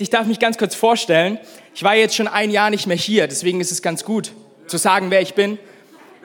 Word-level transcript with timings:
Ich 0.00 0.10
darf 0.10 0.28
mich 0.28 0.38
ganz 0.38 0.58
kurz 0.58 0.76
vorstellen. 0.76 1.40
Ich 1.74 1.82
war 1.82 1.96
jetzt 1.96 2.14
schon 2.14 2.28
ein 2.28 2.52
Jahr 2.52 2.70
nicht 2.70 2.86
mehr 2.86 2.96
hier, 2.96 3.26
deswegen 3.26 3.60
ist 3.60 3.72
es 3.72 3.82
ganz 3.82 4.04
gut 4.04 4.30
zu 4.68 4.76
sagen, 4.76 5.10
wer 5.10 5.20
ich 5.20 5.34
bin. 5.34 5.58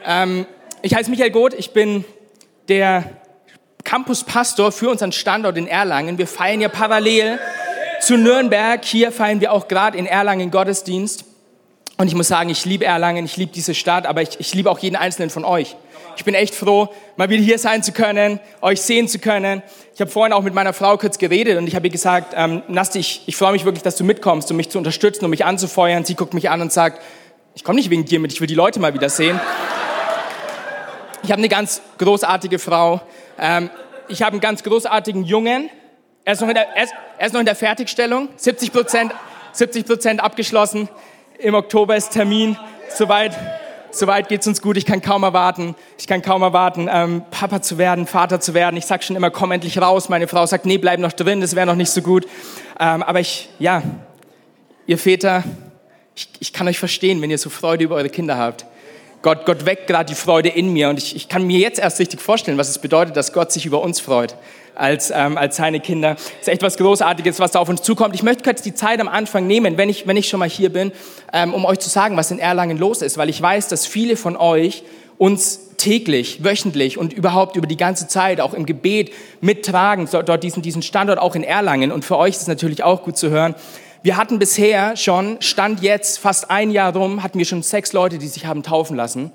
Ähm, 0.05 0.45
ich 0.83 0.93
heiße 0.93 1.09
Michael 1.09 1.31
Goth, 1.31 1.55
ich 1.55 1.71
bin 1.71 2.05
der 2.67 3.03
Campuspastor 3.83 4.71
für 4.71 4.91
unseren 4.91 5.11
Standort 5.11 5.57
in 5.57 5.65
Erlangen. 5.65 6.19
Wir 6.19 6.27
feiern 6.27 6.61
ja 6.61 6.69
parallel 6.69 7.39
zu 7.99 8.15
Nürnberg. 8.15 8.85
Hier 8.85 9.11
feiern 9.11 9.41
wir 9.41 9.51
auch 9.51 9.67
gerade 9.67 9.97
in 9.97 10.05
Erlangen 10.05 10.51
Gottesdienst. 10.51 11.25
Und 11.97 12.07
ich 12.07 12.13
muss 12.13 12.27
sagen, 12.27 12.51
ich 12.51 12.65
liebe 12.65 12.85
Erlangen, 12.85 13.25
ich 13.25 13.37
liebe 13.37 13.53
diese 13.53 13.73
Stadt, 13.73 14.05
aber 14.05 14.21
ich, 14.21 14.39
ich 14.39 14.53
liebe 14.53 14.69
auch 14.69 14.79
jeden 14.79 14.97
einzelnen 14.97 15.31
von 15.31 15.45
euch. 15.45 15.75
Ich 16.15 16.25
bin 16.25 16.33
echt 16.33 16.55
froh, 16.55 16.89
mal 17.15 17.29
wieder 17.29 17.43
hier 17.43 17.59
sein 17.59 17.83
zu 17.83 17.91
können, 17.91 18.39
euch 18.61 18.81
sehen 18.81 19.07
zu 19.07 19.19
können. 19.19 19.63
Ich 19.93 20.01
habe 20.01 20.09
vorhin 20.09 20.33
auch 20.33 20.41
mit 20.41 20.53
meiner 20.53 20.73
Frau 20.73 20.97
kurz 20.97 21.17
geredet 21.17 21.57
und 21.57 21.67
ich 21.67 21.75
habe 21.75 21.87
ihr 21.87 21.91
gesagt, 21.91 22.33
ähm, 22.35 22.63
Nasti, 22.67 22.99
ich, 22.99 23.23
ich 23.25 23.35
freue 23.35 23.51
mich 23.51 23.65
wirklich, 23.65 23.83
dass 23.83 23.95
du 23.95 24.03
mitkommst, 24.03 24.49
um 24.51 24.57
mich 24.57 24.69
zu 24.69 24.77
unterstützen, 24.77 25.25
um 25.25 25.31
mich 25.31 25.45
anzufeuern. 25.45 26.05
Sie 26.05 26.15
guckt 26.15 26.33
mich 26.33 26.49
an 26.49 26.61
und 26.61 26.71
sagt, 26.71 27.01
ich 27.55 27.63
komme 27.63 27.77
nicht 27.77 27.89
wegen 27.89 28.05
dir 28.05 28.19
mit, 28.19 28.33
ich 28.33 28.41
will 28.41 28.47
die 28.47 28.55
Leute 28.55 28.79
mal 28.79 28.93
wieder 28.93 29.09
sehen. 29.09 29.39
Ich 31.23 31.31
habe 31.31 31.39
eine 31.39 31.49
ganz 31.49 31.81
großartige 31.97 32.59
Frau. 32.59 33.01
Ähm, 33.39 33.69
ich 34.07 34.21
habe 34.21 34.31
einen 34.33 34.41
ganz 34.41 34.63
großartigen 34.63 35.23
Jungen. 35.23 35.69
Er 36.25 36.33
ist 36.33 36.41
noch 36.41 36.47
in 36.47 36.55
der, 36.55 36.75
er 36.75 36.83
ist, 36.83 36.93
er 37.17 37.27
ist 37.27 37.33
noch 37.33 37.39
in 37.39 37.45
der 37.45 37.55
Fertigstellung, 37.55 38.29
70 38.35 38.71
Prozent 38.71 39.13
70 39.53 39.85
Prozent 39.85 40.23
abgeschlossen. 40.23 40.89
Im 41.37 41.53
Oktober 41.53 41.95
ist 41.95 42.11
Termin. 42.11 42.57
Soweit 42.89 43.37
Soweit 43.93 44.27
geht's 44.27 44.47
uns 44.47 44.61
gut. 44.61 44.75
Ich 44.75 44.85
kann 44.85 45.01
kaum 45.01 45.21
erwarten. 45.21 45.75
Ich 45.99 46.07
kann 46.07 46.23
kaum 46.23 46.41
erwarten, 46.41 46.89
ähm, 46.91 47.23
Papa 47.29 47.61
zu 47.61 47.77
werden, 47.77 48.07
Vater 48.07 48.39
zu 48.39 48.55
werden. 48.55 48.75
Ich 48.75 48.87
sag 48.87 49.03
schon 49.03 49.15
immer, 49.15 49.29
komm 49.29 49.51
endlich 49.51 49.79
raus. 49.79 50.09
Meine 50.09 50.27
Frau 50.27 50.47
sagt, 50.47 50.65
nee, 50.65 50.79
bleib 50.79 50.99
noch 50.99 51.11
drin. 51.11 51.41
Das 51.41 51.55
wäre 51.55 51.67
noch 51.67 51.75
nicht 51.75 51.91
so 51.91 52.01
gut. 52.01 52.25
Ähm, 52.79 53.03
aber 53.03 53.19
ich, 53.19 53.49
ja, 53.59 53.83
ihr 54.87 54.97
Väter, 54.97 55.43
ich, 56.15 56.27
ich 56.39 56.53
kann 56.53 56.67
euch 56.67 56.79
verstehen, 56.79 57.21
wenn 57.21 57.29
ihr 57.29 57.37
so 57.37 57.51
Freude 57.51 57.83
über 57.83 57.95
eure 57.95 58.09
Kinder 58.09 58.35
habt. 58.35 58.65
Gott, 59.21 59.45
Gott 59.45 59.65
weckt 59.65 59.85
gerade 59.85 60.09
die 60.09 60.19
Freude 60.19 60.49
in 60.49 60.73
mir 60.73 60.89
und 60.89 60.97
ich, 60.97 61.15
ich 61.15 61.29
kann 61.29 61.45
mir 61.45 61.59
jetzt 61.59 61.79
erst 61.79 61.99
richtig 61.99 62.19
vorstellen, 62.19 62.57
was 62.57 62.69
es 62.69 62.79
bedeutet, 62.79 63.15
dass 63.15 63.31
Gott 63.31 63.51
sich 63.51 63.65
über 63.65 63.81
uns 63.81 63.99
freut 63.99 64.35
als, 64.75 65.11
ähm, 65.15 65.37
als 65.37 65.55
seine 65.55 65.79
Kinder. 65.79 66.15
Das 66.15 66.23
ist 66.41 66.47
echt 66.47 66.61
was 66.61 66.77
Großartiges, 66.77 67.39
was 67.39 67.51
da 67.51 67.59
auf 67.59 67.69
uns 67.69 67.81
zukommt. 67.81 68.15
Ich 68.15 68.23
möchte 68.23 68.43
kurz 68.43 68.61
die 68.61 68.73
Zeit 68.73 68.99
am 68.99 69.07
Anfang 69.07 69.47
nehmen, 69.47 69.77
wenn 69.77 69.89
ich, 69.89 70.07
wenn 70.07 70.17
ich 70.17 70.29
schon 70.29 70.39
mal 70.39 70.49
hier 70.49 70.71
bin, 70.71 70.91
ähm, 71.31 71.53
um 71.53 71.65
euch 71.65 71.79
zu 71.79 71.89
sagen, 71.89 72.17
was 72.17 72.31
in 72.31 72.39
Erlangen 72.39 72.77
los 72.77 73.01
ist, 73.01 73.17
weil 73.17 73.29
ich 73.29 73.41
weiß, 73.41 73.67
dass 73.67 73.85
viele 73.85 74.17
von 74.17 74.35
euch 74.37 74.83
uns 75.17 75.75
täglich, 75.77 76.43
wöchentlich 76.43 76.97
und 76.97 77.13
überhaupt 77.13 77.55
über 77.55 77.67
die 77.67 77.77
ganze 77.77 78.07
Zeit 78.07 78.39
auch 78.39 78.53
im 78.53 78.65
Gebet 78.65 79.11
mittragen, 79.41 80.07
dort 80.11 80.43
diesen, 80.43 80.63
diesen 80.63 80.81
Standort 80.81 81.19
auch 81.19 81.35
in 81.35 81.43
Erlangen. 81.43 81.91
Und 81.91 82.05
für 82.05 82.17
euch 82.17 82.35
ist 82.35 82.43
es 82.43 82.47
natürlich 82.47 82.83
auch 82.83 83.03
gut 83.03 83.17
zu 83.17 83.29
hören. 83.29 83.55
Wir 84.01 84.17
hatten 84.17 84.37
bisher 84.37 84.97
schon, 84.97 85.37
stand 85.41 85.81
jetzt 85.81 86.19
fast 86.19 86.51
ein 86.51 86.71
Jahr 86.71 86.93
rum, 86.93 87.23
hatten 87.23 87.37
wir 87.37 87.45
schon 87.45 87.63
sechs 87.63 87.93
Leute, 87.93 88.17
die 88.17 88.27
sich 88.27 88.45
haben 88.45 88.61
taufen 88.61 88.97
lassen. 88.97 89.31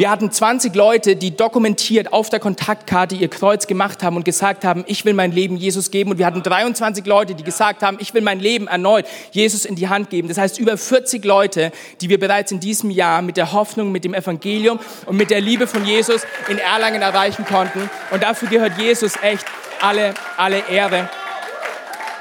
Wir 0.00 0.08
hatten 0.08 0.30
20 0.30 0.74
Leute, 0.74 1.14
die 1.14 1.36
dokumentiert 1.36 2.14
auf 2.14 2.30
der 2.30 2.40
Kontaktkarte 2.40 3.14
ihr 3.14 3.28
Kreuz 3.28 3.66
gemacht 3.66 4.02
haben 4.02 4.16
und 4.16 4.24
gesagt 4.24 4.64
haben, 4.64 4.82
ich 4.86 5.04
will 5.04 5.12
mein 5.12 5.30
Leben 5.30 5.58
Jesus 5.58 5.90
geben. 5.90 6.12
Und 6.12 6.16
wir 6.16 6.24
hatten 6.24 6.42
23 6.42 7.04
Leute, 7.04 7.34
die 7.34 7.44
gesagt 7.44 7.82
haben, 7.82 7.98
ich 8.00 8.14
will 8.14 8.22
mein 8.22 8.40
Leben 8.40 8.66
erneut 8.66 9.04
Jesus 9.32 9.66
in 9.66 9.74
die 9.74 9.90
Hand 9.90 10.08
geben. 10.08 10.28
Das 10.28 10.38
heißt, 10.38 10.58
über 10.58 10.78
40 10.78 11.22
Leute, 11.26 11.70
die 12.00 12.08
wir 12.08 12.18
bereits 12.18 12.50
in 12.50 12.60
diesem 12.60 12.90
Jahr 12.90 13.20
mit 13.20 13.36
der 13.36 13.52
Hoffnung, 13.52 13.92
mit 13.92 14.04
dem 14.04 14.14
Evangelium 14.14 14.80
und 15.04 15.18
mit 15.18 15.28
der 15.28 15.42
Liebe 15.42 15.66
von 15.66 15.84
Jesus 15.84 16.22
in 16.48 16.56
Erlangen 16.56 17.02
erreichen 17.02 17.44
konnten. 17.44 17.90
Und 18.10 18.22
dafür 18.22 18.48
gehört 18.48 18.78
Jesus 18.78 19.16
echt 19.20 19.44
alle, 19.82 20.14
alle 20.38 20.66
Ehre. 20.70 21.10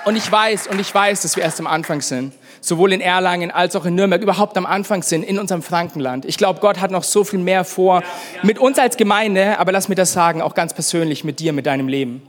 Und 0.04 0.18
ich 0.18 0.30
weiß, 0.30 0.68
und 0.68 0.82
ich 0.82 0.94
weiß, 0.94 1.22
dass 1.22 1.38
wir 1.38 1.44
erst 1.44 1.62
am 1.62 1.68
Anfang 1.68 2.02
sind 2.02 2.34
sowohl 2.62 2.94
in 2.94 3.02
Erlangen 3.02 3.52
als 3.52 3.76
auch 3.76 3.86
in 3.86 3.96
Nürnberg 3.96 4.22
überhaupt 4.22 4.58
am 4.58 4.66
Anfang 4.66 5.04
sind, 5.04 5.24
in 5.24 5.40
unserem 5.40 5.62
Frankenland. 5.62 6.26
Ich 6.26 6.38
glaube, 6.38 6.60
Gott 6.60 6.80
hat 6.80 6.92
noch 6.92 7.04
so 7.04 7.24
viel 7.24 7.40
mehr 7.40 7.64
vor 7.64 8.04
mit 8.44 8.60
uns 8.60 8.80
als 8.80 8.98
Gemeinde, 8.98 9.60
aber 9.60 9.72
lass 9.72 9.90
mir 9.90 9.96
das 9.96 10.14
sagen, 10.14 10.42
auch 10.42 10.54
ganz 10.54 10.74
persönlich 10.74 11.24
mit 11.24 11.40
dir, 11.40 11.54
mit 11.54 11.66
deinem 11.66 11.88
Leben. 11.88 12.22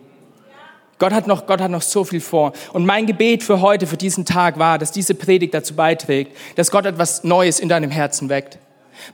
Gott 0.98 1.12
hat, 1.12 1.26
noch, 1.26 1.46
Gott 1.46 1.62
hat 1.62 1.70
noch 1.70 1.80
so 1.80 2.04
viel 2.04 2.20
vor. 2.20 2.52
Und 2.74 2.84
mein 2.84 3.06
Gebet 3.06 3.42
für 3.42 3.62
heute, 3.62 3.86
für 3.86 3.96
diesen 3.96 4.26
Tag 4.26 4.58
war, 4.58 4.78
dass 4.78 4.92
diese 4.92 5.14
Predigt 5.14 5.54
dazu 5.54 5.74
beiträgt, 5.74 6.36
dass 6.56 6.70
Gott 6.70 6.84
etwas 6.84 7.24
Neues 7.24 7.58
in 7.58 7.70
deinem 7.70 7.90
Herzen 7.90 8.28
weckt. 8.28 8.58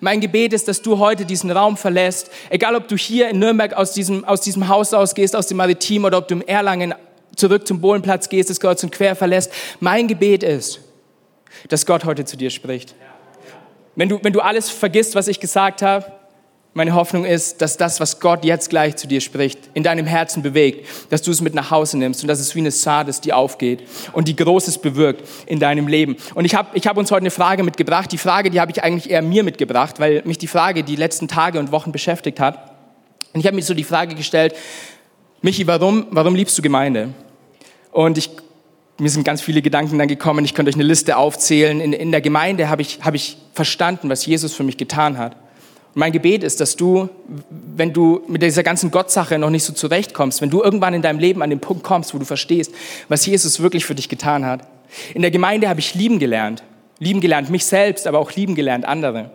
Mein 0.00 0.20
Gebet 0.20 0.52
ist, 0.52 0.66
dass 0.66 0.82
du 0.82 0.98
heute 0.98 1.24
diesen 1.24 1.48
Raum 1.52 1.76
verlässt, 1.76 2.28
egal 2.50 2.74
ob 2.74 2.88
du 2.88 2.96
hier 2.96 3.28
in 3.28 3.38
Nürnberg 3.38 3.72
aus 3.74 3.92
diesem, 3.92 4.24
aus 4.24 4.40
diesem 4.40 4.66
Haus 4.66 4.92
ausgehst, 4.92 5.36
aus 5.36 5.46
dem 5.46 5.58
Maritim 5.58 6.04
oder 6.04 6.18
ob 6.18 6.26
du 6.26 6.34
in 6.34 6.48
Erlangen 6.48 6.92
zurück 7.36 7.68
zum 7.68 7.80
Bohlenplatz 7.80 8.28
gehst, 8.28 8.50
das 8.50 8.58
Kreuz 8.58 8.82
und 8.82 8.90
quer 8.90 9.14
verlässt. 9.14 9.52
Mein 9.78 10.08
Gebet 10.08 10.42
ist, 10.42 10.80
dass 11.68 11.86
Gott 11.86 12.04
heute 12.04 12.24
zu 12.24 12.36
dir 12.36 12.50
spricht. 12.50 12.94
Wenn 13.94 14.08
du, 14.08 14.18
wenn 14.22 14.32
du 14.32 14.40
alles 14.40 14.68
vergisst, 14.68 15.14
was 15.14 15.28
ich 15.28 15.40
gesagt 15.40 15.82
habe, 15.82 16.04
meine 16.76 16.94
Hoffnung 16.94 17.24
ist, 17.24 17.62
dass 17.62 17.78
das, 17.78 18.00
was 18.00 18.20
Gott 18.20 18.44
jetzt 18.44 18.68
gleich 18.68 18.96
zu 18.96 19.06
dir 19.06 19.22
spricht, 19.22 19.58
in 19.72 19.82
deinem 19.82 20.04
Herzen 20.04 20.42
bewegt, 20.42 20.86
dass 21.08 21.22
du 21.22 21.30
es 21.30 21.40
mit 21.40 21.54
nach 21.54 21.70
Hause 21.70 21.96
nimmst 21.96 22.20
und 22.22 22.28
dass 22.28 22.38
es 22.38 22.54
wie 22.54 22.58
eine 22.58 22.70
Saat 22.70 23.08
ist, 23.08 23.24
die 23.24 23.32
aufgeht 23.32 23.82
und 24.12 24.28
die 24.28 24.36
Großes 24.36 24.76
bewirkt 24.78 25.26
in 25.46 25.58
deinem 25.58 25.88
Leben. 25.88 26.16
Und 26.34 26.44
ich 26.44 26.54
habe 26.54 26.68
ich 26.74 26.86
hab 26.86 26.98
uns 26.98 27.10
heute 27.10 27.22
eine 27.22 27.30
Frage 27.30 27.62
mitgebracht. 27.62 28.12
Die 28.12 28.18
Frage, 28.18 28.50
die 28.50 28.60
habe 28.60 28.72
ich 28.72 28.84
eigentlich 28.84 29.10
eher 29.10 29.22
mir 29.22 29.42
mitgebracht, 29.42 29.98
weil 30.00 30.20
mich 30.26 30.36
die 30.36 30.48
Frage 30.48 30.84
die 30.84 30.96
letzten 30.96 31.28
Tage 31.28 31.58
und 31.58 31.72
Wochen 31.72 31.92
beschäftigt 31.92 32.40
hat. 32.40 32.74
Und 33.32 33.40
ich 33.40 33.46
habe 33.46 33.56
mir 33.56 33.62
so 33.62 33.72
die 33.72 33.82
Frage 33.82 34.14
gestellt, 34.14 34.54
Michi, 35.40 35.66
warum, 35.66 36.08
warum 36.10 36.34
liebst 36.34 36.58
du 36.58 36.62
Gemeinde? 36.62 37.08
Und 37.90 38.18
ich 38.18 38.30
mir 38.98 39.10
sind 39.10 39.24
ganz 39.24 39.42
viele 39.42 39.62
Gedanken 39.62 39.98
dann 39.98 40.08
gekommen. 40.08 40.44
Ich 40.44 40.54
könnte 40.54 40.70
euch 40.70 40.76
eine 40.76 40.84
Liste 40.84 41.16
aufzählen. 41.16 41.80
In, 41.80 41.92
in 41.92 42.12
der 42.12 42.20
Gemeinde 42.20 42.68
habe 42.68 42.82
ich, 42.82 43.00
hab 43.02 43.14
ich 43.14 43.36
verstanden, 43.52 44.08
was 44.08 44.24
Jesus 44.24 44.54
für 44.54 44.62
mich 44.62 44.76
getan 44.76 45.18
hat. 45.18 45.34
Und 45.94 46.00
mein 46.00 46.12
Gebet 46.12 46.42
ist, 46.42 46.60
dass 46.60 46.76
du, 46.76 47.08
wenn 47.48 47.92
du 47.92 48.22
mit 48.28 48.42
dieser 48.42 48.62
ganzen 48.62 48.90
Gottsache 48.90 49.38
noch 49.38 49.50
nicht 49.50 49.64
so 49.64 49.72
zurechtkommst, 49.72 50.40
wenn 50.40 50.50
du 50.50 50.62
irgendwann 50.62 50.94
in 50.94 51.02
deinem 51.02 51.18
Leben 51.18 51.42
an 51.42 51.50
den 51.50 51.60
Punkt 51.60 51.84
kommst, 51.84 52.14
wo 52.14 52.18
du 52.18 52.24
verstehst, 52.24 52.72
was 53.08 53.26
Jesus 53.26 53.60
wirklich 53.60 53.84
für 53.84 53.94
dich 53.94 54.08
getan 54.08 54.46
hat. 54.46 54.66
In 55.14 55.22
der 55.22 55.30
Gemeinde 55.30 55.68
habe 55.68 55.80
ich 55.80 55.94
lieben 55.94 56.18
gelernt. 56.18 56.62
Lieben 56.98 57.20
gelernt 57.20 57.50
mich 57.50 57.66
selbst, 57.66 58.06
aber 58.06 58.18
auch 58.18 58.32
lieben 58.32 58.54
gelernt 58.54 58.86
andere. 58.86 59.30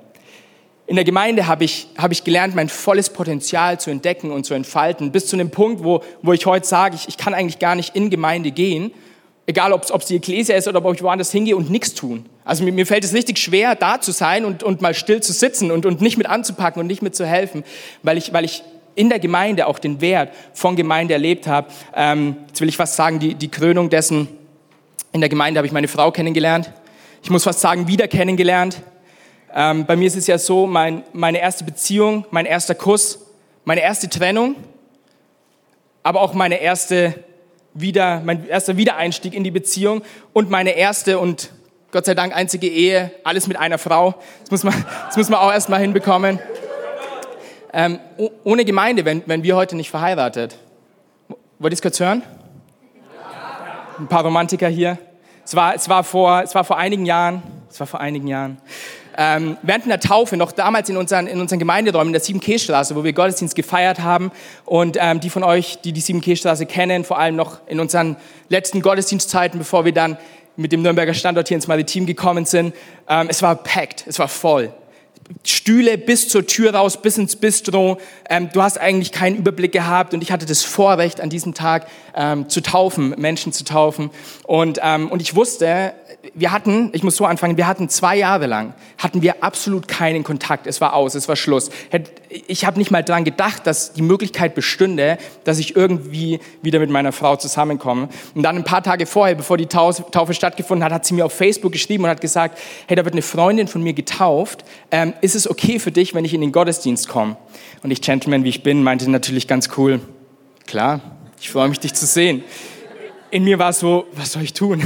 In 0.88 0.95
der 0.95 1.05
Gemeinde 1.05 1.45
habe 1.45 1.63
ich, 1.63 1.88
habe 1.97 2.13
ich 2.13 2.23
gelernt, 2.23 2.55
mein 2.55 2.67
volles 2.67 3.11
Potenzial 3.11 3.79
zu 3.79 3.91
entdecken 3.91 4.31
und 4.31 4.45
zu 4.45 4.55
entfalten, 4.55 5.11
bis 5.11 5.28
zu 5.28 5.35
einem 5.35 5.51
Punkt, 5.51 5.83
wo, 5.83 6.03
wo 6.23 6.33
ich 6.33 6.45
heute 6.47 6.66
sage, 6.66 6.95
ich, 6.95 7.07
ich 7.07 7.17
kann 7.17 7.33
eigentlich 7.35 7.59
gar 7.59 7.75
nicht 7.75 7.95
in 7.95 8.09
Gemeinde 8.09 8.51
gehen, 8.51 8.91
Egal, 9.47 9.74
ob 9.74 9.84
es 9.84 10.06
die 10.06 10.16
Ekklesia 10.16 10.56
ist 10.56 10.68
oder 10.68 10.84
ob 10.84 10.94
ich 10.94 11.02
woanders 11.02 11.31
hingehe 11.31 11.56
und 11.56 11.69
nichts 11.69 11.94
tun. 11.94 12.25
Also 12.46 12.63
mir, 12.63 12.72
mir, 12.72 12.85
fällt 12.85 13.03
es 13.03 13.13
richtig 13.13 13.40
schwer, 13.40 13.75
da 13.75 14.00
zu 14.00 14.12
sein 14.12 14.46
und, 14.46 14.63
und 14.63 14.81
mal 14.81 14.94
still 14.94 15.22
zu 15.22 15.34
sitzen 15.34 15.72
und, 15.72 15.85
und 15.85 16.00
nicht 16.00 16.18
mit 16.18 16.28
anzupacken 16.28 16.79
und 16.79 16.88
nicht 16.88 17.02
mit 17.02 17.16
zu 17.16 17.25
helfen, 17.25 17.63
weil 18.03 18.18
ich, 18.18 18.34
weil 18.34 18.46
ich 18.46 18.63
in 18.96 19.09
der 19.09 19.19
Gemeinde 19.19 19.68
auch 19.68 19.79
den 19.79 20.00
Wert 20.02 20.34
von 20.53 20.75
Gemeinde 20.75 21.13
erlebt 21.13 21.47
habe. 21.47 21.68
Ähm, 21.96 22.38
jetzt 22.47 22.62
will 22.62 22.69
ich 22.69 22.78
fast 22.78 22.96
sagen, 22.96 23.19
die, 23.19 23.35
die 23.35 23.50
Krönung 23.50 23.90
dessen, 23.90 24.28
in 25.12 25.22
der 25.22 25.29
Gemeinde 25.29 25.58
habe 25.58 25.68
ich 25.68 25.73
meine 25.73 25.88
Frau 25.88 26.12
kennengelernt. 26.12 26.72
Ich 27.23 27.29
muss 27.29 27.44
fast 27.44 27.62
sagen, 27.62 27.88
wieder 27.88 28.08
kennengelernt. 28.08 28.81
Ähm, 29.53 29.85
bei 29.85 29.96
mir 29.96 30.08
ist 30.08 30.16
es 30.16 30.28
ja 30.28 30.38
so, 30.38 30.68
mein, 30.68 31.03
meine 31.13 31.40
erste 31.40 31.63
Beziehung, 31.63 32.25
mein 32.31 32.46
erster 32.46 32.75
Kuss, 32.75 33.19
meine 33.66 33.81
erste 33.81 34.09
Trennung, 34.09 34.56
aber 36.03 36.22
auch 36.22 36.34
meine 36.34 36.62
erste 36.62 37.16
wieder, 37.73 38.21
mein 38.23 38.47
erster 38.47 38.77
Wiedereinstieg 38.77 39.33
in 39.33 39.43
die 39.43 39.51
Beziehung 39.51 40.01
und 40.33 40.49
meine 40.49 40.71
erste 40.71 41.19
und 41.19 41.51
Gott 41.91 42.05
sei 42.05 42.13
Dank 42.15 42.35
einzige 42.35 42.67
Ehe, 42.67 43.11
alles 43.23 43.47
mit 43.47 43.57
einer 43.57 43.77
Frau. 43.77 44.15
Das 44.41 44.51
muss 44.51 44.63
man, 44.63 44.85
das 45.07 45.17
muss 45.17 45.29
man 45.29 45.39
auch 45.39 45.51
erstmal 45.51 45.81
hinbekommen. 45.81 46.39
Ähm, 47.73 47.99
ohne 48.43 48.65
Gemeinde, 48.65 49.05
wenn, 49.05 49.23
wenn 49.25 49.43
wir 49.43 49.55
heute 49.55 49.75
nicht 49.75 49.89
verheiratet. 49.89 50.57
Wollt 51.59 51.73
ihr 51.73 51.75
es 51.75 51.81
kurz 51.81 51.99
hören? 51.99 52.23
Ein 53.99 54.07
paar 54.07 54.23
Romantiker 54.23 54.67
hier. 54.67 54.97
Es 55.45 55.55
war, 55.55 55.75
es 55.75 55.87
war, 55.89 56.03
vor, 56.03 56.41
es 56.41 56.55
war 56.55 56.63
vor 56.63 56.78
einigen 56.78 57.05
Jahren, 57.05 57.43
es 57.69 57.79
war 57.79 57.87
vor 57.87 57.99
einigen 57.99 58.28
Jahren 58.28 58.57
ähm, 59.17 59.58
während 59.61 59.85
einer 59.85 59.99
Taufe, 59.99 60.37
noch 60.37 60.52
damals 60.52 60.90
in 60.90 60.97
unseren, 60.97 61.28
in 61.28 61.40
unseren 61.40 61.59
Gemeinderäumen, 61.59 62.13
in 62.13 62.13
der 62.13 62.22
7K-Straße, 62.22 62.96
wo 62.96 63.03
wir 63.03 63.13
Gottesdienst 63.13 63.55
gefeiert 63.55 63.99
haben. 63.99 64.31
Und 64.66 64.97
ähm, 64.99 65.19
die 65.19 65.29
von 65.29 65.43
euch, 65.43 65.79
die 65.84 65.93
die 65.93 66.02
7K-Straße 66.02 66.66
kennen, 66.66 67.03
vor 67.03 67.19
allem 67.19 67.35
noch 67.35 67.59
in 67.67 67.79
unseren 67.79 68.17
letzten 68.49 68.81
Gottesdienstzeiten, 68.81 69.59
bevor 69.59 69.85
wir 69.85 69.93
dann 69.93 70.17
mit 70.55 70.72
dem 70.72 70.81
Nürnberger 70.81 71.13
Standort 71.13 71.47
hier 71.47 71.55
ins 71.55 71.67
Maritim 71.67 72.05
gekommen 72.05 72.46
sind, 72.46 72.75
ähm, 73.08 73.28
es 73.29 73.41
war 73.41 73.55
packed, 73.55 74.05
es 74.08 74.19
war 74.19 74.28
voll. 74.28 74.73
Stühle 75.43 75.97
bis 75.97 76.29
zur 76.29 76.45
Tür 76.45 76.73
raus, 76.75 77.01
bis 77.01 77.17
ins 77.17 77.35
Bistro. 77.35 77.97
Ähm, 78.29 78.49
du 78.53 78.61
hast 78.61 78.79
eigentlich 78.79 79.11
keinen 79.11 79.35
Überblick 79.35 79.72
gehabt 79.72 80.13
und 80.13 80.22
ich 80.22 80.31
hatte 80.31 80.45
das 80.45 80.63
Vorrecht, 80.63 81.22
an 81.22 81.29
diesem 81.29 81.53
Tag 81.53 81.87
ähm, 82.16 82.49
zu 82.49 82.61
taufen, 82.61 83.16
Menschen 83.17 83.53
zu 83.53 83.63
taufen. 83.63 84.09
Und, 84.43 84.79
ähm, 84.83 85.09
und 85.11 85.22
ich 85.22 85.35
wusste, 85.35 85.93
wir 86.33 86.51
hatten, 86.51 86.89
ich 86.93 87.03
muss 87.03 87.16
so 87.16 87.25
anfangen, 87.25 87.57
wir 87.57 87.67
hatten 87.67 87.89
zwei 87.89 88.16
Jahre 88.16 88.45
lang, 88.45 88.73
hatten 88.97 89.22
wir 89.22 89.43
absolut 89.43 89.87
keinen 89.87 90.23
Kontakt. 90.23 90.67
Es 90.67 90.79
war 90.79 90.93
aus, 90.93 91.16
es 91.16 91.28
war 91.28 91.35
Schluss. 91.35 91.69
Ich 92.47 92.66
habe 92.66 92.77
nicht 92.77 92.91
mal 92.91 93.03
dran 93.03 93.23
gedacht, 93.23 93.66
dass 93.66 93.93
die 93.93 94.01
Möglichkeit 94.01 94.53
bestünde, 94.53 95.17
dass 95.43 95.57
ich 95.57 95.75
irgendwie 95.75 96.39
wieder 96.61 96.79
mit 96.79 96.89
meiner 96.89 97.11
Frau 97.11 97.35
zusammenkomme. 97.35 98.09
Und 98.35 98.43
dann 98.43 98.55
ein 98.55 98.63
paar 98.63 98.84
Tage 98.84 99.05
vorher, 99.05 99.35
bevor 99.35 99.57
die 99.57 99.66
Taufe 99.66 100.34
stattgefunden 100.34 100.84
hat, 100.84 100.91
hat 100.91 101.05
sie 101.05 101.13
mir 101.13 101.25
auf 101.25 101.34
Facebook 101.34 101.72
geschrieben 101.72 102.03
und 102.03 102.09
hat 102.09 102.22
gesagt, 102.22 102.57
hey, 102.87 102.95
da 102.95 103.03
wird 103.03 103.16
eine 103.16 103.23
Freundin 103.23 103.67
von 103.67 103.81
mir 103.81 103.93
getauft. 103.93 104.63
Ähm, 104.91 105.13
ist 105.22 105.35
es 105.35 105.50
okay 105.50 105.79
für 105.79 105.91
dich, 105.91 106.14
wenn 106.14 106.26
ich 106.26 106.34
in 106.34 106.41
den 106.41 106.52
Gottesdienst 106.52 107.08
komme? 107.08 107.38
Und 107.84 107.91
ich, 107.91 108.02
Gentleman 108.02 108.44
wie 108.44 108.50
ich 108.50 108.64
bin, 108.64 108.84
meinte 108.84 109.09
natürlich 109.09 109.47
ganz 109.47 109.70
cool, 109.78 110.02
klar, 110.68 111.02
ich 111.40 111.50
freue 111.50 111.70
mich, 111.70 111.79
dich 111.79 111.94
zu 111.94 112.06
sehen 112.06 112.44
in 113.32 113.46
mir 113.46 113.58
war 113.58 113.70
es 113.70 113.79
so, 113.79 114.06
was 114.14 114.34
soll 114.34 114.44
ich 114.44 114.53
tun? 114.53 114.84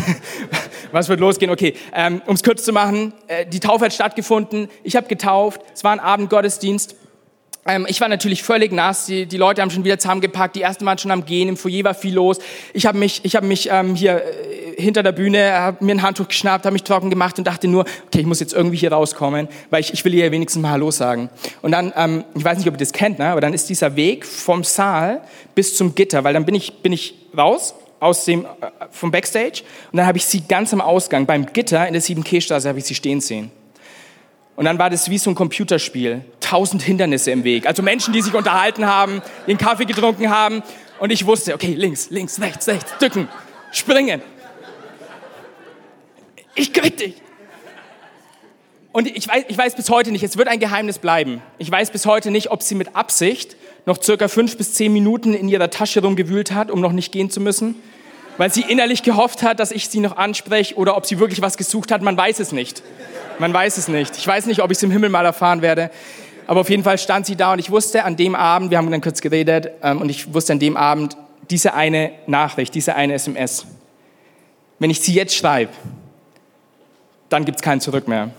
was 0.91 1.09
wird 1.09 1.19
losgehen? 1.19 1.51
Okay, 1.51 1.73
ähm, 1.93 2.21
um 2.27 2.35
es 2.35 2.43
kurz 2.43 2.63
zu 2.63 2.71
machen, 2.71 3.13
äh, 3.27 3.45
die 3.45 3.59
Taufe 3.59 3.85
hat 3.85 3.93
stattgefunden, 3.93 4.69
ich 4.83 4.95
habe 4.95 5.07
getauft, 5.07 5.61
es 5.73 5.83
war 5.83 5.91
ein 5.91 5.99
Abendgottesdienst. 5.99 6.95
Ähm, 7.67 7.87
ich 7.89 7.99
war 7.99 8.07
natürlich 8.07 8.43
völlig 8.43 8.71
nass, 8.71 9.07
die, 9.07 9.25
die 9.25 9.37
Leute 9.37 9.61
haben 9.61 9.71
schon 9.71 9.83
wieder 9.83 9.97
zusammengepackt, 9.97 10.55
die 10.55 10.61
ersten 10.61 10.85
waren 10.85 10.99
schon 10.99 11.09
am 11.09 11.25
Gehen, 11.25 11.49
im 11.49 11.57
Foyer 11.57 11.83
war 11.83 11.95
viel 11.95 12.13
los. 12.13 12.37
Ich 12.73 12.85
habe 12.85 12.99
mich, 12.99 13.21
ich 13.23 13.35
hab 13.35 13.43
mich 13.43 13.69
ähm, 13.71 13.95
hier 13.95 14.21
äh, 14.23 14.79
hinter 14.79 15.01
der 15.01 15.13
Bühne, 15.13 15.51
habe 15.53 15.83
mir 15.83 15.95
ein 15.95 16.03
Handtuch 16.03 16.27
geschnappt, 16.27 16.65
habe 16.65 16.73
mich 16.73 16.83
trocken 16.83 17.09
gemacht 17.09 17.39
und 17.39 17.47
dachte 17.47 17.67
nur, 17.67 17.85
okay, 18.05 18.19
ich 18.19 18.27
muss 18.27 18.39
jetzt 18.39 18.53
irgendwie 18.53 18.77
hier 18.77 18.91
rauskommen, 18.91 19.47
weil 19.71 19.81
ich, 19.81 19.93
ich 19.93 20.05
will 20.05 20.11
hier 20.13 20.31
wenigstens 20.31 20.61
mal 20.61 20.69
Hallo 20.69 20.91
sagen. 20.91 21.31
Und 21.63 21.71
dann, 21.71 21.91
ähm, 21.95 22.23
ich 22.35 22.45
weiß 22.45 22.59
nicht, 22.59 22.67
ob 22.67 22.75
ihr 22.75 22.79
das 22.79 22.93
kennt, 22.93 23.17
ne? 23.17 23.25
aber 23.29 23.41
dann 23.41 23.53
ist 23.55 23.67
dieser 23.67 23.95
Weg 23.95 24.27
vom 24.27 24.63
Saal 24.63 25.21
bis 25.55 25.75
zum 25.75 25.95
Gitter, 25.95 26.23
weil 26.23 26.35
dann 26.35 26.45
bin 26.45 26.53
ich, 26.53 26.83
bin 26.83 26.93
ich 26.93 27.15
raus 27.35 27.73
aus 27.99 28.25
dem, 28.25 28.45
äh, 28.45 28.47
vom 28.91 29.09
Backstage 29.09 29.63
und 29.91 29.97
dann 29.97 30.05
habe 30.05 30.19
ich 30.19 30.25
sie 30.27 30.41
ganz 30.41 30.71
am 30.71 30.81
Ausgang 30.81 31.25
beim 31.25 31.47
Gitter 31.47 31.87
in 31.87 31.93
der 31.93 32.03
7K-Straße 32.03 32.69
habe 32.69 32.77
ich 32.77 32.85
sie 32.85 32.93
stehen 32.93 33.21
sehen. 33.21 33.49
Und 34.55 34.65
dann 34.65 34.79
war 34.79 34.89
das 34.89 35.09
wie 35.09 35.17
so 35.17 35.29
ein 35.29 35.35
Computerspiel. 35.35 36.23
Tausend 36.39 36.81
Hindernisse 36.81 37.31
im 37.31 37.43
Weg. 37.43 37.67
Also 37.67 37.83
Menschen, 37.83 38.13
die 38.13 38.21
sich 38.21 38.33
unterhalten 38.33 38.85
haben, 38.85 39.21
den 39.47 39.57
Kaffee 39.57 39.85
getrunken 39.85 40.29
haben. 40.29 40.63
Und 40.99 41.11
ich 41.11 41.25
wusste, 41.25 41.53
okay, 41.53 41.73
links, 41.73 42.09
links, 42.09 42.39
rechts, 42.39 42.67
rechts, 42.67 42.93
drücken, 42.99 43.27
springen. 43.71 44.21
Ich 46.55 46.71
krieg 46.71 46.95
dich. 46.97 47.15
Und 48.93 49.07
ich 49.07 49.27
weiß, 49.27 49.43
ich 49.49 49.57
weiß 49.57 49.75
bis 49.75 49.89
heute 49.89 50.11
nicht, 50.11 50.23
es 50.23 50.37
wird 50.37 50.47
ein 50.47 50.59
Geheimnis 50.59 50.99
bleiben. 50.99 51.41
Ich 51.57 51.69
weiß 51.69 51.91
bis 51.91 52.05
heute 52.05 52.31
nicht, 52.31 52.51
ob 52.51 52.63
sie 52.63 52.75
mit 52.75 52.95
Absicht 52.95 53.57
noch 53.85 54.01
circa 54.01 54.29
fünf 54.29 54.55
bis 54.55 54.73
zehn 54.73 54.93
Minuten 54.93 55.33
in 55.33 55.49
ihrer 55.49 55.69
Tasche 55.69 56.01
rumgewühlt 56.01 56.53
hat, 56.53 56.71
um 56.71 56.79
noch 56.79 56.93
nicht 56.93 57.11
gehen 57.11 57.29
zu 57.29 57.41
müssen, 57.41 57.75
weil 58.37 58.51
sie 58.51 58.61
innerlich 58.61 59.03
gehofft 59.03 59.43
hat, 59.43 59.59
dass 59.59 59.71
ich 59.71 59.89
sie 59.89 59.99
noch 59.99 60.17
anspreche 60.17 60.75
oder 60.75 60.97
ob 60.97 61.05
sie 61.05 61.19
wirklich 61.19 61.41
was 61.41 61.57
gesucht 61.57 61.91
hat. 61.91 62.01
Man 62.01 62.17
weiß 62.17 62.39
es 62.39 62.51
nicht. 62.51 62.83
Man 63.39 63.53
weiß 63.53 63.77
es 63.77 63.87
nicht. 63.87 64.17
Ich 64.17 64.27
weiß 64.27 64.45
nicht, 64.45 64.61
ob 64.61 64.71
ich 64.71 64.77
es 64.77 64.83
im 64.83 64.91
Himmel 64.91 65.09
mal 65.09 65.25
erfahren 65.25 65.61
werde. 65.61 65.91
Aber 66.47 66.61
auf 66.61 66.69
jeden 66.69 66.83
Fall 66.83 66.97
stand 66.97 67.25
sie 67.25 67.35
da 67.35 67.53
und 67.53 67.59
ich 67.59 67.71
wusste 67.71 68.03
an 68.03 68.15
dem 68.15 68.35
Abend, 68.35 68.71
wir 68.71 68.77
haben 68.77 68.91
dann 68.91 69.01
kurz 69.01 69.21
geredet, 69.21 69.71
ähm, 69.81 70.01
und 70.01 70.09
ich 70.09 70.33
wusste 70.33 70.53
an 70.53 70.59
dem 70.59 70.77
Abend, 70.77 71.17
diese 71.49 71.73
eine 71.73 72.11
Nachricht, 72.27 72.75
diese 72.75 72.95
eine 72.95 73.13
SMS, 73.13 73.65
wenn 74.79 74.89
ich 74.89 75.01
sie 75.01 75.13
jetzt 75.13 75.35
schreibe, 75.35 75.71
dann 77.29 77.45
gibt 77.45 77.57
es 77.57 77.61
kein 77.63 77.81
Zurück 77.81 78.07
mehr. 78.07 78.31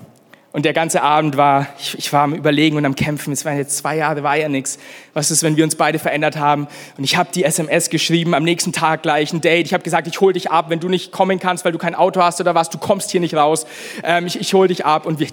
Und 0.56 0.64
der 0.64 0.72
ganze 0.72 1.02
Abend 1.02 1.36
war, 1.36 1.66
ich, 1.78 1.98
ich, 1.98 2.12
war 2.14 2.22
am 2.22 2.32
Überlegen 2.32 2.78
und 2.78 2.86
am 2.86 2.94
Kämpfen. 2.94 3.30
Es 3.30 3.44
waren 3.44 3.58
jetzt 3.58 3.76
zwei 3.76 3.98
Jahre, 3.98 4.22
war 4.22 4.38
ja 4.38 4.48
nichts. 4.48 4.78
Was 5.12 5.30
ist, 5.30 5.42
wenn 5.42 5.58
wir 5.58 5.64
uns 5.64 5.74
beide 5.74 5.98
verändert 5.98 6.38
haben? 6.38 6.66
Und 6.96 7.04
ich 7.04 7.18
habe 7.18 7.28
die 7.30 7.44
SMS 7.44 7.90
geschrieben, 7.90 8.32
am 8.32 8.42
nächsten 8.42 8.72
Tag 8.72 9.02
gleich 9.02 9.34
ein 9.34 9.42
Date. 9.42 9.66
Ich 9.66 9.74
habe 9.74 9.84
gesagt, 9.84 10.06
ich 10.06 10.18
hole 10.22 10.32
dich 10.32 10.50
ab, 10.50 10.70
wenn 10.70 10.80
du 10.80 10.88
nicht 10.88 11.12
kommen 11.12 11.38
kannst, 11.38 11.66
weil 11.66 11.72
du 11.72 11.78
kein 11.78 11.94
Auto 11.94 12.22
hast 12.22 12.40
oder 12.40 12.54
was. 12.54 12.70
Du 12.70 12.78
kommst 12.78 13.10
hier 13.10 13.20
nicht 13.20 13.34
raus. 13.34 13.66
Ähm, 14.02 14.24
ich 14.24 14.40
ich 14.40 14.54
hole 14.54 14.68
dich 14.68 14.86
ab 14.86 15.04
und 15.04 15.20
wir, 15.20 15.26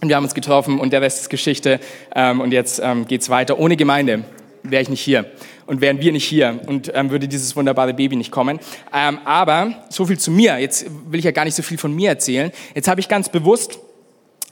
und 0.00 0.10
wir 0.10 0.14
haben 0.14 0.22
uns 0.22 0.34
getroffen 0.34 0.78
und 0.78 0.92
der 0.92 1.02
Rest 1.02 1.22
ist 1.22 1.28
Geschichte. 1.28 1.80
Ähm, 2.14 2.40
und 2.40 2.52
jetzt 2.52 2.80
ähm, 2.80 3.08
geht's 3.08 3.28
weiter. 3.28 3.58
Ohne 3.58 3.76
Gemeinde 3.76 4.22
wäre 4.62 4.80
ich 4.80 4.88
nicht 4.88 5.00
hier 5.00 5.24
und 5.66 5.80
wären 5.80 6.00
wir 6.00 6.12
nicht 6.12 6.24
hier 6.24 6.60
und 6.66 6.92
ähm, 6.94 7.10
würde 7.10 7.26
dieses 7.26 7.56
wunderbare 7.56 7.94
Baby 7.94 8.14
nicht 8.14 8.30
kommen. 8.30 8.60
Ähm, 8.94 9.18
aber 9.24 9.72
so 9.90 10.06
viel 10.06 10.20
zu 10.20 10.30
mir. 10.30 10.56
Jetzt 10.58 10.86
will 11.10 11.18
ich 11.18 11.24
ja 11.24 11.32
gar 11.32 11.44
nicht 11.44 11.56
so 11.56 11.64
viel 11.64 11.78
von 11.78 11.92
mir 11.92 12.10
erzählen. 12.10 12.52
Jetzt 12.76 12.86
habe 12.86 13.00
ich 13.00 13.08
ganz 13.08 13.28
bewusst 13.28 13.80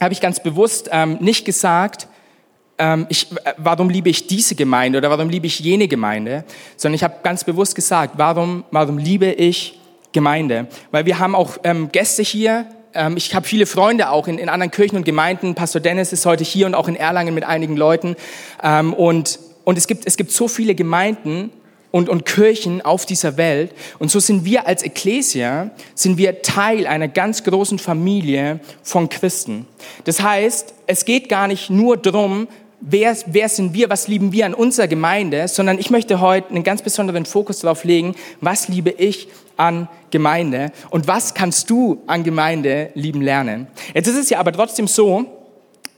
habe 0.01 0.13
ich 0.13 0.21
ganz 0.21 0.41
bewusst 0.41 0.89
ähm, 0.91 1.17
nicht 1.19 1.45
gesagt, 1.45 2.07
ähm, 2.77 3.07
ich, 3.09 3.31
äh, 3.31 3.53
warum 3.57 3.89
liebe 3.89 4.09
ich 4.09 4.27
diese 4.27 4.55
Gemeinde 4.55 4.97
oder 4.99 5.09
warum 5.09 5.29
liebe 5.29 5.47
ich 5.47 5.59
jene 5.59 5.87
Gemeinde, 5.87 6.43
sondern 6.75 6.95
ich 6.95 7.03
habe 7.03 7.15
ganz 7.23 7.43
bewusst 7.43 7.75
gesagt, 7.75 8.13
warum, 8.17 8.63
warum 8.71 8.97
liebe 8.97 9.31
ich 9.31 9.79
Gemeinde? 10.11 10.67
Weil 10.91 11.05
wir 11.05 11.19
haben 11.19 11.35
auch 11.35 11.57
ähm, 11.63 11.91
Gäste 11.91 12.21
hier, 12.21 12.67
ähm, 12.93 13.17
ich 13.17 13.33
habe 13.33 13.47
viele 13.47 13.65
Freunde 13.65 14.09
auch 14.09 14.27
in, 14.27 14.37
in, 14.37 14.49
anderen 14.49 14.71
Kirchen 14.71 14.97
und 14.97 15.05
Gemeinden. 15.05 15.55
Pastor 15.55 15.81
Dennis 15.81 16.13
ist 16.13 16.25
heute 16.25 16.43
hier 16.43 16.65
und 16.65 16.75
auch 16.75 16.87
in 16.87 16.95
Erlangen 16.95 17.33
mit 17.33 17.43
einigen 17.43 17.75
Leuten. 17.75 18.15
Ähm, 18.63 18.93
und 18.93 19.39
und 19.67 19.77
es, 19.77 19.85
gibt, 19.85 20.07
es 20.07 20.15
gibt 20.15 20.31
so 20.31 20.47
viele 20.47 20.75
Gemeinden, 20.75 21.51
und, 21.91 22.09
und 22.09 22.25
Kirchen 22.25 22.81
auf 22.81 23.05
dieser 23.05 23.37
Welt. 23.37 23.71
Und 23.99 24.11
so 24.11 24.19
sind 24.19 24.45
wir 24.45 24.67
als 24.67 24.83
Ecclesia, 24.83 25.71
sind 25.95 26.17
wir 26.17 26.41
Teil 26.41 26.87
einer 26.87 27.07
ganz 27.07 27.43
großen 27.43 27.79
Familie 27.79 28.59
von 28.83 29.09
Christen. 29.09 29.67
Das 30.03 30.21
heißt, 30.21 30.73
es 30.85 31.05
geht 31.05 31.29
gar 31.29 31.47
nicht 31.47 31.69
nur 31.69 31.97
darum, 31.97 32.47
wer, 32.79 33.15
wer 33.27 33.49
sind 33.49 33.73
wir, 33.73 33.89
was 33.89 34.07
lieben 34.07 34.31
wir 34.31 34.45
an 34.45 34.53
unserer 34.53 34.87
Gemeinde, 34.87 35.47
sondern 35.47 35.79
ich 35.79 35.89
möchte 35.89 36.19
heute 36.19 36.49
einen 36.49 36.63
ganz 36.63 36.81
besonderen 36.81 37.25
Fokus 37.25 37.59
darauf 37.59 37.83
legen, 37.83 38.15
was 38.41 38.67
liebe 38.67 38.91
ich 38.91 39.27
an 39.55 39.87
Gemeinde 40.11 40.71
und 40.89 41.07
was 41.07 41.33
kannst 41.33 41.69
du 41.69 42.03
an 42.07 42.23
Gemeinde 42.23 42.91
lieben 42.93 43.21
lernen. 43.21 43.67
Jetzt 43.93 44.07
ist 44.07 44.17
es 44.17 44.29
ja 44.29 44.39
aber 44.39 44.53
trotzdem 44.53 44.87
so, 44.87 45.36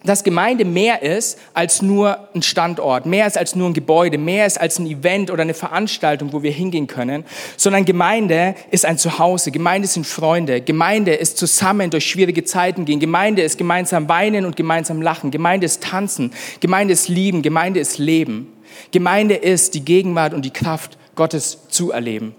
dass 0.03 0.23
Gemeinde 0.23 0.63
mehr 0.63 1.01
ist 1.01 1.37
als 1.53 1.81
nur 1.81 2.29
ein 2.33 2.41
Standort, 2.41 3.05
mehr 3.05 3.27
ist 3.27 3.37
als 3.37 3.55
nur 3.55 3.69
ein 3.69 3.73
Gebäude, 3.73 4.17
mehr 4.17 4.45
ist 4.45 4.59
als 4.59 4.79
ein 4.79 4.87
Event 4.87 5.29
oder 5.29 5.41
eine 5.41 5.53
Veranstaltung, 5.53 6.31
wo 6.31 6.41
wir 6.41 6.51
hingehen 6.51 6.87
können, 6.87 7.25
sondern 7.57 7.83
Gemeinde 7.83 8.55
ist 8.71 8.85
ein 8.85 8.97
Zuhause, 8.97 9.51
Gemeinde 9.51 9.87
sind 9.87 10.07
Freunde, 10.07 10.61
Gemeinde 10.61 11.13
ist 11.13 11.37
zusammen 11.37 11.89
durch 11.89 12.05
schwierige 12.05 12.45
Zeiten 12.45 12.85
gehen, 12.85 12.99
Gemeinde 12.99 13.41
ist 13.41 13.57
gemeinsam 13.57 14.07
weinen 14.07 14.45
und 14.45 14.55
gemeinsam 14.55 15.01
lachen, 15.01 15.31
Gemeinde 15.31 15.65
ist 15.65 15.83
tanzen, 15.83 16.31
Gemeinde 16.61 16.93
ist 16.93 17.09
lieben, 17.09 17.41
Gemeinde 17.41 17.81
ist 17.81 17.97
leben, 17.97 18.53
Gemeinde 18.91 19.35
ist 19.35 19.73
die 19.73 19.83
Gegenwart 19.83 20.33
und 20.33 20.45
die 20.45 20.53
Kraft 20.53 20.97
Gottes 21.15 21.67
zu 21.67 21.91
erleben. 21.91 22.33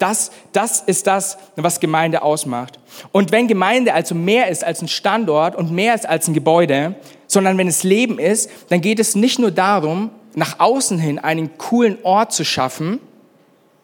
Das, 0.00 0.32
das 0.52 0.80
ist 0.80 1.06
das, 1.06 1.38
was 1.56 1.78
Gemeinde 1.78 2.22
ausmacht. 2.22 2.78
Und 3.12 3.30
wenn 3.32 3.46
Gemeinde 3.46 3.94
also 3.94 4.14
mehr 4.14 4.48
ist 4.48 4.64
als 4.64 4.82
ein 4.82 4.88
Standort 4.88 5.54
und 5.54 5.70
mehr 5.70 5.94
ist 5.94 6.08
als 6.08 6.26
ein 6.26 6.34
Gebäude, 6.34 6.94
sondern 7.26 7.58
wenn 7.58 7.68
es 7.68 7.84
Leben 7.84 8.18
ist, 8.18 8.50
dann 8.70 8.80
geht 8.80 8.98
es 8.98 9.14
nicht 9.14 9.38
nur 9.38 9.50
darum, 9.50 10.10
nach 10.34 10.58
außen 10.58 10.98
hin 10.98 11.18
einen 11.18 11.56
coolen 11.58 11.98
Ort 12.02 12.32
zu 12.32 12.44
schaffen, 12.44 12.98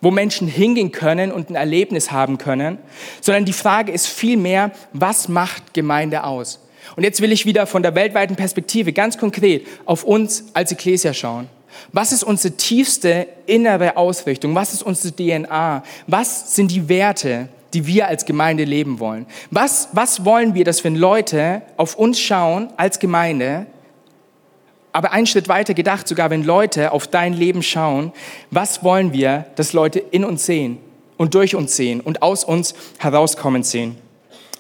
wo 0.01 0.11
Menschen 0.11 0.49
hingehen 0.49 0.91
können 0.91 1.33
und 1.33 1.51
ein 1.51 1.55
Erlebnis 1.55 2.11
haben 2.11 2.39
können, 2.39 2.79
sondern 3.21 3.45
die 3.45 3.53
Frage 3.53 3.93
ist 3.93 4.07
vielmehr, 4.07 4.73
was 4.93 5.29
macht 5.29 5.75
Gemeinde 5.75 6.25
aus? 6.25 6.61
Und 6.97 7.03
jetzt 7.03 7.21
will 7.21 7.33
ich 7.33 7.45
wieder 7.45 7.67
von 7.67 7.83
der 7.83 7.95
weltweiten 7.95 8.37
Perspektive 8.37 8.93
ganz 8.93 9.19
konkret 9.19 9.67
auf 9.85 10.05
uns 10.05 10.47
als 10.55 10.73
Ecclesia 10.73 11.13
schauen. 11.13 11.49
Was 11.93 12.13
ist 12.13 12.23
unsere 12.23 12.57
tiefste 12.57 13.27
innere 13.47 13.97
Ausrichtung? 13.97 14.55
Was 14.55 14.73
ist 14.73 14.83
unsere 14.83 15.15
DNA? 15.15 15.83
Was 16.07 16.55
sind 16.55 16.71
die 16.71 16.89
Werte, 16.89 17.49
die 17.75 17.87
wir 17.87 18.09
als 18.09 18.25
Gemeinde 18.25 18.65
leben 18.65 19.01
wollen? 19.01 19.27
Was, 19.51 19.89
was 19.93 20.25
wollen 20.25 20.55
wir, 20.55 20.65
dass 20.65 20.85
wenn 20.85 20.97
Leute 20.97 21.63
auf 21.77 21.97
uns 21.97 22.21
schauen 22.21 22.71
als 22.77 22.99
Gemeinde, 22.99 23.67
aber 24.93 25.13
einen 25.13 25.27
Schritt 25.27 25.49
weiter 25.49 25.75
gedacht, 25.75 26.09
sogar 26.09 26.31
wenn 26.31 26.43
Leute 26.43 26.93
auf 26.93 27.07
dein 27.07 27.35
Leben 27.35 27.63
schauen, 27.63 28.13
was 28.51 28.83
wollen 28.83 29.13
wir, 29.13 29.45
dass 29.57 29.75
Leute 29.75 29.99
in 29.99 30.25
uns 30.25 30.47
sehen 30.47 30.79
und 31.19 31.35
durch 31.35 31.55
uns 31.55 31.77
sehen 31.77 32.01
und 32.01 32.23
aus 32.23 32.45
uns 32.45 32.75
herauskommen 32.99 33.63
sehen? 33.63 33.99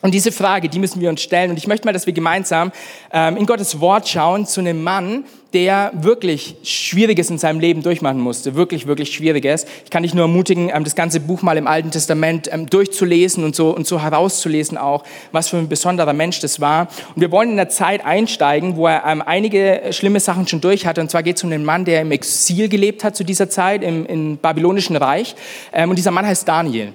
Und 0.06 0.12
diese 0.12 0.30
Frage, 0.30 0.68
die 0.68 0.78
müssen 0.78 1.00
wir 1.00 1.10
uns 1.10 1.20
stellen. 1.20 1.50
Und 1.50 1.56
ich 1.56 1.66
möchte 1.66 1.84
mal, 1.84 1.92
dass 1.92 2.06
wir 2.06 2.12
gemeinsam 2.12 2.70
ähm, 3.12 3.36
in 3.36 3.44
Gottes 3.44 3.80
Wort 3.80 4.06
schauen 4.06 4.46
zu 4.46 4.60
einem 4.60 4.84
Mann, 4.84 5.24
der 5.52 5.90
wirklich 5.94 6.54
Schwieriges 6.62 7.28
in 7.28 7.38
seinem 7.38 7.58
Leben 7.58 7.82
durchmachen 7.82 8.20
musste. 8.20 8.54
Wirklich, 8.54 8.86
wirklich 8.86 9.12
Schwieriges. 9.12 9.66
Ich 9.82 9.90
kann 9.90 10.04
dich 10.04 10.14
nur 10.14 10.26
ermutigen, 10.26 10.70
ähm, 10.72 10.84
das 10.84 10.94
ganze 10.94 11.18
Buch 11.18 11.42
mal 11.42 11.56
im 11.56 11.66
Alten 11.66 11.90
Testament 11.90 12.48
ähm, 12.52 12.70
durchzulesen 12.70 13.42
und 13.42 13.56
so, 13.56 13.74
und 13.74 13.88
so 13.88 14.00
herauszulesen 14.00 14.78
auch, 14.78 15.02
was 15.32 15.48
für 15.48 15.56
ein 15.56 15.68
besonderer 15.68 16.12
Mensch 16.12 16.38
das 16.38 16.60
war. 16.60 16.86
Und 17.16 17.20
wir 17.20 17.32
wollen 17.32 17.50
in 17.50 17.56
der 17.56 17.68
Zeit 17.68 18.04
einsteigen, 18.04 18.76
wo 18.76 18.86
er 18.86 19.04
ähm, 19.06 19.20
einige 19.26 19.86
schlimme 19.90 20.20
Sachen 20.20 20.46
schon 20.46 20.60
durch 20.60 20.86
hatte. 20.86 21.00
Und 21.00 21.10
zwar 21.10 21.24
geht 21.24 21.38
es 21.38 21.42
um 21.42 21.50
den 21.50 21.64
Mann, 21.64 21.84
der 21.84 22.02
im 22.02 22.12
Exil 22.12 22.68
gelebt 22.68 23.02
hat 23.02 23.16
zu 23.16 23.24
dieser 23.24 23.50
Zeit, 23.50 23.82
im, 23.82 24.06
im 24.06 24.36
babylonischen 24.36 24.94
Reich. 24.94 25.34
Ähm, 25.72 25.90
und 25.90 25.96
dieser 25.96 26.12
Mann 26.12 26.24
heißt 26.24 26.46
Daniel. 26.46 26.92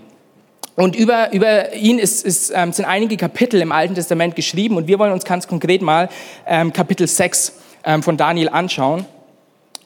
Und 0.76 0.96
über, 0.96 1.34
über 1.34 1.74
ihn 1.74 2.00
ist, 2.00 2.26
ist, 2.26 2.52
ähm, 2.56 2.72
sind 2.72 2.86
einige 2.86 3.18
Kapitel 3.18 3.62
im 3.62 3.72
Alten 3.72 3.96
Testament 3.96 4.36
geschrieben 4.36 4.78
und 4.78 4.88
wir 4.88 5.00
wollen 5.00 5.12
uns 5.12 5.26
ganz 5.26 5.48
konkret 5.48 5.82
mal 5.82 6.10
ähm, 6.48 6.72
Kapitel 6.72 7.08
6 7.08 7.54
ähm, 7.84 8.04
von 8.04 8.18
Daniel 8.18 8.50
anschauen 8.50 9.06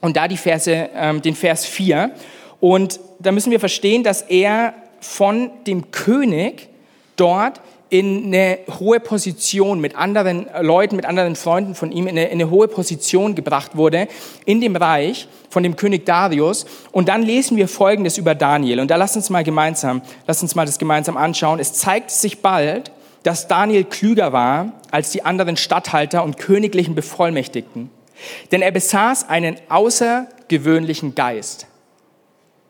und 0.01 0.15
da 0.15 0.27
die 0.27 0.37
Verse, 0.37 0.89
ähm, 0.95 1.21
den 1.21 1.35
Vers 1.35 1.65
4. 1.65 2.11
Und 2.59 2.99
da 3.19 3.31
müssen 3.31 3.51
wir 3.51 3.59
verstehen, 3.59 4.03
dass 4.03 4.21
er 4.21 4.73
von 4.99 5.49
dem 5.65 5.91
König 5.91 6.69
dort 7.15 7.61
in 7.89 8.25
eine 8.25 8.59
hohe 8.79 8.99
Position 8.99 9.79
mit 9.79 9.95
anderen 9.95 10.47
Leuten, 10.61 10.95
mit 10.95 11.05
anderen 11.05 11.35
Freunden 11.35 11.75
von 11.75 11.91
ihm, 11.91 12.07
in 12.07 12.17
eine, 12.17 12.25
in 12.27 12.41
eine, 12.41 12.49
hohe 12.49 12.67
Position 12.67 13.35
gebracht 13.35 13.77
wurde 13.77 14.07
in 14.45 14.59
dem 14.59 14.75
Reich 14.75 15.27
von 15.49 15.63
dem 15.63 15.75
König 15.75 16.05
Darius. 16.05 16.65
Und 16.91 17.09
dann 17.09 17.21
lesen 17.21 17.57
wir 17.57 17.67
Folgendes 17.67 18.17
über 18.17 18.33
Daniel. 18.33 18.79
Und 18.79 18.89
da 18.89 18.95
lass 18.95 19.15
uns 19.15 19.29
mal 19.29 19.43
gemeinsam, 19.43 20.01
lass 20.25 20.41
uns 20.41 20.55
mal 20.55 20.65
das 20.65 20.79
gemeinsam 20.79 21.15
anschauen. 21.15 21.59
Es 21.59 21.73
zeigt 21.73 22.11
sich 22.11 22.41
bald, 22.41 22.91
dass 23.23 23.47
Daniel 23.47 23.83
klüger 23.83 24.33
war 24.33 24.73
als 24.91 25.11
die 25.11 25.23
anderen 25.23 25.57
Statthalter 25.57 26.23
und 26.23 26.37
königlichen 26.37 26.95
Bevollmächtigten. 26.95 27.89
Denn 28.51 28.61
er 28.61 28.71
besaß 28.71 29.29
einen 29.29 29.57
außergewöhnlichen 29.69 31.15
Geist. 31.15 31.67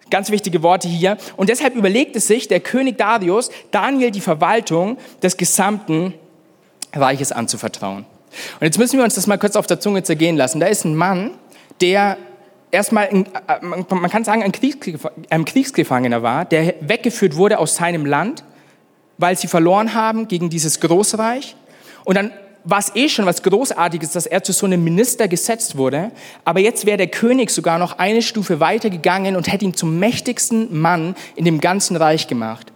Ganz 0.09 0.29
wichtige 0.29 0.61
Worte 0.61 0.87
hier. 0.87 1.17
Und 1.35 1.49
deshalb 1.49 1.75
überlegte 1.75 2.19
sich 2.19 2.47
der 2.47 2.59
König 2.59 2.97
Darius, 2.97 3.49
Daniel 3.71 4.11
die 4.11 4.21
Verwaltung 4.21 4.97
des 5.23 5.37
gesamten 5.37 6.13
Reiches 6.93 7.31
anzuvertrauen. 7.31 8.05
Und 8.59 8.65
jetzt 8.65 8.77
müssen 8.77 8.97
wir 8.97 9.03
uns 9.03 9.15
das 9.15 9.27
mal 9.27 9.37
kurz 9.37 9.55
auf 9.55 9.67
der 9.67 9.79
Zunge 9.79 10.03
zergehen 10.03 10.35
lassen. 10.35 10.59
Da 10.59 10.67
ist 10.67 10.85
ein 10.85 10.95
Mann, 10.95 11.31
der 11.81 12.17
erstmal, 12.71 13.07
äh, 13.07 13.25
man 13.61 14.09
kann 14.09 14.23
sagen, 14.23 14.43
ein 14.43 15.45
Kriegsgefangener 15.45 16.21
war, 16.21 16.45
der 16.45 16.75
weggeführt 16.81 17.35
wurde 17.35 17.57
aus 17.59 17.75
seinem 17.75 18.05
Land, 18.05 18.43
weil 19.17 19.37
sie 19.37 19.47
verloren 19.47 19.93
haben 19.93 20.27
gegen 20.27 20.49
dieses 20.49 20.79
Großreich. 20.81 21.55
Und 22.03 22.15
dann 22.15 22.31
war 22.65 22.79
es 22.79 22.95
eh 22.95 23.07
schon 23.07 23.25
was 23.25 23.43
Großartiges, 23.43 24.11
dass 24.11 24.25
er 24.25 24.43
zu 24.43 24.51
so 24.51 24.65
einem 24.65 24.83
Minister 24.83 25.27
gesetzt 25.27 25.77
wurde. 25.77 26.11
Aber 26.43 26.59
jetzt 26.59 26.85
wäre 26.85 26.97
der 26.97 27.07
König 27.07 27.51
sogar 27.51 27.77
noch 27.77 27.99
eine 27.99 28.21
Stufe 28.21 28.59
weiter 28.59 28.89
gegangen 28.89 29.35
und 29.35 29.51
hätte 29.51 29.65
ihn 29.65 29.75
zum 29.75 29.99
mächtigsten 29.99 30.79
Mann 30.79 31.15
in 31.35 31.45
dem 31.45 31.61
ganzen 31.61 31.95
Reich 31.95 32.27
gemacht. 32.27 32.71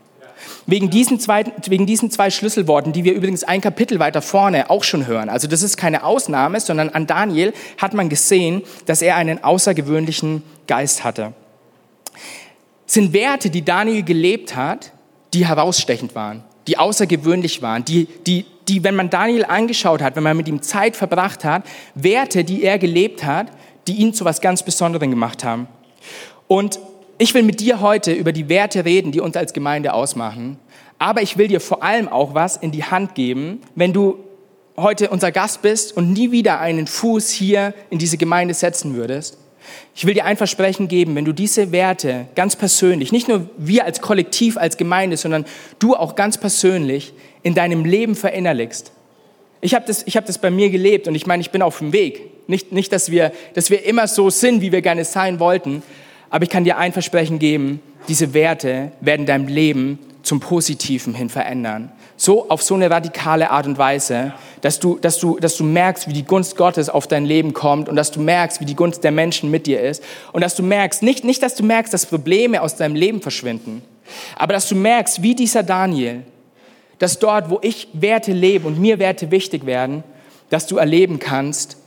Wegen 0.68 0.92
diesen, 0.92 1.20
zwei, 1.20 1.46
wegen 1.66 1.88
diesen 1.88 2.12
zwei 2.12 2.30
Schlüsselworten, 2.30 2.94
die 2.94 3.04
wir 3.04 3.14
übrigens 3.14 3.44
ein 3.44 3.60
Kapitel 3.60 3.98
weiter 3.98 4.22
vorne 4.22 4.70
auch 4.70 4.84
schon 4.84 5.08
hören. 5.08 5.28
Also 5.28 5.48
das 5.48 5.64
ist 5.64 5.78
keine 5.78 6.04
Ausnahme, 6.04 6.60
sondern 6.60 6.90
an 6.90 7.08
Daniel 7.08 7.54
hat 7.80 7.96
man 7.96 8.08
gesehen, 8.08 8.62
dass 8.86 9.02
er 9.02 9.16
einen 9.16 9.44
außergewöhnlichen 9.44 10.44
Geist 10.68 11.04
hatte. 11.04 11.34
Sind 12.86 13.14
Werte, 13.14 13.50
die 13.50 13.66
Daniel 13.66 14.04
gelebt 14.04 14.56
hat, 14.56 14.92
die 15.34 15.48
herausstechend 15.48 16.14
waren, 16.14 16.44
die 16.68 16.78
außergewöhnlich 16.78 17.62
waren, 17.62 17.86
die, 17.86 18.08
die 18.26 18.46
die, 18.70 18.84
wenn 18.84 18.96
man 18.96 19.10
Daniel 19.10 19.46
angeschaut 19.46 20.02
hat, 20.02 20.16
wenn 20.16 20.24
man 20.24 20.38
mit 20.38 20.48
ihm 20.48 20.62
Zeit 20.62 20.96
verbracht 20.96 21.44
hat, 21.44 21.64
Werte, 21.96 22.44
die 22.44 22.64
er 22.64 22.78
gelebt 22.78 23.26
hat, 23.26 23.48
die 23.88 23.94
ihn 23.94 24.14
zu 24.14 24.24
was 24.24 24.40
ganz 24.40 24.64
Besonderem 24.64 25.10
gemacht 25.10 25.44
haben. 25.44 25.68
Und 26.48 26.80
ich 27.18 27.34
will 27.34 27.44
mit 27.44 27.60
dir 27.60 27.82
heute 27.82 28.14
über 28.14 28.32
die 28.32 28.48
Werte 28.48 28.86
reden, 28.86 29.12
die 29.12 29.20
uns 29.20 29.36
als 29.36 29.52
Gemeinde 29.52 29.94
ausmachen. 29.94 30.58
Aber 31.00 31.22
ich 31.22 31.38
will 31.38 31.48
dir 31.48 31.60
vor 31.60 31.84
allem 31.84 32.08
auch 32.08 32.34
was 32.34 32.56
in 32.56 32.72
die 32.72 32.84
Hand 32.84 33.16
geben, 33.16 33.62
wenn 33.76 33.92
du 33.92 34.20
heute 34.78 35.10
unser 35.10 35.32
Gast 35.32 35.62
bist 35.62 35.98
und 35.98 36.14
nie 36.14 36.32
wieder 36.32 36.60
einen 36.60 36.88
Fuß 36.88 37.30
hier 37.30 37.74
in 37.90 38.00
diese 38.00 38.18
Gemeinde 38.18 38.54
setzen 38.54 38.96
würdest. 38.96 39.38
Ich 39.96 40.06
will 40.06 40.14
dir 40.14 40.26
ein 40.26 40.38
Versprechen 40.38 40.88
geben, 40.88 41.16
wenn 41.16 41.26
du 41.26 41.34
diese 41.34 41.72
Werte 41.72 42.28
ganz 42.36 42.56
persönlich, 42.56 43.12
nicht 43.12 43.28
nur 43.28 43.50
wir 43.58 43.86
als 43.86 44.02
Kollektiv, 44.02 44.58
als 44.58 44.78
Gemeinde, 44.78 45.18
sondern 45.18 45.46
du 45.80 45.96
auch 45.96 46.16
ganz 46.16 46.38
persönlich 46.38 47.14
in 47.44 47.54
deinem 47.54 47.86
Leben 47.86 48.16
verinnerlichst. 48.16 48.92
Ich 49.62 49.76
habe 49.76 49.86
das, 49.86 50.06
hab 50.06 50.26
das 50.26 50.38
bei 50.38 50.52
mir 50.52 50.70
gelebt 50.70 51.08
und 51.08 51.16
ich 51.16 51.28
meine, 51.28 51.42
ich 51.42 51.52
bin 51.52 51.62
auf 51.62 51.80
dem 51.80 51.92
Weg. 51.92 52.48
Nicht, 52.48 52.72
nicht 52.72 52.92
dass, 52.92 53.12
wir, 53.12 53.32
dass 53.54 53.70
wir 53.70 53.86
immer 53.86 54.08
so 54.08 54.30
sind, 54.30 54.62
wie 54.62 54.72
wir 54.72 54.82
gerne 54.82 55.06
sein 55.06 55.40
wollten, 55.40 55.84
aber 56.30 56.44
ich 56.44 56.50
kann 56.50 56.64
dir 56.64 56.78
ein 56.78 56.94
Versprechen 56.94 57.40
geben, 57.40 57.82
diese 58.08 58.34
Werte 58.34 58.92
werden 59.02 59.26
dein 59.26 59.48
Leben 59.48 60.00
zum 60.24 60.40
Positiven 60.40 61.14
hin 61.14 61.30
verändern. 61.30 61.92
So 62.22 62.50
auf 62.50 62.62
so 62.62 62.76
eine 62.76 62.92
radikale 62.92 63.50
Art 63.50 63.66
und 63.66 63.78
Weise, 63.78 64.34
dass 64.60 64.78
du, 64.78 64.98
dass 65.00 65.20
du, 65.20 65.40
dass 65.40 65.56
du 65.56 65.64
merkst, 65.64 66.10
wie 66.10 66.12
die 66.12 66.26
Gunst 66.26 66.58
Gottes 66.58 66.90
auf 66.90 67.08
dein 67.08 67.24
Leben 67.24 67.54
kommt 67.54 67.88
und 67.88 67.96
dass 67.96 68.12
du 68.12 68.20
merkst, 68.20 68.60
wie 68.60 68.66
die 68.66 68.76
Gunst 68.76 69.06
der 69.06 69.12
Menschen 69.12 69.50
mit 69.50 69.68
dir 69.68 69.80
ist 69.82 70.04
und 70.34 70.42
dass 70.42 70.54
du 70.54 70.62
merkst, 70.62 71.02
nicht, 71.02 71.24
nicht 71.24 71.42
dass 71.42 71.56
du 71.56 71.64
merkst, 71.64 71.94
dass 71.94 72.06
Probleme 72.06 72.62
aus 72.62 72.76
deinem 72.76 72.96
Leben 72.96 73.22
verschwinden, 73.22 73.84
aber 74.36 74.52
dass 74.52 74.68
du 74.68 74.76
merkst, 74.76 75.24
wie 75.24 75.34
dieser 75.34 75.64
Daniel, 75.64 76.24
dass 76.98 77.20
dort, 77.20 77.50
wo 77.50 77.60
ich 77.62 77.88
Werte 77.94 78.34
lebe 78.34 78.68
und 78.68 78.82
mir 78.82 79.00
Werte 79.00 79.32
wichtig 79.32 79.66
werden, 79.66 80.04
dass 80.50 80.68
du 80.68 80.76
erleben 80.76 81.20
kannst, 81.20 81.78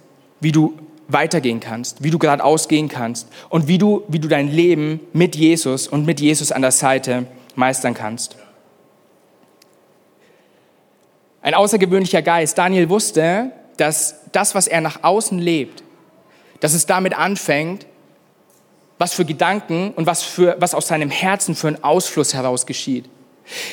wie 0.40 0.52
du 0.52 0.72
weitergehen 1.08 1.60
kannst, 1.60 2.02
wie 2.02 2.10
du 2.10 2.18
geradeaus 2.18 2.68
gehen 2.68 2.88
kannst 2.88 3.28
und 3.50 3.68
wie 3.68 3.76
du, 3.76 4.02
wie 4.08 4.18
du 4.18 4.28
dein 4.28 4.48
Leben 4.48 5.00
mit 5.12 5.36
Jesus 5.36 5.88
und 5.88 6.06
mit 6.06 6.22
Jesus 6.22 6.52
an 6.52 6.62
der 6.62 6.72
Seite 6.72 7.26
meistern 7.54 7.92
kannst. 7.92 8.38
Ein 11.42 11.54
außergewöhnlicher 11.54 12.22
Geist. 12.22 12.56
Daniel 12.56 12.88
wusste, 12.88 13.50
dass 13.76 14.20
das, 14.30 14.54
was 14.54 14.68
er 14.68 14.80
nach 14.80 15.02
außen 15.02 15.38
lebt, 15.38 15.82
dass 16.60 16.72
es 16.72 16.86
damit 16.86 17.14
anfängt, 17.14 17.86
was 18.98 19.12
für 19.12 19.24
Gedanken 19.24 19.92
und 19.96 20.06
was, 20.06 20.22
für, 20.22 20.56
was 20.60 20.74
aus 20.74 20.86
seinem 20.86 21.10
Herzen 21.10 21.56
für 21.56 21.66
einen 21.66 21.82
Ausfluss 21.82 22.34
heraus 22.34 22.66
geschieht. 22.66 23.06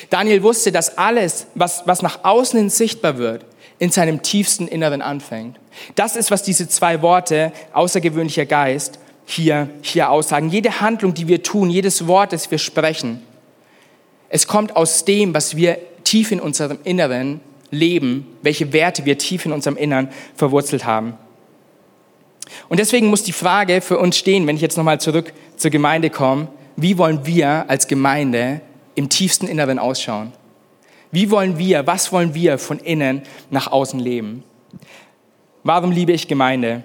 Daniel 0.10 0.42
wusste, 0.42 0.72
dass 0.72 0.98
alles, 0.98 1.46
was, 1.54 1.84
was 1.86 2.02
nach 2.02 2.24
außen 2.24 2.58
hin 2.58 2.72
sichtbar 2.72 3.20
wird, 3.20 3.46
in 3.78 3.92
seinem 3.92 4.24
tiefsten 4.24 4.68
Inneren 4.68 5.04
anfängt. 5.04 5.60
Das 5.94 6.16
ist, 6.16 6.32
was 6.32 6.42
diese 6.42 6.68
zwei 6.68 7.04
Worte, 7.04 7.54
außergewöhnlicher 7.74 8.48
Geist, 8.48 8.98
hier, 9.26 9.70
hier 9.84 10.10
aussagen. 10.10 10.50
Jede 10.50 10.82
Handlung, 10.82 11.14
die 11.14 11.28
wir 11.28 11.44
tun, 11.44 11.70
jedes 11.70 12.08
Wort, 12.08 12.34
das 12.34 12.50
wir 12.50 12.58
sprechen, 12.58 13.24
es 14.30 14.48
kommt 14.48 14.76
aus 14.76 15.06
dem, 15.06 15.34
was 15.34 15.56
wir 15.56 15.78
tief 16.04 16.32
in 16.32 16.40
unserem 16.40 16.80
Inneren 16.84 17.42
leben, 17.72 18.28
welche 18.42 18.74
Werte 18.74 19.06
wir 19.06 19.18
tief 19.18 19.46
in 19.46 19.52
unserem 19.52 19.78
Innern 19.78 20.10
verwurzelt 20.36 20.86
haben. 20.86 21.14
Und 22.68 22.80
deswegen 22.80 23.08
muss 23.08 23.24
die 23.24 23.32
Frage 23.32 23.82
für 23.82 24.00
uns 24.00 24.18
stehen, 24.18 24.48
wenn 24.48 24.56
ich 24.56 24.62
jetzt 24.62 24.78
nochmal 24.78 25.00
zurück 25.00 25.34
zur 25.56 25.72
Gemeinde 25.72 26.10
komme, 26.10 26.48
wie 26.76 26.98
wollen 26.98 27.26
wir 27.26 27.66
als 27.70 27.88
Gemeinde 27.88 28.62
im 28.96 29.10
tiefsten 29.10 29.48
Inneren 29.48 29.80
ausschauen? 29.80 30.32
Wie 31.12 31.32
wollen 31.32 31.58
wir, 31.58 31.88
was 31.88 32.12
wollen 32.12 32.34
wir 32.34 32.58
von 32.58 32.80
innen 32.80 33.24
nach 33.50 33.72
außen 33.72 34.00
leben? 34.00 34.44
Warum 35.64 35.92
liebe 35.92 36.12
ich 36.12 36.28
Gemeinde? 36.28 36.84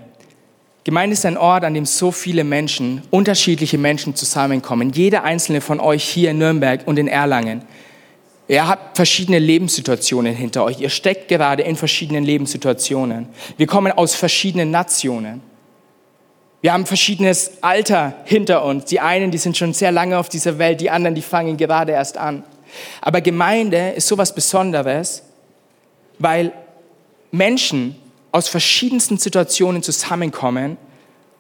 Gemeinde 0.85 1.15
ist 1.15 1.25
ein 1.25 1.39
Ort, 1.39 1.65
an 1.65 1.75
dem 1.75 1.87
so 1.87 2.11
viele 2.11 2.45
Menschen, 2.45 3.03
unterschiedliche 3.11 3.79
Menschen 3.79 4.15
zusammenkommen. 4.15 4.91
Jeder 4.91 5.25
einzelne 5.25 5.61
von 5.61 5.81
euch 5.81 6.05
hier 6.05 6.31
in 6.31 6.39
Nürnberg 6.39 6.87
und 6.87 6.99
in 6.99 7.09
Erlangen. 7.09 7.63
Ihr 8.47 8.69
habt 8.69 8.97
verschiedene 8.97 9.39
Lebenssituationen 9.39 10.35
hinter 10.35 10.65
euch. 10.65 10.81
Ihr 10.81 10.91
steckt 10.91 11.29
gerade 11.29 11.63
in 11.63 11.77
verschiedenen 11.77 12.25
Lebenssituationen. 12.25 13.29
Wir 13.57 13.67
kommen 13.67 13.93
aus 13.93 14.15
verschiedenen 14.15 14.71
Nationen. 14.71 15.41
Wir 16.61 16.73
haben 16.73 16.87
verschiedenes 16.87 17.63
Alter 17.63 18.15
hinter 18.25 18.65
uns. 18.65 18.87
Die 18.87 19.01
einen, 19.01 19.31
die 19.31 19.39
sind 19.39 19.57
schon 19.57 19.73
sehr 19.73 19.93
lange 19.93 20.19
auf 20.19 20.29
dieser 20.29 20.59
Welt, 20.59 20.81
die 20.81 20.91
anderen, 20.91 21.15
die 21.15 21.23
fangen 21.23 21.57
gerade 21.57 21.93
erst 21.93 22.17
an. 22.19 22.45
Aber 23.01 23.21
Gemeinde 23.21 23.91
ist 23.91 24.09
sowas 24.09 24.35
Besonderes, 24.35 25.23
weil 26.19 26.53
Menschen 27.31 27.97
aus 28.33 28.49
verschiedensten 28.49 29.19
Situationen 29.19 29.83
zusammenkommen, 29.83 30.77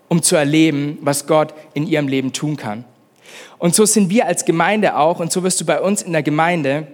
um 0.08 0.22
zu 0.22 0.36
erleben, 0.36 0.98
was 1.00 1.26
Gott 1.26 1.54
in 1.74 1.86
ihrem 1.86 2.08
Leben 2.08 2.32
tun 2.32 2.56
kann. 2.56 2.84
Und 3.58 3.74
so 3.74 3.84
sind 3.84 4.10
wir 4.10 4.26
als 4.26 4.44
Gemeinde 4.44 4.96
auch, 4.96 5.20
und 5.20 5.32
so 5.32 5.42
wirst 5.42 5.60
du 5.60 5.64
bei 5.64 5.80
uns 5.80 6.02
in 6.02 6.12
der 6.12 6.22
Gemeinde 6.22 6.86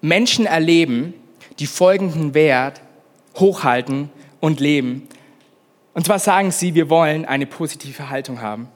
Menschen 0.00 0.46
erleben, 0.46 1.14
die 1.58 1.66
folgenden 1.66 2.34
Wert 2.34 2.80
hochhalten 3.36 4.10
und 4.40 4.60
leben. 4.60 5.08
Und 5.94 6.06
zwar 6.06 6.18
sagen 6.18 6.50
sie, 6.50 6.74
wir 6.74 6.88
wollen 6.88 7.24
eine 7.24 7.46
positive 7.46 8.10
Haltung 8.10 8.40
haben. 8.40 8.68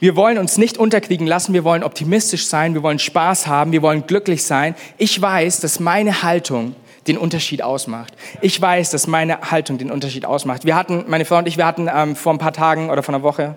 Wir 0.00 0.16
wollen 0.16 0.38
uns 0.38 0.58
nicht 0.58 0.78
unterkriegen 0.78 1.26
lassen, 1.26 1.54
wir 1.54 1.64
wollen 1.64 1.84
optimistisch 1.84 2.46
sein, 2.46 2.74
wir 2.74 2.82
wollen 2.82 2.98
Spaß 2.98 3.46
haben, 3.46 3.72
wir 3.72 3.82
wollen 3.82 4.06
glücklich 4.06 4.42
sein. 4.44 4.74
Ich 4.98 5.20
weiß, 5.20 5.60
dass 5.60 5.78
meine 5.78 6.22
Haltung 6.22 6.74
den 7.06 7.16
Unterschied 7.16 7.62
ausmacht. 7.62 8.14
Ich 8.40 8.60
weiß, 8.60 8.90
dass 8.90 9.06
meine 9.06 9.50
Haltung 9.50 9.78
den 9.78 9.90
Unterschied 9.90 10.24
ausmacht. 10.24 10.64
Wir 10.64 10.74
hatten, 10.74 11.04
meine 11.08 11.24
Frau 11.24 11.38
und 11.38 11.48
ich, 11.48 11.56
wir 11.56 11.66
hatten 11.66 11.88
ähm, 11.92 12.16
vor 12.16 12.32
ein 12.32 12.38
paar 12.38 12.52
Tagen 12.52 12.90
oder 12.90 13.02
vor 13.02 13.14
einer 13.14 13.22
Woche, 13.22 13.56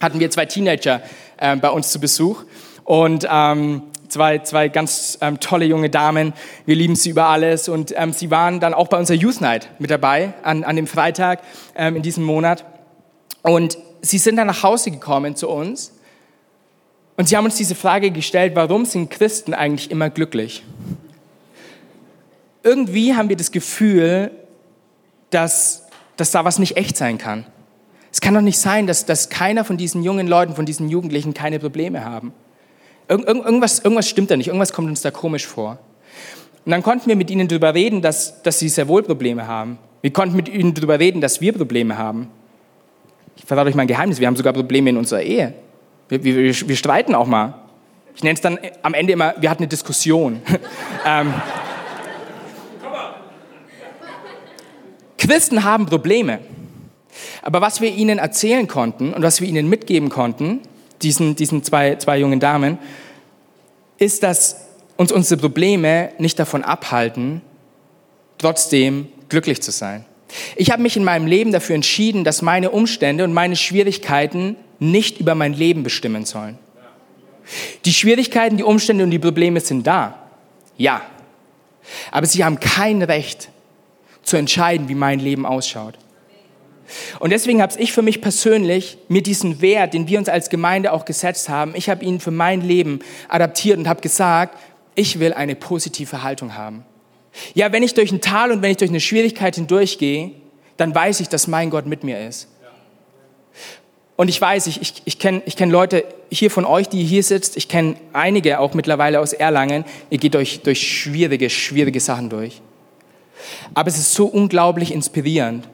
hatten 0.00 0.20
wir 0.20 0.30
zwei 0.30 0.46
Teenager 0.46 1.02
äh, 1.42 1.56
bei 1.56 1.70
uns 1.70 1.90
zu 1.90 2.00
Besuch. 2.00 2.44
Und 2.84 3.26
ähm, 3.30 3.82
zwei, 4.08 4.38
zwei 4.38 4.68
ganz 4.68 5.18
ähm, 5.20 5.40
tolle 5.40 5.64
junge 5.64 5.90
Damen. 5.90 6.32
Wir 6.66 6.76
lieben 6.76 6.94
sie 6.94 7.10
über 7.10 7.26
alles. 7.26 7.68
Und 7.68 7.92
ähm, 7.96 8.12
sie 8.12 8.30
waren 8.30 8.60
dann 8.60 8.74
auch 8.74 8.88
bei 8.88 8.98
unserer 8.98 9.16
Youth 9.16 9.40
Night 9.40 9.68
mit 9.78 9.90
dabei, 9.90 10.34
an, 10.42 10.64
an 10.64 10.76
dem 10.76 10.86
Freitag 10.86 11.42
ähm, 11.74 11.96
in 11.96 12.02
diesem 12.02 12.24
Monat. 12.24 12.64
Und 13.42 13.78
sie 14.02 14.18
sind 14.18 14.36
dann 14.36 14.46
nach 14.46 14.62
Hause 14.62 14.90
gekommen 14.90 15.36
zu 15.36 15.48
uns. 15.48 15.92
Und 17.16 17.28
sie 17.28 17.36
haben 17.36 17.44
uns 17.44 17.56
diese 17.56 17.74
Frage 17.74 18.10
gestellt, 18.10 18.52
warum 18.54 18.84
sind 18.84 19.10
Christen 19.10 19.54
eigentlich 19.54 19.90
immer 19.90 20.10
glücklich? 20.10 20.62
Irgendwie 22.62 23.14
haben 23.14 23.28
wir 23.28 23.36
das 23.36 23.50
Gefühl, 23.50 24.30
dass, 25.30 25.86
dass 26.16 26.30
da 26.30 26.44
was 26.44 26.58
nicht 26.58 26.76
echt 26.76 26.96
sein 26.96 27.18
kann. 27.18 27.46
Es 28.12 28.20
kann 28.20 28.34
doch 28.34 28.42
nicht 28.42 28.58
sein, 28.58 28.86
dass, 28.86 29.06
dass 29.06 29.30
keiner 29.30 29.64
von 29.64 29.78
diesen 29.78 30.02
jungen 30.02 30.28
Leuten, 30.28 30.54
von 30.54 30.66
diesen 30.66 30.90
Jugendlichen 30.90 31.32
keine 31.32 31.58
Probleme 31.58 32.04
haben. 32.04 32.34
Irgend, 33.08 33.26
irgendwas, 33.26 33.78
irgendwas 33.78 34.08
stimmt 34.08 34.30
da 34.30 34.36
nicht, 34.36 34.48
irgendwas 34.48 34.74
kommt 34.74 34.88
uns 34.88 35.00
da 35.00 35.10
komisch 35.10 35.46
vor. 35.46 35.78
Und 36.64 36.70
dann 36.70 36.82
konnten 36.82 37.08
wir 37.08 37.16
mit 37.16 37.30
ihnen 37.30 37.48
darüber 37.48 37.74
reden, 37.74 38.02
dass, 38.02 38.42
dass 38.42 38.58
sie 38.58 38.68
sehr 38.68 38.86
wohl 38.86 39.02
Probleme 39.02 39.46
haben. 39.46 39.78
Wir 40.02 40.12
konnten 40.12 40.36
mit 40.36 40.48
ihnen 40.48 40.74
darüber 40.74 40.98
reden, 40.98 41.20
dass 41.22 41.40
wir 41.40 41.52
Probleme 41.54 41.96
haben. 41.96 42.28
Ich 43.36 43.46
verrate 43.46 43.70
euch 43.70 43.74
mein 43.74 43.86
Geheimnis, 43.88 44.20
wir 44.20 44.26
haben 44.26 44.36
sogar 44.36 44.52
Probleme 44.52 44.90
in 44.90 44.98
unserer 44.98 45.22
Ehe. 45.22 45.54
Wir, 46.08 46.22
wir, 46.22 46.34
wir 46.68 46.76
streiten 46.76 47.14
auch 47.14 47.26
mal. 47.26 47.54
Ich 48.14 48.22
nenne 48.22 48.34
es 48.34 48.42
dann 48.42 48.58
am 48.82 48.92
Ende 48.92 49.14
immer, 49.14 49.34
wir 49.40 49.48
hatten 49.48 49.62
eine 49.62 49.68
Diskussion. 49.68 50.42
ähm, 51.06 51.32
Christen 55.16 55.64
haben 55.64 55.86
Probleme. 55.86 56.40
Aber 57.42 57.60
was 57.60 57.80
wir 57.80 57.90
ihnen 57.90 58.18
erzählen 58.18 58.66
konnten 58.66 59.12
und 59.12 59.22
was 59.22 59.40
wir 59.40 59.48
ihnen 59.48 59.68
mitgeben 59.68 60.08
konnten, 60.08 60.60
diesen, 61.02 61.36
diesen 61.36 61.62
zwei, 61.62 61.96
zwei 61.96 62.18
jungen 62.18 62.40
Damen, 62.40 62.78
ist, 63.98 64.22
dass 64.22 64.68
uns 64.96 65.12
unsere 65.12 65.40
Probleme 65.40 66.10
nicht 66.18 66.38
davon 66.38 66.64
abhalten, 66.64 67.42
trotzdem 68.38 69.08
glücklich 69.28 69.62
zu 69.62 69.70
sein. 69.70 70.04
Ich 70.56 70.70
habe 70.70 70.82
mich 70.82 70.96
in 70.96 71.04
meinem 71.04 71.26
Leben 71.26 71.52
dafür 71.52 71.74
entschieden, 71.74 72.24
dass 72.24 72.42
meine 72.42 72.70
Umstände 72.70 73.24
und 73.24 73.32
meine 73.32 73.56
Schwierigkeiten 73.56 74.56
nicht 74.78 75.20
über 75.20 75.34
mein 75.34 75.52
Leben 75.52 75.82
bestimmen 75.82 76.24
sollen. 76.24 76.58
Die 77.84 77.92
Schwierigkeiten, 77.92 78.56
die 78.56 78.62
Umstände 78.62 79.04
und 79.04 79.10
die 79.10 79.18
Probleme 79.18 79.60
sind 79.60 79.86
da. 79.86 80.18
Ja. 80.76 81.02
Aber 82.10 82.26
sie 82.26 82.44
haben 82.44 82.60
kein 82.60 83.02
Recht 83.02 83.50
zu 84.22 84.36
entscheiden, 84.36 84.88
wie 84.88 84.94
mein 84.94 85.18
Leben 85.18 85.44
ausschaut. 85.44 85.98
Und 87.18 87.30
deswegen 87.30 87.62
habe 87.62 87.74
ich 87.78 87.92
für 87.92 88.02
mich 88.02 88.20
persönlich 88.20 88.98
mir 89.08 89.22
diesen 89.22 89.60
Wert, 89.60 89.94
den 89.94 90.08
wir 90.08 90.18
uns 90.18 90.28
als 90.28 90.50
Gemeinde 90.50 90.92
auch 90.92 91.04
gesetzt 91.04 91.48
haben, 91.48 91.72
ich 91.74 91.88
habe 91.88 92.04
ihn 92.04 92.20
für 92.20 92.30
mein 92.30 92.60
Leben 92.60 93.00
adaptiert 93.28 93.78
und 93.78 93.88
habe 93.88 94.00
gesagt, 94.00 94.58
ich 94.94 95.18
will 95.18 95.32
eine 95.32 95.54
positive 95.54 96.22
Haltung 96.22 96.56
haben. 96.56 96.84
Ja, 97.54 97.72
wenn 97.72 97.82
ich 97.82 97.94
durch 97.94 98.12
ein 98.12 98.20
Tal 98.20 98.52
und 98.52 98.62
wenn 98.62 98.70
ich 98.70 98.76
durch 98.76 98.90
eine 98.90 99.00
Schwierigkeit 99.00 99.54
hindurchgehe, 99.54 100.32
dann 100.76 100.94
weiß 100.94 101.20
ich, 101.20 101.28
dass 101.28 101.46
mein 101.46 101.70
Gott 101.70 101.86
mit 101.86 102.04
mir 102.04 102.26
ist. 102.26 102.48
Und 104.16 104.28
ich 104.28 104.40
weiß, 104.40 104.66
ich, 104.66 104.80
ich, 104.82 105.02
ich 105.04 105.18
kenne 105.18 105.42
ich 105.46 105.56
kenn 105.56 105.70
Leute 105.70 106.04
hier 106.30 106.50
von 106.50 106.64
euch, 106.64 106.88
die 106.88 107.02
hier 107.02 107.22
sitzt, 107.22 107.56
ich 107.56 107.68
kenne 107.68 107.96
einige 108.12 108.60
auch 108.60 108.74
mittlerweile 108.74 109.20
aus 109.20 109.32
Erlangen, 109.32 109.84
ihr 110.10 110.18
geht 110.18 110.34
durch, 110.34 110.60
durch 110.60 110.86
schwierige, 110.86 111.48
schwierige 111.48 111.98
Sachen 111.98 112.28
durch. 112.28 112.60
Aber 113.74 113.88
es 113.88 113.98
ist 113.98 114.12
so 114.12 114.26
unglaublich 114.26 114.92
inspirierend. 114.92 115.66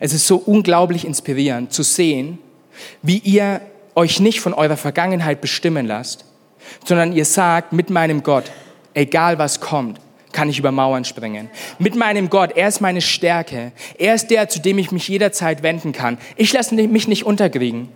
Es 0.00 0.12
ist 0.12 0.26
so 0.26 0.36
unglaublich 0.36 1.04
inspirierend 1.04 1.72
zu 1.72 1.82
sehen, 1.84 2.38
wie 3.02 3.18
ihr 3.18 3.60
euch 3.94 4.18
nicht 4.18 4.40
von 4.40 4.54
eurer 4.54 4.76
Vergangenheit 4.76 5.40
bestimmen 5.40 5.86
lasst, 5.86 6.24
sondern 6.84 7.12
ihr 7.12 7.24
sagt 7.24 7.72
mit 7.72 7.90
meinem 7.90 8.22
Gott, 8.22 8.50
egal 8.94 9.38
was 9.38 9.60
kommt, 9.60 10.00
kann 10.32 10.48
ich 10.48 10.58
über 10.58 10.72
Mauern 10.72 11.04
springen. 11.04 11.50
Mit 11.78 11.94
meinem 11.94 12.30
Gott, 12.30 12.56
er 12.56 12.68
ist 12.68 12.80
meine 12.80 13.00
Stärke. 13.00 13.72
Er 13.98 14.14
ist 14.14 14.28
der, 14.28 14.48
zu 14.48 14.60
dem 14.60 14.78
ich 14.78 14.90
mich 14.90 15.08
jederzeit 15.08 15.62
wenden 15.62 15.92
kann. 15.92 16.18
Ich 16.36 16.52
lasse 16.52 16.74
mich 16.74 17.06
nicht 17.06 17.26
unterkriegen 17.26 17.88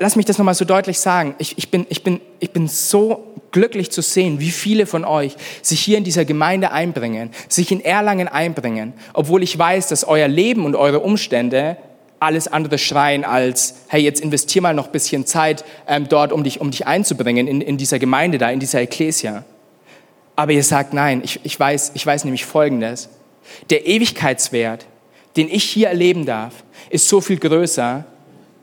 lass 0.00 0.16
mich 0.16 0.26
das 0.26 0.38
nochmal 0.38 0.54
so 0.54 0.64
deutlich 0.64 0.98
sagen. 0.98 1.34
Ich, 1.38 1.58
ich, 1.58 1.70
bin, 1.70 1.86
ich, 1.88 2.02
bin, 2.02 2.20
ich 2.40 2.50
bin 2.50 2.68
so 2.68 3.34
glücklich 3.52 3.90
zu 3.90 4.02
sehen, 4.02 4.40
wie 4.40 4.50
viele 4.50 4.86
von 4.86 5.04
euch 5.04 5.36
sich 5.62 5.80
hier 5.80 5.98
in 5.98 6.04
dieser 6.04 6.24
Gemeinde 6.24 6.72
einbringen, 6.72 7.30
sich 7.48 7.70
in 7.72 7.84
Erlangen 7.84 8.28
einbringen, 8.28 8.92
obwohl 9.14 9.42
ich 9.42 9.58
weiß, 9.58 9.88
dass 9.88 10.04
euer 10.04 10.28
Leben 10.28 10.64
und 10.64 10.76
eure 10.76 11.00
Umstände 11.00 11.76
alles 12.18 12.48
andere 12.48 12.78
schreien 12.78 13.24
als, 13.24 13.74
hey, 13.88 14.02
jetzt 14.02 14.20
investier 14.20 14.62
mal 14.62 14.74
noch 14.74 14.86
ein 14.86 14.92
bisschen 14.92 15.26
Zeit 15.26 15.64
ähm, 15.86 16.08
dort, 16.08 16.32
um 16.32 16.44
dich, 16.44 16.60
um 16.60 16.70
dich 16.70 16.86
einzubringen 16.86 17.46
in, 17.46 17.60
in 17.60 17.76
dieser 17.76 17.98
Gemeinde 17.98 18.38
da, 18.38 18.50
in 18.50 18.60
dieser 18.60 18.80
Ekklesia. 18.80 19.44
Aber 20.34 20.52
ihr 20.52 20.64
sagt, 20.64 20.92
nein, 20.92 21.22
ich, 21.24 21.40
ich, 21.42 21.58
weiß, 21.58 21.92
ich 21.94 22.04
weiß 22.06 22.24
nämlich 22.24 22.44
Folgendes. 22.44 23.08
Der 23.70 23.86
Ewigkeitswert, 23.86 24.86
den 25.36 25.48
ich 25.48 25.64
hier 25.64 25.88
erleben 25.88 26.26
darf, 26.26 26.64
ist 26.90 27.08
so 27.08 27.20
viel 27.20 27.38
größer 27.38 28.04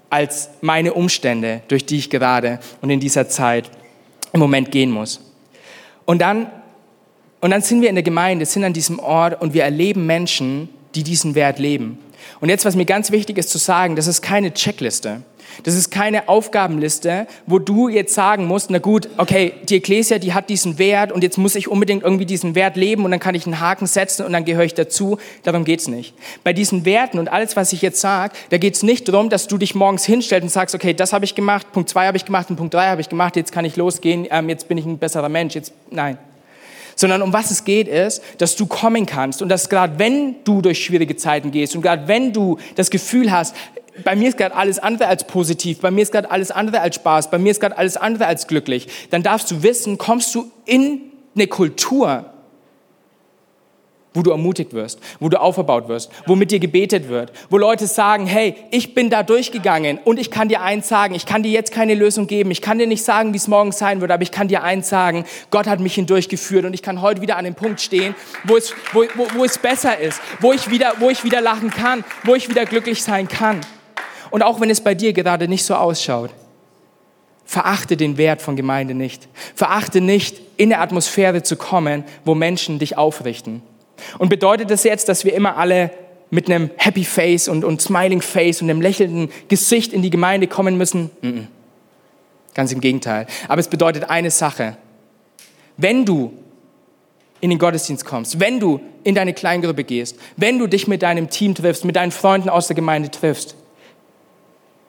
als 0.09 0.49
meine 0.61 0.93
Umstände, 0.93 1.61
durch 1.67 1.85
die 1.85 1.97
ich 1.97 2.09
gerade 2.09 2.59
und 2.81 2.89
in 2.89 2.99
dieser 2.99 3.27
Zeit 3.27 3.69
im 4.33 4.39
Moment 4.39 4.71
gehen 4.71 4.91
muss. 4.91 5.21
Und 6.05 6.21
dann, 6.21 6.47
und 7.39 7.51
dann 7.51 7.61
sind 7.61 7.81
wir 7.81 7.89
in 7.89 7.95
der 7.95 8.03
Gemeinde, 8.03 8.45
sind 8.45 8.63
an 8.63 8.73
diesem 8.73 8.99
Ort 8.99 9.41
und 9.41 9.53
wir 9.53 9.63
erleben 9.63 10.05
Menschen, 10.05 10.69
die 10.95 11.03
diesen 11.03 11.35
Wert 11.35 11.59
leben. 11.59 11.99
Und 12.39 12.49
jetzt, 12.49 12.65
was 12.65 12.75
mir 12.75 12.85
ganz 12.85 13.11
wichtig 13.11 13.37
ist 13.37 13.49
zu 13.49 13.57
sagen, 13.57 13.95
das 13.95 14.07
ist 14.07 14.21
keine 14.21 14.53
Checkliste. 14.53 15.21
Das 15.63 15.75
ist 15.75 15.91
keine 15.91 16.27
Aufgabenliste, 16.27 17.27
wo 17.45 17.59
du 17.59 17.87
jetzt 17.87 18.13
sagen 18.13 18.45
musst, 18.45 18.69
na 18.69 18.79
gut, 18.79 19.09
okay, 19.17 19.53
die 19.69 19.77
Ecclesia, 19.77 20.17
die 20.17 20.33
hat 20.33 20.49
diesen 20.49 20.79
Wert 20.79 21.11
und 21.11 21.23
jetzt 21.23 21.37
muss 21.37 21.55
ich 21.55 21.67
unbedingt 21.67 22.03
irgendwie 22.03 22.25
diesen 22.25 22.55
Wert 22.55 22.75
leben 22.75 23.05
und 23.05 23.11
dann 23.11 23.19
kann 23.19 23.35
ich 23.35 23.45
einen 23.45 23.59
Haken 23.59 23.85
setzen 23.85 24.25
und 24.25 24.33
dann 24.33 24.45
gehöre 24.45 24.65
ich 24.65 24.73
dazu. 24.73 25.17
Darum 25.43 25.65
geht's 25.65 25.87
nicht. 25.87 26.13
Bei 26.43 26.53
diesen 26.53 26.85
Werten 26.85 27.19
und 27.19 27.31
alles, 27.31 27.55
was 27.55 27.73
ich 27.73 27.81
jetzt 27.81 28.01
sage, 28.01 28.33
da 28.49 28.57
geht's 28.57 28.83
nicht 28.83 29.07
darum, 29.07 29.29
dass 29.29 29.47
du 29.47 29.57
dich 29.57 29.75
morgens 29.75 30.05
hinstellst 30.05 30.43
und 30.43 30.49
sagst, 30.49 30.75
okay, 30.75 30.93
das 30.93 31.13
habe 31.13 31.25
ich 31.25 31.35
gemacht, 31.35 31.71
Punkt 31.71 31.89
zwei 31.89 32.07
habe 32.07 32.17
ich 32.17 32.25
gemacht 32.25 32.49
und 32.49 32.55
Punkt 32.55 32.73
drei 32.73 32.87
habe 32.87 33.01
ich 33.01 33.09
gemacht, 33.09 33.35
jetzt 33.35 33.51
kann 33.51 33.65
ich 33.65 33.75
losgehen, 33.75 34.27
ähm, 34.31 34.49
jetzt 34.49 34.67
bin 34.67 34.77
ich 34.77 34.85
ein 34.85 34.97
besserer 34.97 35.29
Mensch. 35.29 35.55
Jetzt, 35.55 35.73
nein 35.91 36.17
sondern 36.95 37.21
um 37.21 37.33
was 37.33 37.51
es 37.51 37.63
geht 37.63 37.87
ist, 37.87 38.21
dass 38.37 38.55
du 38.55 38.65
kommen 38.65 39.05
kannst 39.05 39.41
und 39.41 39.49
dass 39.49 39.69
gerade 39.69 39.97
wenn 39.97 40.35
du 40.43 40.61
durch 40.61 40.83
schwierige 40.83 41.15
Zeiten 41.15 41.51
gehst 41.51 41.75
und 41.75 41.81
gerade 41.81 42.07
wenn 42.07 42.33
du 42.33 42.57
das 42.75 42.89
Gefühl 42.89 43.31
hast, 43.31 43.55
bei 44.03 44.15
mir 44.15 44.29
ist 44.29 44.37
gerade 44.37 44.55
alles 44.55 44.79
andere 44.79 45.07
als 45.07 45.25
positiv, 45.25 45.79
bei 45.79 45.91
mir 45.91 46.01
ist 46.01 46.11
gerade 46.11 46.29
alles 46.31 46.51
andere 46.51 46.81
als 46.81 46.95
Spaß, 46.95 47.29
bei 47.29 47.37
mir 47.37 47.51
ist 47.51 47.59
gerade 47.59 47.77
alles 47.77 47.97
andere 47.97 48.25
als 48.25 48.47
glücklich, 48.47 48.87
dann 49.09 49.23
darfst 49.23 49.51
du 49.51 49.63
wissen, 49.63 49.97
kommst 49.97 50.33
du 50.35 50.51
in 50.65 51.01
eine 51.35 51.47
Kultur, 51.47 52.25
wo 54.13 54.21
du 54.21 54.31
ermutigt 54.31 54.73
wirst, 54.73 54.99
wo 55.19 55.29
du 55.29 55.39
aufgebaut 55.39 55.87
wirst, 55.87 56.11
wo 56.27 56.35
mit 56.35 56.51
dir 56.51 56.59
gebetet 56.59 57.09
wird, 57.09 57.31
wo 57.49 57.57
Leute 57.57 57.87
sagen, 57.87 58.27
hey, 58.27 58.55
ich 58.71 58.93
bin 58.93 59.09
da 59.09 59.23
durchgegangen 59.23 59.99
und 60.03 60.19
ich 60.19 60.29
kann 60.29 60.49
dir 60.49 60.61
eins 60.61 60.87
sagen, 60.87 61.15
ich 61.15 61.25
kann 61.25 61.43
dir 61.43 61.51
jetzt 61.51 61.71
keine 61.71 61.95
Lösung 61.95 62.27
geben, 62.27 62.51
ich 62.51 62.61
kann 62.61 62.77
dir 62.77 62.87
nicht 62.87 63.03
sagen, 63.03 63.33
wie 63.33 63.37
es 63.37 63.47
morgen 63.47 63.71
sein 63.71 64.01
wird, 64.01 64.11
aber 64.11 64.23
ich 64.23 64.31
kann 64.31 64.47
dir 64.47 64.63
eins 64.63 64.89
sagen, 64.89 65.25
Gott 65.49 65.67
hat 65.67 65.79
mich 65.79 65.95
hindurchgeführt 65.95 66.65
und 66.65 66.73
ich 66.73 66.81
kann 66.81 67.01
heute 67.01 67.21
wieder 67.21 67.37
an 67.37 67.45
dem 67.45 67.55
Punkt 67.55 67.81
stehen, 67.81 68.13
wo 68.43 68.55
es, 68.55 68.73
wo, 68.93 69.03
wo, 69.15 69.27
wo 69.35 69.45
es 69.45 69.57
besser 69.57 69.99
ist, 69.99 70.21
wo 70.39 70.53
ich, 70.53 70.69
wieder, 70.69 70.93
wo 70.99 71.09
ich 71.09 71.23
wieder 71.23 71.41
lachen 71.41 71.71
kann, 71.71 72.03
wo 72.23 72.35
ich 72.35 72.49
wieder 72.49 72.65
glücklich 72.65 73.03
sein 73.03 73.27
kann. 73.27 73.61
Und 74.33 74.41
auch 74.41 74.59
wenn 74.59 74.71
es 74.71 74.81
bei 74.81 74.95
dir 74.95 75.13
gerade 75.13 75.47
nicht 75.47 75.63
so 75.63 75.75
ausschaut, 75.75 76.31
verachte 77.45 77.95
den 77.95 78.17
Wert 78.17 78.41
von 78.41 78.55
Gemeinde 78.55 78.95
nicht. 78.95 79.27
Verachte 79.53 80.01
nicht, 80.01 80.41
in 80.57 80.73
eine 80.73 80.81
Atmosphäre 80.81 81.43
zu 81.43 81.55
kommen, 81.55 82.03
wo 82.25 82.33
Menschen 82.33 82.79
dich 82.79 82.97
aufrichten. 82.97 83.61
Und 84.17 84.29
bedeutet 84.29 84.71
das 84.71 84.85
jetzt, 84.85 85.07
dass 85.07 85.23
wir 85.23 85.35
immer 85.35 85.57
alle 85.57 85.91
mit 86.31 86.49
einem 86.49 86.71
Happy 86.77 87.03
Face 87.03 87.47
und, 87.47 87.63
und 87.63 87.79
Smiling 87.79 88.23
Face 88.23 88.59
und 88.63 88.71
einem 88.71 88.81
lächelnden 88.81 89.29
Gesicht 89.49 89.93
in 89.93 90.01
die 90.01 90.09
Gemeinde 90.09 90.47
kommen 90.47 90.79
müssen? 90.79 91.11
-mm. 91.21 91.45
Ganz 92.55 92.71
im 92.71 92.81
Gegenteil. 92.81 93.27
Aber 93.47 93.59
es 93.59 93.67
bedeutet 93.67 94.09
eine 94.09 94.31
Sache. 94.31 94.77
Wenn 95.77 96.05
du 96.05 96.33
in 97.39 97.51
den 97.51 97.59
Gottesdienst 97.59 98.03
kommst, 98.03 98.39
wenn 98.39 98.59
du 98.59 98.79
in 99.03 99.13
deine 99.13 99.35
Kleingruppe 99.35 99.83
gehst, 99.83 100.17
wenn 100.37 100.57
du 100.57 100.65
dich 100.65 100.87
mit 100.87 101.03
deinem 101.03 101.29
Team 101.29 101.53
triffst, 101.53 101.85
mit 101.85 101.97
deinen 101.97 102.11
Freunden 102.11 102.49
aus 102.49 102.65
der 102.65 102.75
Gemeinde 102.75 103.11
triffst, 103.11 103.57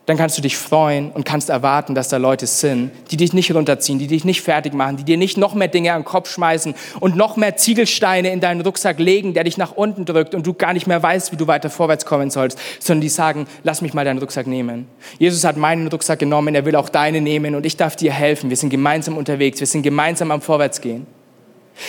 dann 0.06 0.16
kannst 0.18 0.36
du 0.36 0.42
dich 0.42 0.56
freuen 0.56 1.10
und 1.12 1.24
kannst 1.24 1.48
erwarten, 1.48 1.94
dass 1.94 2.08
da 2.08 2.18
Leute 2.18 2.46
sind, 2.46 2.90
die 3.10 3.16
dich 3.16 3.32
nicht 3.32 3.54
runterziehen, 3.54 3.98
die 3.98 4.06
dich 4.06 4.24
nicht 4.24 4.42
fertig 4.42 4.74
machen, 4.74 4.98
die 4.98 5.04
dir 5.04 5.16
nicht 5.16 5.38
noch 5.38 5.54
mehr 5.54 5.68
Dinge 5.68 5.92
an 5.92 6.02
den 6.02 6.04
Kopf 6.04 6.30
schmeißen 6.30 6.74
und 7.00 7.16
noch 7.16 7.36
mehr 7.36 7.56
Ziegelsteine 7.56 8.30
in 8.30 8.40
deinen 8.40 8.60
Rucksack 8.60 8.98
legen, 8.98 9.32
der 9.32 9.44
dich 9.44 9.56
nach 9.56 9.72
unten 9.72 10.04
drückt 10.04 10.34
und 10.34 10.46
du 10.46 10.52
gar 10.52 10.74
nicht 10.74 10.86
mehr 10.86 11.02
weißt, 11.02 11.32
wie 11.32 11.36
du 11.36 11.46
weiter 11.46 11.70
vorwärts 11.70 12.04
kommen 12.04 12.30
sollst, 12.30 12.58
sondern 12.80 13.00
die 13.00 13.08
sagen, 13.08 13.46
lass 13.62 13.80
mich 13.80 13.94
mal 13.94 14.04
deinen 14.04 14.18
Rucksack 14.18 14.46
nehmen. 14.46 14.86
Jesus 15.18 15.44
hat 15.44 15.56
meinen 15.56 15.88
Rucksack 15.88 16.18
genommen, 16.18 16.54
er 16.54 16.66
will 16.66 16.76
auch 16.76 16.90
deine 16.90 17.20
nehmen 17.20 17.54
und 17.54 17.64
ich 17.64 17.76
darf 17.76 17.96
dir 17.96 18.12
helfen. 18.12 18.50
Wir 18.50 18.56
sind 18.56 18.70
gemeinsam 18.70 19.16
unterwegs, 19.16 19.60
wir 19.60 19.66
sind 19.66 19.82
gemeinsam 19.82 20.30
am 20.30 20.42
Vorwärtsgehen. 20.42 21.06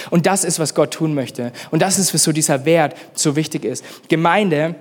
Und 0.10 0.26
das 0.26 0.44
ist, 0.44 0.58
was 0.58 0.74
Gott 0.74 0.92
tun 0.92 1.14
möchte. 1.14 1.52
Und 1.70 1.82
das 1.82 2.00
ist, 2.00 2.14
was 2.14 2.24
so 2.24 2.32
dieser 2.32 2.66
Wert 2.66 2.96
so 3.14 3.36
wichtig 3.36 3.66
ist. 3.66 3.84
Gemeinde 4.10 4.76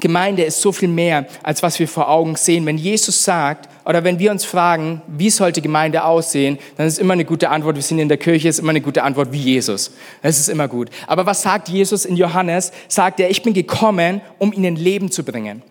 Gemeinde 0.00 0.42
ist 0.42 0.60
so 0.60 0.72
viel 0.72 0.88
mehr, 0.88 1.26
als 1.42 1.62
was 1.62 1.78
wir 1.78 1.88
vor 1.88 2.08
Augen 2.08 2.36
sehen. 2.36 2.66
Wenn 2.66 2.78
Jesus 2.78 3.22
sagt, 3.22 3.68
oder 3.84 4.02
wenn 4.02 4.18
wir 4.18 4.30
uns 4.30 4.44
fragen, 4.44 5.02
wie 5.06 5.30
sollte 5.30 5.62
Gemeinde 5.62 6.04
aussehen, 6.04 6.58
dann 6.76 6.86
ist 6.86 6.98
immer 6.98 7.12
eine 7.12 7.24
gute 7.24 7.48
Antwort, 7.48 7.76
wir 7.76 7.82
sind 7.82 7.98
in 7.98 8.08
der 8.08 8.18
Kirche, 8.18 8.48
ist 8.48 8.58
immer 8.58 8.70
eine 8.70 8.80
gute 8.80 9.02
Antwort 9.02 9.32
wie 9.32 9.38
Jesus. 9.38 9.92
Das 10.22 10.38
ist 10.38 10.48
immer 10.48 10.68
gut. 10.68 10.90
Aber 11.06 11.26
was 11.26 11.42
sagt 11.42 11.68
Jesus 11.68 12.04
in 12.04 12.16
Johannes? 12.16 12.72
Sagt 12.88 13.20
er, 13.20 13.30
ich 13.30 13.42
bin 13.42 13.54
gekommen, 13.54 14.20
um 14.38 14.52
ihnen 14.52 14.76
Leben 14.76 15.10
zu 15.10 15.22
bringen. 15.22 15.62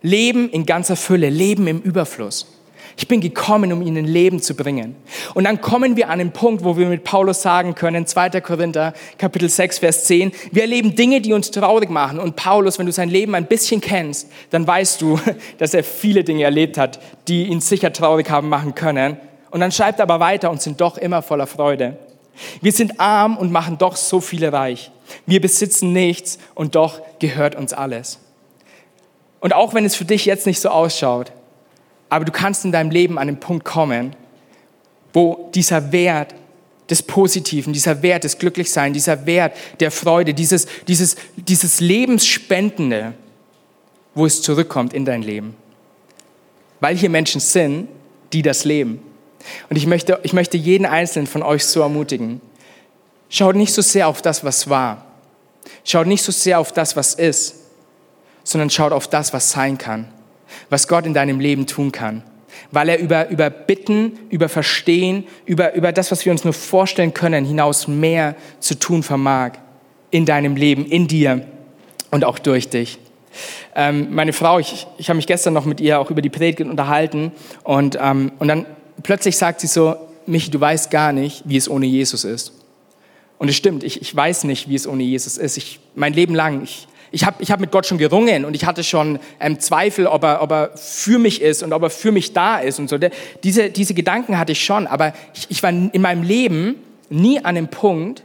Leben 0.00 0.48
in 0.50 0.64
ganzer 0.64 0.96
Fülle, 0.96 1.28
Leben 1.28 1.66
im 1.66 1.80
Überfluss. 1.80 2.57
Ich 2.98 3.06
bin 3.06 3.20
gekommen, 3.20 3.72
um 3.72 3.80
ihnen 3.80 4.06
Leben 4.06 4.42
zu 4.42 4.56
bringen. 4.56 4.96
Und 5.34 5.44
dann 5.44 5.60
kommen 5.60 5.96
wir 5.96 6.10
an 6.10 6.18
den 6.18 6.32
Punkt, 6.32 6.64
wo 6.64 6.76
wir 6.76 6.88
mit 6.88 7.04
Paulus 7.04 7.42
sagen 7.42 7.76
können, 7.76 8.08
2. 8.08 8.40
Korinther, 8.40 8.92
Kapitel 9.18 9.48
6, 9.48 9.78
Vers 9.78 10.04
10, 10.06 10.32
wir 10.50 10.62
erleben 10.62 10.96
Dinge, 10.96 11.20
die 11.20 11.32
uns 11.32 11.52
traurig 11.52 11.90
machen. 11.90 12.18
Und 12.18 12.34
Paulus, 12.34 12.76
wenn 12.80 12.86
du 12.86 12.92
sein 12.92 13.08
Leben 13.08 13.36
ein 13.36 13.46
bisschen 13.46 13.80
kennst, 13.80 14.26
dann 14.50 14.66
weißt 14.66 15.00
du, 15.00 15.16
dass 15.58 15.74
er 15.74 15.84
viele 15.84 16.24
Dinge 16.24 16.42
erlebt 16.42 16.76
hat, 16.76 16.98
die 17.28 17.44
ihn 17.44 17.60
sicher 17.60 17.92
traurig 17.92 18.28
haben 18.30 18.48
machen 18.48 18.74
können. 18.74 19.16
Und 19.52 19.60
dann 19.60 19.70
schreibt 19.70 20.00
er 20.00 20.02
aber 20.02 20.18
weiter 20.18 20.50
und 20.50 20.60
sind 20.60 20.80
doch 20.80 20.98
immer 20.98 21.22
voller 21.22 21.46
Freude. 21.46 21.98
Wir 22.60 22.72
sind 22.72 22.98
arm 22.98 23.36
und 23.36 23.52
machen 23.52 23.78
doch 23.78 23.94
so 23.94 24.20
viele 24.20 24.52
reich. 24.52 24.90
Wir 25.24 25.40
besitzen 25.40 25.92
nichts 25.92 26.40
und 26.56 26.74
doch 26.74 27.00
gehört 27.20 27.54
uns 27.54 27.72
alles. 27.72 28.18
Und 29.38 29.54
auch 29.54 29.72
wenn 29.72 29.84
es 29.84 29.94
für 29.94 30.04
dich 30.04 30.26
jetzt 30.26 30.46
nicht 30.46 30.58
so 30.58 30.70
ausschaut, 30.70 31.30
aber 32.08 32.24
du 32.24 32.32
kannst 32.32 32.64
in 32.64 32.72
deinem 32.72 32.90
Leben 32.90 33.18
an 33.18 33.26
den 33.26 33.40
Punkt 33.40 33.64
kommen, 33.64 34.14
wo 35.12 35.50
dieser 35.54 35.92
Wert 35.92 36.34
des 36.88 37.02
Positiven, 37.02 37.72
dieser 37.72 38.02
Wert 38.02 38.24
des 38.24 38.38
Glücklichseins, 38.38 38.94
dieser 38.94 39.26
Wert 39.26 39.56
der 39.80 39.90
Freude, 39.90 40.32
dieses, 40.32 40.66
dieses, 40.86 41.16
dieses 41.36 41.80
Lebensspendende, 41.80 43.14
wo 44.14 44.26
es 44.26 44.42
zurückkommt 44.42 44.94
in 44.94 45.04
dein 45.04 45.22
Leben. 45.22 45.54
Weil 46.80 46.96
hier 46.96 47.10
Menschen 47.10 47.40
sind, 47.40 47.88
die 48.32 48.42
das 48.42 48.64
leben. 48.64 49.02
Und 49.68 49.76
ich 49.76 49.86
möchte, 49.86 50.18
ich 50.22 50.32
möchte 50.32 50.56
jeden 50.56 50.86
Einzelnen 50.86 51.26
von 51.26 51.42
euch 51.42 51.64
so 51.64 51.80
ermutigen. 51.80 52.40
Schaut 53.28 53.56
nicht 53.56 53.72
so 53.72 53.82
sehr 53.82 54.08
auf 54.08 54.22
das, 54.22 54.44
was 54.44 54.68
war. 54.68 55.04
Schaut 55.84 56.06
nicht 56.06 56.22
so 56.22 56.32
sehr 56.32 56.58
auf 56.58 56.72
das, 56.72 56.96
was 56.96 57.14
ist, 57.14 57.54
sondern 58.44 58.70
schaut 58.70 58.92
auf 58.92 59.08
das, 59.08 59.32
was 59.32 59.50
sein 59.50 59.76
kann. 59.76 60.08
Was 60.70 60.88
Gott 60.88 61.06
in 61.06 61.14
deinem 61.14 61.40
Leben 61.40 61.66
tun 61.66 61.92
kann 61.92 62.22
weil 62.70 62.88
er 62.88 62.98
über, 62.98 63.28
über 63.30 63.50
Bitten, 63.50 64.18
über 64.30 64.48
Verstehen, 64.48 65.24
über, 65.46 65.74
über 65.74 65.92
das, 65.92 66.10
was 66.10 66.24
wir 66.24 66.32
uns 66.32 66.44
nur 66.44 66.52
vorstellen 66.52 67.14
können, 67.14 67.44
hinaus 67.44 67.88
mehr 67.88 68.36
zu 68.60 68.78
tun 68.78 69.02
vermag 69.02 69.52
in 70.10 70.26
deinem 70.26 70.56
Leben, 70.56 70.86
in 70.86 71.08
dir 71.08 71.46
und 72.10 72.24
auch 72.24 72.38
durch 72.38 72.68
dich. 72.68 72.98
Ähm, 73.74 74.08
meine 74.14 74.32
Frau, 74.32 74.58
ich, 74.58 74.86
ich 74.96 75.08
habe 75.08 75.16
mich 75.16 75.26
gestern 75.26 75.54
noch 75.54 75.64
mit 75.64 75.80
ihr 75.80 76.00
auch 76.00 76.10
über 76.10 76.22
die 76.22 76.30
Predigt 76.30 76.60
unterhalten 76.60 77.32
und, 77.62 77.98
ähm, 78.00 78.32
und 78.38 78.48
dann 78.48 78.66
plötzlich 79.02 79.36
sagt 79.36 79.60
sie 79.60 79.66
so, 79.66 79.96
Michi, 80.26 80.50
du 80.50 80.60
weißt 80.60 80.90
gar 80.90 81.12
nicht, 81.12 81.42
wie 81.46 81.56
es 81.56 81.70
ohne 81.70 81.86
Jesus 81.86 82.24
ist. 82.24 82.52
Und 83.38 83.48
es 83.48 83.56
stimmt, 83.56 83.84
ich, 83.84 84.02
ich 84.02 84.14
weiß 84.14 84.44
nicht, 84.44 84.68
wie 84.68 84.74
es 84.74 84.86
ohne 84.86 85.04
Jesus 85.04 85.38
ist. 85.38 85.56
Ich, 85.56 85.78
mein 85.94 86.12
Leben 86.12 86.34
lang, 86.34 86.64
ich, 86.64 86.88
ich 87.10 87.24
habe 87.24 87.42
ich 87.42 87.50
hab 87.50 87.60
mit 87.60 87.70
Gott 87.70 87.86
schon 87.86 87.98
gerungen 87.98 88.44
und 88.44 88.54
ich 88.54 88.64
hatte 88.64 88.84
schon 88.84 89.18
ähm, 89.40 89.60
Zweifel, 89.60 90.06
ob 90.06 90.24
er, 90.24 90.42
ob 90.42 90.50
er 90.52 90.70
für 90.76 91.18
mich 91.18 91.40
ist 91.40 91.62
und 91.62 91.72
ob 91.72 91.82
er 91.82 91.90
für 91.90 92.12
mich 92.12 92.32
da 92.32 92.58
ist 92.58 92.78
und 92.78 92.88
so. 92.88 92.98
Diese, 93.42 93.70
diese 93.70 93.94
Gedanken 93.94 94.38
hatte 94.38 94.52
ich 94.52 94.64
schon, 94.64 94.86
aber 94.86 95.12
ich, 95.34 95.46
ich 95.48 95.62
war 95.62 95.70
in 95.70 96.00
meinem 96.00 96.22
Leben 96.22 96.76
nie 97.10 97.44
an 97.44 97.54
dem 97.54 97.68
Punkt, 97.68 98.24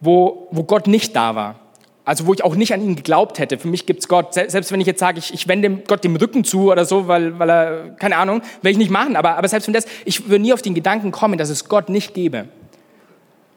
wo, 0.00 0.48
wo 0.50 0.62
Gott 0.62 0.86
nicht 0.86 1.16
da 1.16 1.34
war. 1.34 1.56
Also 2.04 2.28
wo 2.28 2.32
ich 2.32 2.44
auch 2.44 2.54
nicht 2.54 2.72
an 2.72 2.80
ihn 2.82 2.94
geglaubt 2.94 3.40
hätte. 3.40 3.58
Für 3.58 3.66
mich 3.66 3.84
gibt's 3.84 4.06
Gott. 4.06 4.32
Selbst 4.32 4.70
wenn 4.70 4.80
ich 4.80 4.86
jetzt 4.86 5.00
sage, 5.00 5.18
ich, 5.18 5.34
ich 5.34 5.48
wende 5.48 5.68
Gott 5.88 6.04
dem 6.04 6.14
Rücken 6.14 6.44
zu 6.44 6.70
oder 6.70 6.84
so, 6.84 7.08
weil, 7.08 7.36
weil 7.40 7.50
er, 7.50 7.88
keine 7.98 8.16
Ahnung, 8.16 8.42
will 8.62 8.70
ich 8.70 8.78
nicht 8.78 8.92
machen. 8.92 9.16
Aber, 9.16 9.36
aber 9.36 9.48
selbst 9.48 9.66
wenn 9.66 9.74
das, 9.74 9.86
ich 10.04 10.28
würde 10.28 10.40
nie 10.40 10.52
auf 10.52 10.62
den 10.62 10.74
Gedanken 10.74 11.10
kommen, 11.10 11.36
dass 11.36 11.48
es 11.48 11.68
Gott 11.68 11.88
nicht 11.88 12.14
gäbe. 12.14 12.46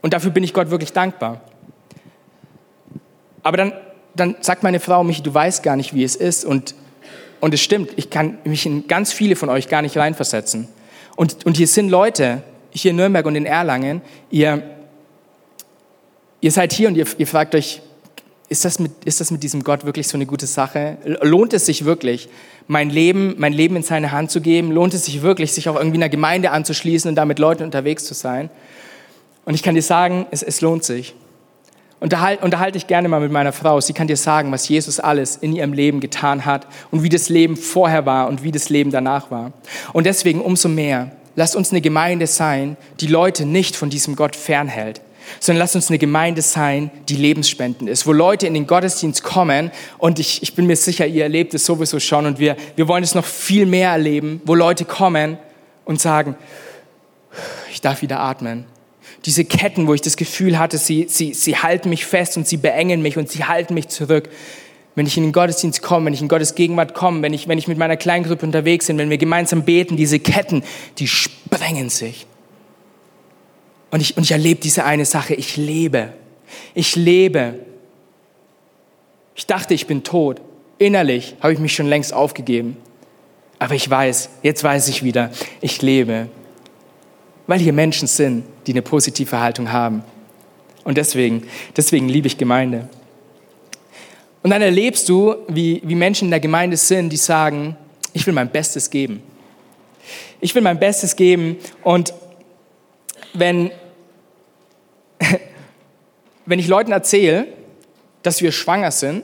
Und 0.01 0.13
dafür 0.13 0.31
bin 0.31 0.43
ich 0.43 0.55
Gott 0.55 0.71
wirklich 0.71 0.93
dankbar. 0.93 1.41
Aber 3.43 3.57
dann 3.57 3.73
dann 4.15 4.35
sagt 4.41 4.63
meine 4.63 4.79
Frau, 4.79 5.03
Michi, 5.03 5.21
du 5.21 5.33
weißt 5.33 5.63
gar 5.63 5.75
nicht, 5.75 5.93
wie 5.93 6.03
es 6.03 6.15
ist. 6.15 6.45
Und, 6.45 6.75
und 7.39 7.53
es 7.53 7.61
stimmt, 7.61 7.91
ich 7.95 8.09
kann 8.09 8.37
mich 8.43 8.65
in 8.65 8.87
ganz 8.87 9.13
viele 9.13 9.35
von 9.35 9.49
euch 9.49 9.69
gar 9.69 9.81
nicht 9.81 9.97
reinversetzen. 9.97 10.67
Und, 11.15 11.45
und 11.45 11.57
hier 11.57 11.67
sind 11.67 11.89
Leute, 11.89 12.43
hier 12.71 12.91
in 12.91 12.97
Nürnberg 12.97 13.25
und 13.25 13.35
in 13.35 13.45
Erlangen, 13.45 14.01
ihr, 14.29 14.63
ihr 16.41 16.51
seid 16.51 16.73
hier 16.73 16.87
und 16.87 16.95
ihr, 16.95 17.05
ihr 17.17 17.27
fragt 17.27 17.55
euch, 17.55 17.81
ist 18.49 18.65
das, 18.65 18.79
mit, 18.79 18.91
ist 19.05 19.21
das 19.21 19.29
mit 19.29 19.43
diesem 19.43 19.63
Gott 19.63 19.85
wirklich 19.85 20.07
so 20.07 20.17
eine 20.17 20.25
gute 20.25 20.47
Sache? 20.47 20.97
Lohnt 21.21 21.53
es 21.53 21.67
sich 21.67 21.85
wirklich, 21.85 22.29
mein 22.67 22.89
Leben, 22.89 23.35
mein 23.37 23.53
Leben 23.53 23.75
in 23.75 23.83
seine 23.83 24.11
Hand 24.11 24.31
zu 24.31 24.41
geben? 24.41 24.71
Lohnt 24.71 24.93
es 24.95 25.05
sich 25.05 25.21
wirklich, 25.21 25.53
sich 25.53 25.69
auch 25.69 25.75
irgendwie 25.75 25.97
einer 25.97 26.09
Gemeinde 26.09 26.49
anzuschließen 26.49 27.09
und 27.09 27.15
da 27.15 27.25
mit 27.25 27.37
Leuten 27.37 27.63
unterwegs 27.63 28.05
zu 28.05 28.15
sein? 28.15 28.49
Und 29.45 29.53
ich 29.53 29.61
kann 29.61 29.75
dir 29.75 29.83
sagen, 29.83 30.25
es, 30.31 30.41
es 30.41 30.61
lohnt 30.61 30.83
sich. 30.83 31.13
Unterhalte, 31.99 32.43
unterhalte 32.45 32.77
ich 32.77 32.87
gerne 32.87 33.09
mal 33.09 33.19
mit 33.19 33.31
meiner 33.31 33.51
Frau. 33.51 33.81
Sie 33.81 33.91
kann 33.91 34.07
dir 34.07 34.15
sagen, 34.15 34.51
was 34.51 34.69
Jesus 34.69 34.99
alles 34.99 35.35
in 35.35 35.53
ihrem 35.53 35.73
Leben 35.73 35.99
getan 35.99 36.45
hat 36.45 36.65
und 36.91 37.03
wie 37.03 37.09
das 37.09 37.27
Leben 37.27 37.57
vorher 37.57 38.05
war 38.05 38.29
und 38.29 38.41
wie 38.41 38.51
das 38.51 38.69
Leben 38.69 38.91
danach 38.91 39.31
war. 39.31 39.51
Und 39.91 40.05
deswegen 40.05 40.41
umso 40.41 40.69
mehr, 40.69 41.11
lasst 41.35 41.57
uns 41.57 41.71
eine 41.71 41.81
Gemeinde 41.81 42.25
sein, 42.25 42.77
die 43.01 43.07
Leute 43.07 43.45
nicht 43.45 43.75
von 43.75 43.89
diesem 43.89 44.15
Gott 44.15 44.37
fernhält, 44.37 45.01
sondern 45.41 45.59
lasst 45.59 45.75
uns 45.75 45.89
eine 45.89 45.97
Gemeinde 45.97 46.41
sein, 46.41 46.89
die 47.09 47.17
lebensspendend 47.17 47.89
ist, 47.89 48.07
wo 48.07 48.13
Leute 48.13 48.47
in 48.47 48.53
den 48.53 48.65
Gottesdienst 48.65 49.21
kommen 49.21 49.69
und 49.97 50.19
ich, 50.19 50.41
ich 50.41 50.55
bin 50.55 50.67
mir 50.67 50.77
sicher, 50.77 51.05
ihr 51.05 51.23
erlebt 51.23 51.53
es 51.53 51.65
sowieso 51.65 51.99
schon 51.99 52.25
und 52.25 52.39
wir, 52.39 52.55
wir 52.77 52.87
wollen 52.87 53.03
es 53.03 53.13
noch 53.13 53.25
viel 53.25 53.65
mehr 53.65 53.91
erleben, 53.91 54.41
wo 54.45 54.55
Leute 54.55 54.85
kommen 54.85 55.37
und 55.83 55.99
sagen, 55.99 56.35
ich 57.71 57.81
darf 57.81 58.01
wieder 58.01 58.21
atmen 58.21 58.65
diese 59.25 59.45
Ketten, 59.45 59.87
wo 59.87 59.93
ich 59.93 60.01
das 60.01 60.17
Gefühl 60.17 60.57
hatte, 60.59 60.77
sie, 60.77 61.07
sie, 61.09 61.33
sie 61.33 61.57
halten 61.57 61.89
mich 61.89 62.05
fest 62.05 62.37
und 62.37 62.47
sie 62.47 62.57
beengen 62.57 63.01
mich 63.01 63.17
und 63.17 63.29
sie 63.29 63.43
halten 63.45 63.73
mich 63.73 63.89
zurück. 63.89 64.29
Wenn 64.95 65.05
ich 65.05 65.17
in 65.17 65.23
den 65.23 65.31
Gottesdienst 65.31 65.81
komme, 65.81 66.07
wenn 66.07 66.13
ich 66.13 66.21
in 66.21 66.27
Gottes 66.27 66.55
Gegenwart 66.55 66.93
komme, 66.93 67.21
wenn 67.21 67.33
ich, 67.33 67.47
wenn 67.47 67.57
ich 67.57 67.67
mit 67.67 67.77
meiner 67.77 67.97
Kleingruppe 67.97 68.45
unterwegs 68.45 68.87
bin, 68.87 68.97
wenn 68.97 69.09
wir 69.09 69.17
gemeinsam 69.17 69.63
beten, 69.63 69.97
diese 69.97 70.19
Ketten, 70.19 70.63
die 70.97 71.07
sprengen 71.07 71.89
sich. 71.89 72.25
Und 73.91 74.01
ich, 74.01 74.17
und 74.17 74.23
ich 74.23 74.31
erlebe 74.31 74.61
diese 74.61 74.85
eine 74.85 75.05
Sache, 75.05 75.33
ich 75.33 75.57
lebe. 75.57 76.13
Ich 76.73 76.95
lebe. 76.95 77.59
Ich 79.35 79.47
dachte, 79.47 79.73
ich 79.73 79.87
bin 79.87 80.03
tot. 80.03 80.41
Innerlich 80.77 81.35
habe 81.41 81.53
ich 81.53 81.59
mich 81.59 81.73
schon 81.73 81.87
längst 81.87 82.13
aufgegeben. 82.13 82.77
Aber 83.57 83.75
ich 83.75 83.89
weiß, 83.89 84.29
jetzt 84.43 84.63
weiß 84.63 84.87
ich 84.87 85.03
wieder, 85.03 85.31
ich 85.61 85.81
lebe 85.81 86.29
weil 87.49 87.59
hier 87.59 87.73
Menschen 87.73 88.07
sind, 88.07 88.43
die 88.67 88.73
eine 88.73 88.83
positive 88.83 89.39
Haltung 89.39 89.71
haben. 89.71 90.03
Und 90.83 90.99
deswegen, 90.99 91.47
deswegen 91.75 92.07
liebe 92.07 92.27
ich 92.27 92.37
Gemeinde. 92.37 92.87
Und 94.43 94.51
dann 94.51 94.61
erlebst 94.61 95.09
du, 95.09 95.35
wie, 95.47 95.81
wie 95.83 95.95
Menschen 95.95 96.25
in 96.25 96.29
der 96.29 96.41
Gemeinde 96.41 96.77
sind, 96.77 97.09
die 97.09 97.17
sagen, 97.17 97.75
ich 98.13 98.27
will 98.27 98.35
mein 98.35 98.51
Bestes 98.51 98.91
geben. 98.91 99.23
Ich 100.39 100.53
will 100.53 100.61
mein 100.61 100.79
Bestes 100.79 101.15
geben 101.15 101.57
und 101.81 102.13
wenn, 103.33 103.71
wenn 106.45 106.59
ich 106.59 106.67
Leuten 106.67 106.91
erzähle, 106.91 107.47
dass 108.21 108.43
wir 108.43 108.51
schwanger 108.51 108.91
sind 108.91 109.23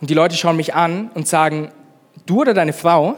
und 0.00 0.10
die 0.10 0.14
Leute 0.14 0.36
schauen 0.36 0.56
mich 0.56 0.74
an 0.74 1.10
und 1.14 1.26
sagen, 1.26 1.72
du 2.24 2.42
oder 2.42 2.54
deine 2.54 2.72
Frau, 2.72 3.16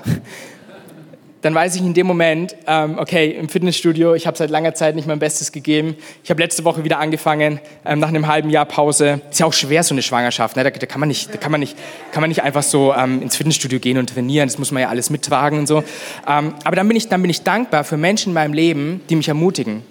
dann 1.43 1.55
weiß 1.55 1.77
ich 1.77 1.83
in 1.83 1.95
dem 1.95 2.07
Moment, 2.07 2.57
ähm, 2.67 2.99
okay, 2.99 3.31
im 3.31 3.49
Fitnessstudio, 3.49 4.15
ich 4.15 4.27
habe 4.27 4.37
seit 4.37 4.51
langer 4.51 4.75
Zeit 4.75 4.97
nicht 4.97 5.07
mein 5.07 5.19
Bestes 5.19 5.53
gegeben. 5.53 5.95
Ich 6.25 6.31
habe 6.31 6.43
letzte 6.43 6.65
Woche 6.65 6.83
wieder 6.83 6.99
angefangen, 6.99 7.61
ähm, 7.85 7.99
nach 7.99 8.09
einem 8.09 8.27
halben 8.27 8.51
Jahr 8.51 8.65
Pause. 8.65 9.21
Ist 9.31 9.41
ja 9.41 9.47
auch 9.47 9.53
schwer, 9.53 9.83
so 9.83 9.95
eine 9.95 10.03
Schwangerschaft. 10.03 10.57
Ne? 10.57 10.65
Da, 10.65 10.71
da, 10.71 10.87
kann 10.87 11.01
man 11.01 11.09
nicht, 11.09 11.33
da 11.33 11.39
kann 11.39 11.53
man 11.53 11.61
nicht, 11.61 11.77
kann 12.11 12.23
man 12.23 12.29
nicht 12.29 12.43
einfach 12.43 12.63
so 12.63 12.95
ähm, 12.95 13.23
ins 13.23 13.37
Fitnessstudio 13.37 13.79
gehen 13.79 13.99
und 13.99 14.09
trainieren. 14.11 14.49
Das 14.49 14.59
muss 14.59 14.73
man 14.73 14.83
ja 14.83 14.89
alles 14.89 15.11
mittragen 15.11 15.59
und 15.59 15.67
so. 15.67 15.85
Ähm, 16.27 16.55
aber 16.65 16.77
dann 16.77 16.89
bin, 16.89 16.97
ich, 16.97 17.09
dann 17.09 17.21
bin 17.21 17.31
ich 17.31 17.43
dankbar 17.43 17.85
für 17.85 17.97
Menschen 17.97 18.31
in 18.31 18.35
meinem 18.35 18.55
Leben, 18.55 19.03
die 19.11 19.17
mich 19.17 19.29
ermutigen. 19.29 19.83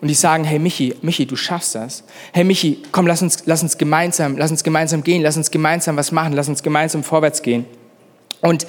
Und 0.00 0.08
die 0.08 0.14
sagen, 0.14 0.44
hey 0.44 0.58
Michi, 0.58 0.94
Michi, 1.02 1.26
du 1.26 1.36
schaffst 1.36 1.74
das. 1.74 2.04
Hey 2.32 2.44
Michi, 2.44 2.82
komm, 2.92 3.06
lass 3.06 3.22
uns, 3.22 3.42
lass 3.46 3.62
uns 3.62 3.76
gemeinsam, 3.76 4.36
lass 4.36 4.50
uns 4.50 4.62
gemeinsam 4.62 5.02
gehen, 5.02 5.22
lass 5.22 5.36
uns 5.36 5.50
gemeinsam 5.50 5.96
was 5.96 6.12
machen, 6.12 6.32
lass 6.34 6.48
uns 6.48 6.62
gemeinsam 6.62 7.02
vorwärts 7.02 7.42
gehen. 7.42 7.64
Und 8.40 8.66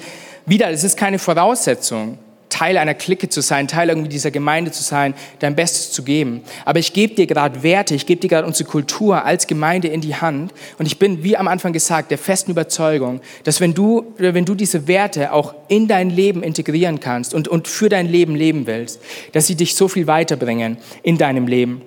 wieder, 0.48 0.70
es 0.70 0.84
ist 0.84 0.96
keine 0.96 1.18
Voraussetzung, 1.18 2.18
Teil 2.48 2.78
einer 2.78 2.94
Clique 2.94 3.28
zu 3.28 3.40
sein, 3.40 3.68
Teil 3.68 3.88
irgendwie 3.88 4.08
dieser 4.08 4.30
Gemeinde 4.30 4.72
zu 4.72 4.82
sein, 4.82 5.14
dein 5.38 5.54
Bestes 5.54 5.92
zu 5.92 6.02
geben. 6.02 6.42
Aber 6.64 6.78
ich 6.78 6.92
gebe 6.92 7.14
dir 7.14 7.26
gerade 7.26 7.62
Werte, 7.62 7.94
ich 7.94 8.06
gebe 8.06 8.20
dir 8.20 8.28
gerade 8.28 8.46
unsere 8.46 8.68
Kultur 8.68 9.24
als 9.24 9.46
Gemeinde 9.46 9.88
in 9.88 10.00
die 10.00 10.16
Hand. 10.16 10.52
Und 10.78 10.86
ich 10.86 10.98
bin, 10.98 11.22
wie 11.22 11.36
am 11.36 11.46
Anfang 11.46 11.72
gesagt, 11.72 12.10
der 12.10 12.18
festen 12.18 12.50
Überzeugung, 12.50 13.20
dass 13.44 13.60
wenn 13.60 13.74
du, 13.74 14.14
wenn 14.16 14.44
du 14.44 14.54
diese 14.54 14.88
Werte 14.88 15.32
auch 15.32 15.54
in 15.68 15.88
dein 15.88 16.10
Leben 16.10 16.42
integrieren 16.42 17.00
kannst 17.00 17.34
und, 17.34 17.48
und 17.48 17.68
für 17.68 17.88
dein 17.88 18.08
Leben 18.08 18.34
leben 18.34 18.66
willst, 18.66 19.00
dass 19.32 19.46
sie 19.46 19.54
dich 19.54 19.74
so 19.74 19.86
viel 19.88 20.06
weiterbringen 20.06 20.78
in 21.02 21.18
deinem 21.18 21.46
Leben. 21.46 21.82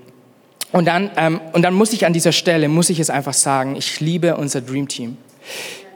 Und 0.72 0.86
dann, 0.86 1.12
ähm, 1.18 1.42
und 1.52 1.64
dann 1.64 1.74
muss 1.74 1.92
ich 1.92 2.06
an 2.06 2.14
dieser 2.14 2.32
Stelle, 2.32 2.70
muss 2.70 2.90
ich 2.90 3.00
es 3.00 3.10
einfach 3.10 3.34
sagen, 3.34 3.76
ich 3.76 4.00
liebe 4.00 4.38
unser 4.38 4.62
Dream 4.62 4.88
Team. 4.88 5.18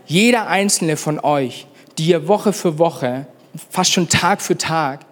Jeder 0.06 0.47
einzelne 0.47 0.97
von 0.97 1.19
euch 1.19 1.65
die 1.97 2.08
ihr 2.08 2.27
Woche 2.27 2.53
für 2.53 2.77
Woche, 2.77 3.27
fast 3.69 3.91
schon 3.91 4.10
Tag 4.10 4.41
für 4.41 4.58
Tag, 4.58 5.05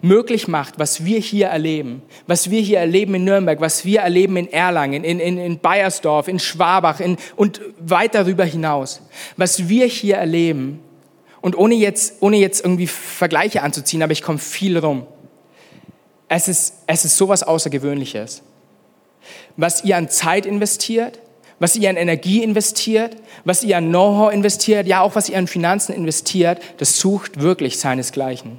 möglich 0.00 0.48
macht, 0.48 0.78
was 0.78 1.04
wir 1.04 1.18
hier 1.18 1.46
erleben, 1.46 2.02
was 2.26 2.50
wir 2.50 2.60
hier 2.60 2.78
erleben 2.78 3.14
in 3.14 3.24
Nürnberg, 3.24 3.60
was 3.60 3.84
wir 3.84 4.00
erleben 4.00 4.36
in 4.36 4.52
Erlangen, 4.52 5.02
in, 5.02 5.18
in, 5.18 5.38
in 5.38 5.58
Bayersdorf, 5.58 6.28
in 6.28 6.38
Schwabach 6.38 7.00
in, 7.00 7.16
und 7.36 7.60
weit 7.78 8.14
darüber 8.14 8.44
hinaus. 8.44 9.00
Was 9.36 9.68
wir 9.68 9.86
hier 9.86 10.16
erleben, 10.16 10.80
und 11.44 11.58
ohne 11.58 11.74
jetzt, 11.74 12.22
ohne 12.22 12.38
jetzt 12.38 12.64
irgendwie 12.64 12.86
Vergleiche 12.86 13.60
anzuziehen, 13.60 14.02
aber 14.02 14.12
ich 14.12 14.22
komme 14.22 14.38
viel 14.38 14.78
rum. 14.78 15.06
Es 16.26 16.48
ist, 16.48 16.76
es 16.86 17.04
ist 17.04 17.18
sowas 17.18 17.42
Außergewöhnliches. 17.42 18.40
Was 19.58 19.84
ihr 19.84 19.98
an 19.98 20.08
Zeit 20.08 20.46
investiert, 20.46 21.20
was 21.64 21.76
ihr 21.76 21.88
an 21.88 21.96
Energie 21.96 22.42
investiert, 22.42 23.16
was 23.46 23.64
ihr 23.64 23.78
an 23.78 23.88
Know-how 23.88 24.30
investiert, 24.30 24.86
ja 24.86 25.00
auch 25.00 25.14
was 25.14 25.30
ihr 25.30 25.38
an 25.38 25.46
Finanzen 25.46 25.94
investiert, 25.94 26.60
das 26.76 26.98
sucht 26.98 27.40
wirklich 27.40 27.78
seinesgleichen. 27.78 28.58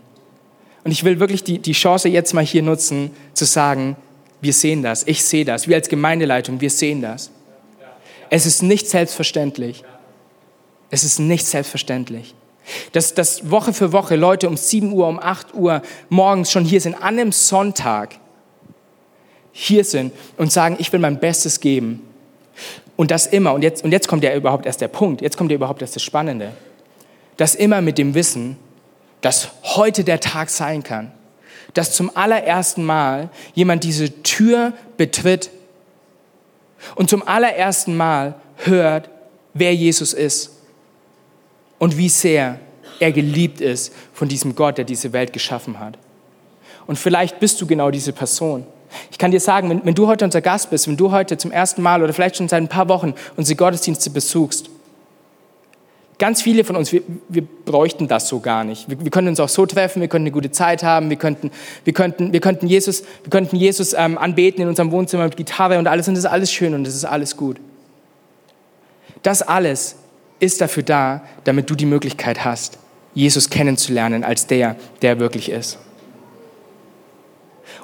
Und 0.84 0.90
ich 0.90 1.04
will 1.04 1.20
wirklich 1.20 1.44
die, 1.44 1.60
die 1.60 1.74
Chance 1.74 2.10
jetzt 2.10 2.34
mal 2.34 2.44
hier 2.44 2.64
nutzen, 2.64 3.12
zu 3.34 3.46
sagen, 3.46 3.96
wir 4.42 4.54
sehen 4.54 4.82
das, 4.82 5.06
ich 5.06 5.24
sehe 5.24 5.46
das, 5.46 5.68
wir 5.68 5.76
als 5.76 5.88
Gemeindeleitung, 5.88 6.62
wir 6.62 6.72
sehen 6.72 7.04
das. 7.04 7.30
Es 8.32 8.48
ist 8.48 8.64
nicht 8.64 8.90
selbstverständlich. 8.90 9.84
Es 10.90 11.04
ist 11.04 11.20
nicht 11.20 11.46
selbstverständlich. 11.46 12.34
Dass, 12.94 13.14
dass 13.14 13.52
Woche 13.52 13.74
für 13.74 13.92
Woche 13.92 14.16
Leute 14.16 14.50
um 14.50 14.58
7 14.58 14.92
Uhr, 14.92 15.08
um 15.08 15.20
8 15.20 15.54
Uhr 15.54 15.84
morgens 16.10 16.50
schon 16.50 16.66
hier 16.66 16.82
sind, 16.82 16.96
an 16.96 17.04
einem 17.04 17.32
Sonntag 17.32 18.16
hier 19.52 19.84
sind 19.84 20.12
und 20.38 20.52
sagen, 20.52 20.78
ich 20.80 20.92
will 20.92 21.00
mein 21.00 21.20
Bestes 21.20 21.60
geben. 21.60 22.02
Und 22.96 23.12
das 23.12 23.28
immer, 23.28 23.54
und 23.54 23.62
jetzt, 23.62 23.84
und 23.84 23.92
jetzt 23.92 24.08
kommt 24.08 24.24
ja 24.24 24.34
überhaupt 24.36 24.66
erst 24.66 24.82
der 24.82 24.88
Punkt, 24.88 25.22
jetzt 25.22 25.38
kommt 25.38 25.52
ja 25.52 25.56
überhaupt 25.56 25.82
erst 25.82 25.96
das 25.96 26.04
Spannende. 26.04 26.52
Das 27.38 27.56
immer 27.56 27.82
mit 27.82 27.98
dem 27.98 28.14
Wissen, 28.14 28.58
dass 29.22 29.50
heute 29.64 30.04
der 30.04 30.20
Tag 30.20 30.50
sein 30.50 30.84
kann, 30.84 31.12
dass 31.74 31.92
zum 31.92 32.16
allerersten 32.16 32.86
Mal 32.86 33.30
jemand 33.54 33.84
diese 33.84 34.24
Tür 34.24 34.74
betritt 34.98 35.50
und 36.96 37.10
zum 37.10 37.28
allerersten 37.28 37.98
Mal 37.98 38.36
hört, 38.58 39.10
wer 39.54 39.74
Jesus 39.74 40.14
ist 40.14 40.52
und 41.80 41.98
wie 41.98 42.10
sehr 42.10 42.60
er 43.00 43.12
geliebt 43.12 43.62
ist 43.62 43.94
von 44.14 44.28
diesem 44.28 44.56
Gott, 44.56 44.78
der 44.78 44.86
diese 44.86 45.12
Welt 45.12 45.34
geschaffen 45.34 45.80
hat. 45.80 45.98
Und 46.88 46.98
vielleicht 46.98 47.40
bist 47.40 47.60
du 47.60 47.68
genau 47.68 47.92
diese 47.92 48.14
Person. 48.14 48.66
Ich 49.12 49.18
kann 49.18 49.32
dir 49.32 49.40
sagen, 49.40 49.70
wenn, 49.70 49.86
wenn, 49.86 49.96
du 49.96 50.08
heute 50.08 50.26
unser 50.26 50.42
Gast 50.42 50.70
bist, 50.70 50.88
wenn 50.88 50.98
du 50.98 51.12
heute 51.12 51.38
zum 51.38 51.52
ersten 51.52 51.82
Mal 51.82 52.04
oder 52.04 52.14
vielleicht 52.14 52.38
schon 52.38 52.48
seit 52.48 52.62
ein 52.62 52.68
paar 52.68 52.90
Wochen 52.90 53.14
unsere 53.36 53.56
Gottesdienste 53.56 54.10
besuchst, 54.10 54.70
ganz 56.18 56.42
viele 56.42 56.64
von 56.64 56.76
uns, 56.76 56.92
wir, 56.92 57.02
wir 57.30 57.44
bräuchten 57.44 58.08
das 58.08 58.28
so 58.28 58.40
gar 58.40 58.64
nicht. 58.64 58.90
Wir, 58.90 59.04
wir, 59.04 59.12
können 59.12 59.28
uns 59.28 59.40
auch 59.40 59.50
so 59.50 59.66
treffen, 59.66 60.02
wir 60.02 60.08
könnten 60.08 60.26
eine 60.26 60.32
gute 60.32 60.52
Zeit 60.52 60.84
haben, 60.84 61.10
wir 61.10 61.18
könnten, 61.18 61.52
wir 61.84 61.94
könnten, 61.94 62.34
wir 62.34 62.40
könnten 62.40 62.68
Jesus, 62.68 63.04
wir 63.24 63.30
könnten 63.30 63.56
Jesus 63.56 63.94
ähm, 63.94 64.18
anbeten 64.18 64.62
in 64.62 64.68
unserem 64.68 64.92
Wohnzimmer 64.92 65.26
mit 65.26 65.38
Gitarre 65.38 65.80
und 65.80 65.88
alles 65.88 66.08
und 66.08 66.16
das 66.16 66.24
ist 66.24 66.30
alles 66.30 66.52
schön 66.52 66.74
und 66.74 66.86
das 66.86 66.96
ist 66.96 67.06
alles 67.06 67.38
gut. 67.38 67.58
Das 69.24 69.42
alles 69.42 69.98
ist 70.40 70.62
dafür 70.62 70.84
da, 70.84 71.22
damit 71.44 71.70
du 71.70 71.76
die 71.76 71.86
Möglichkeit 71.86 72.46
hast, 72.46 72.78
Jesus 73.14 73.50
kennenzulernen 73.50 74.24
als 74.24 74.48
der, 74.48 74.76
der 75.02 75.12
er 75.12 75.20
wirklich 75.20 75.50
ist. 75.50 75.80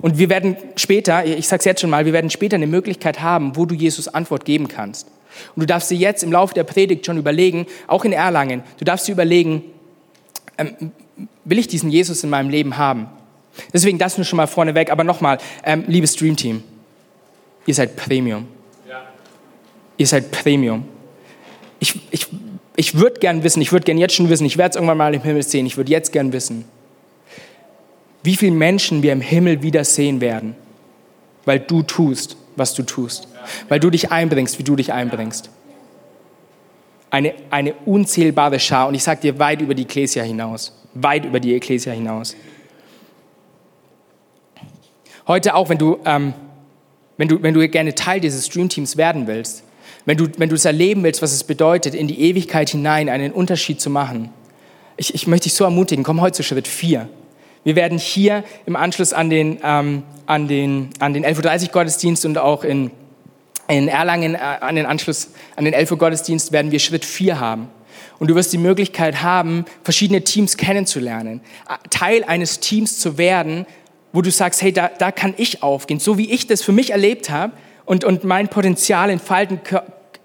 Und 0.02 0.18
wir 0.18 0.30
werden 0.30 0.58
später, 0.76 1.26
ich 1.26 1.48
sage 1.48 1.60
es 1.60 1.66
jetzt 1.66 1.82
schon 1.82 1.90
mal, 1.90 2.06
wir 2.06 2.14
werden 2.14 2.30
später 2.30 2.56
eine 2.56 2.68
Möglichkeit 2.68 3.22
haben, 3.22 3.56
wo 3.56 3.66
du 3.66 3.76
Jesus 3.76 4.08
Antwort 4.08 4.46
geben 4.46 4.68
kannst. 4.68 5.08
Und 5.56 5.62
du 5.62 5.66
darfst 5.66 5.90
dir 5.92 5.98
jetzt 5.98 6.24
im 6.24 6.32
Laufe 6.32 6.54
der 6.54 6.64
Predigt 6.64 7.06
schon 7.06 7.18
überlegen, 7.18 7.68
auch 7.88 8.04
in 8.04 8.12
Erlangen, 8.12 8.64
du 8.78 8.86
darfst 8.86 9.08
dir 9.08 9.14
überlegen, 9.14 9.64
ähm, 10.58 10.92
will 11.46 11.60
ich 11.60 11.68
diesen 11.68 11.90
Jesus 11.90 12.24
in 12.24 12.30
meinem 12.30 12.50
Leben 12.50 12.78
haben? 12.78 13.08
Deswegen 13.74 13.98
das 13.98 14.18
nur 14.18 14.26
schon 14.26 14.38
mal 14.38 14.48
vorneweg, 14.48 14.92
aber 14.92 15.04
nochmal, 15.04 15.38
ähm, 15.64 15.84
liebes 15.88 16.16
Dreamteam, 16.16 16.64
ihr 17.66 17.74
seid 17.74 17.96
Premium. 17.96 18.48
Ja. 18.90 19.04
Ihr 19.98 20.08
seid 20.08 20.32
Premium 20.32 20.86
ich, 21.82 22.00
ich, 22.12 22.28
ich 22.76 22.96
würde 22.96 23.20
gern 23.20 23.44
wissen, 23.44 23.60
ich 23.60 23.72
würde 23.74 23.86
gern 23.86 23.98
jetzt 23.98 24.14
schon 24.14 24.30
wissen, 24.30 24.46
ich 24.46 24.58
werde 24.58 24.70
es 24.70 24.76
irgendwann 24.76 25.00
mal 25.00 25.14
im 25.14 25.24
Himmel 25.24 25.44
sehen, 25.44 25.66
ich 25.66 25.76
würde 25.76 25.92
jetzt 25.92 26.14
gern 26.14 26.32
wissen, 26.32 26.64
wie 28.24 28.36
viele 28.36 28.52
Menschen 28.52 29.04
wir 29.04 29.14
im 29.14 29.22
Himmel 29.22 29.62
wieder 29.62 29.84
sehen 29.84 30.22
werden, 30.22 30.56
weil 31.46 31.60
du 31.60 31.82
tust, 31.82 32.38
was 32.56 32.74
du 32.74 32.84
tust, 32.84 33.28
weil 33.70 33.80
du 33.80 33.90
dich 33.90 34.12
einbringst, 34.12 34.60
wie 34.60 34.64
du 34.64 34.76
dich 34.76 34.94
einbringst. 34.94 35.50
Eine, 37.10 37.34
eine 37.50 37.74
unzählbare 37.86 38.60
Schar 38.60 38.88
und 38.88 38.94
ich 38.94 39.04
sage 39.04 39.22
dir 39.22 39.40
weit 39.40 39.62
über 39.62 39.74
die 39.74 39.84
Ekklesia 39.84 40.24
hinaus, 40.24 40.74
weit 40.94 41.26
über 41.26 41.40
die 41.40 41.54
Ekklesia 41.54 41.92
hinaus. 41.92 42.36
Heute 45.28 45.56
auch, 45.56 45.70
wenn 45.70 45.78
du, 45.78 46.00
ähm, 46.06 46.34
wenn 47.18 47.28
du, 47.28 47.42
wenn 47.42 47.54
du 47.54 47.68
gerne 47.68 47.96
Teil 47.96 48.20
dieses 48.20 48.46
Streamteams 48.46 48.98
werden 48.98 49.28
willst, 49.28 49.64
wenn 50.06 50.18
du, 50.18 50.28
wenn 50.38 50.50
du 50.50 50.56
es 50.56 50.66
erleben 50.66 51.04
willst, 51.04 51.22
was 51.22 51.34
es 51.34 51.44
bedeutet, 51.44 51.94
in 51.94 52.08
die 52.08 52.22
Ewigkeit 52.22 52.70
hinein 52.70 53.10
einen 53.10 53.32
Unterschied 53.32 53.82
zu 53.82 53.90
machen, 53.90 54.30
ich, 54.98 55.14
ich 55.14 55.28
möchte 55.28 55.46
dich 55.46 55.54
so 55.54 55.64
ermutigen, 55.64 56.04
komm 56.04 56.22
heute 56.22 56.38
zu 56.38 56.44
Schritt 56.44 56.68
4. 56.68 57.10
Wir 57.64 57.76
werden 57.76 57.98
hier 57.98 58.44
im 58.66 58.76
Anschluss 58.76 59.14
an 59.14 59.30
den, 59.30 59.60
ähm, 59.64 60.04
an 60.26 60.48
den, 60.48 60.90
an 61.00 61.14
den 61.14 61.26
11.30 61.26 61.68
Uhr 61.68 61.72
Gottesdienst 61.72 62.26
und 62.26 62.38
auch 62.38 62.64
in, 62.64 62.92
in 63.68 63.88
Erlangen 63.88 64.36
äh, 64.36 64.38
an 64.38 64.76
den 64.76 64.86
Anschluss 64.86 65.30
an 65.56 65.66
den 65.66 65.74
11 65.74 65.92
Uhr 65.92 65.98
Gottesdienst 65.98 66.52
werden 66.52 66.72
wir 66.72 66.80
Schritt 66.80 67.06
4 67.06 67.40
haben. 67.40 67.70
Und 68.18 68.30
du 68.30 68.36
wirst 68.36 68.54
die 68.54 68.58
Möglichkeit 68.58 69.22
haben, 69.22 69.66
verschiedene 69.84 70.24
Teams 70.24 70.58
kennenzulernen, 70.58 71.42
Teil 71.90 72.24
eines 72.24 72.60
Teams 72.60 73.00
zu 73.00 73.18
werden, 73.18 73.66
wo 74.14 74.22
du 74.22 74.32
sagst, 74.32 74.62
hey, 74.62 74.72
da, 74.72 74.90
da 74.98 75.12
kann 75.12 75.34
ich 75.38 75.64
aufgehen, 75.64 76.00
so 76.00 76.18
wie 76.18 76.32
ich 76.32 76.48
das 76.48 76.62
für 76.62 76.72
mich 76.72 76.92
erlebt 76.92 77.30
habe, 77.30 77.54
und, 77.86 78.04
und 78.04 78.24
mein 78.24 78.48
Potenzial 78.48 79.10
entfalten 79.10 79.60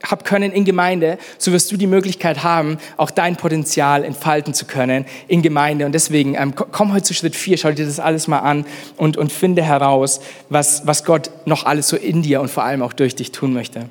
habe 0.02 0.24
können 0.24 0.52
in 0.52 0.64
Gemeinde, 0.64 1.18
so 1.38 1.52
wirst 1.52 1.72
du 1.72 1.76
die 1.76 1.86
Möglichkeit 1.86 2.42
haben, 2.42 2.78
auch 2.96 3.10
dein 3.10 3.36
Potenzial 3.36 4.04
entfalten 4.04 4.54
zu 4.54 4.66
können 4.66 5.06
in 5.28 5.42
Gemeinde. 5.42 5.86
Und 5.86 5.92
deswegen 5.92 6.34
ähm, 6.34 6.54
komm 6.54 6.92
heute 6.92 7.04
zu 7.04 7.14
Schritt 7.14 7.34
4, 7.34 7.56
schau 7.56 7.72
dir 7.72 7.86
das 7.86 7.98
alles 7.98 8.28
mal 8.28 8.40
an 8.40 8.66
und, 8.96 9.16
und 9.16 9.32
finde 9.32 9.62
heraus, 9.62 10.20
was, 10.48 10.86
was 10.86 11.04
Gott 11.04 11.30
noch 11.44 11.64
alles 11.64 11.88
so 11.88 11.96
in 11.96 12.22
dir 12.22 12.40
und 12.40 12.50
vor 12.50 12.64
allem 12.64 12.82
auch 12.82 12.92
durch 12.92 13.16
dich 13.16 13.32
tun 13.32 13.52
möchte. 13.52 13.88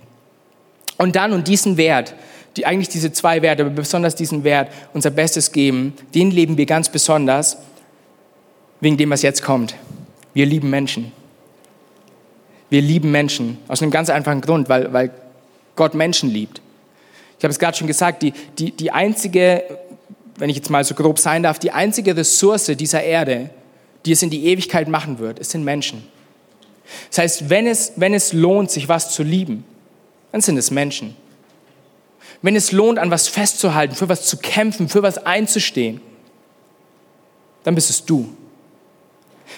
Und 0.97 1.15
dann 1.15 1.33
und 1.33 1.47
diesen 1.47 1.77
Wert, 1.77 2.15
die, 2.55 2.65
eigentlich 2.65 2.89
diese 2.89 3.11
zwei 3.11 3.41
Werte, 3.41 3.63
aber 3.63 3.71
besonders 3.71 4.15
diesen 4.15 4.43
Wert, 4.43 4.71
unser 4.93 5.09
Bestes 5.09 5.51
geben, 5.51 5.93
den 6.13 6.31
leben 6.31 6.57
wir 6.57 6.65
ganz 6.65 6.89
besonders 6.89 7.57
wegen 8.79 8.97
dem, 8.97 9.09
was 9.09 9.21
jetzt 9.21 9.43
kommt. 9.43 9.75
Wir 10.33 10.45
lieben 10.45 10.69
Menschen. 10.69 11.11
Wir 12.69 12.81
lieben 12.81 13.11
Menschen 13.11 13.57
aus 13.67 13.81
einem 13.81 13.91
ganz 13.91 14.09
einfachen 14.09 14.41
Grund, 14.41 14.69
weil, 14.69 14.91
weil 14.93 15.11
Gott 15.75 15.93
Menschen 15.93 16.29
liebt. 16.29 16.61
Ich 17.37 17.43
habe 17.43 17.51
es 17.51 17.59
gerade 17.59 17.77
schon 17.77 17.87
gesagt, 17.87 18.23
die, 18.23 18.33
die, 18.57 18.71
die 18.71 18.91
einzige, 18.91 19.63
wenn 20.37 20.49
ich 20.49 20.55
jetzt 20.55 20.69
mal 20.69 20.83
so 20.83 20.95
grob 20.95 21.19
sein 21.19 21.43
darf, 21.43 21.59
die 21.59 21.71
einzige 21.71 22.15
Ressource 22.15 22.65
dieser 22.65 23.03
Erde, 23.03 23.49
die 24.05 24.11
es 24.11 24.21
in 24.21 24.29
die 24.29 24.45
Ewigkeit 24.45 24.87
machen 24.87 25.19
wird, 25.19 25.39
es 25.39 25.51
sind 25.51 25.63
Menschen. 25.63 26.07
Das 27.09 27.19
heißt, 27.19 27.49
wenn 27.49 27.67
es, 27.67 27.93
wenn 27.95 28.13
es 28.13 28.33
lohnt, 28.33 28.71
sich 28.71 28.87
was 28.87 29.11
zu 29.11 29.23
lieben, 29.23 29.63
dann 30.31 30.41
sind 30.41 30.57
es 30.57 30.71
Menschen. 30.71 31.15
Wenn 32.41 32.55
es 32.55 32.71
lohnt, 32.71 32.99
an 32.99 33.11
was 33.11 33.27
festzuhalten, 33.27 33.95
für 33.95 34.09
was 34.09 34.27
zu 34.27 34.37
kämpfen, 34.37 34.87
für 34.87 35.01
was 35.01 35.17
einzustehen, 35.17 36.01
dann 37.63 37.73
bist 37.73 37.89
es 37.89 38.05
du. 38.05 38.29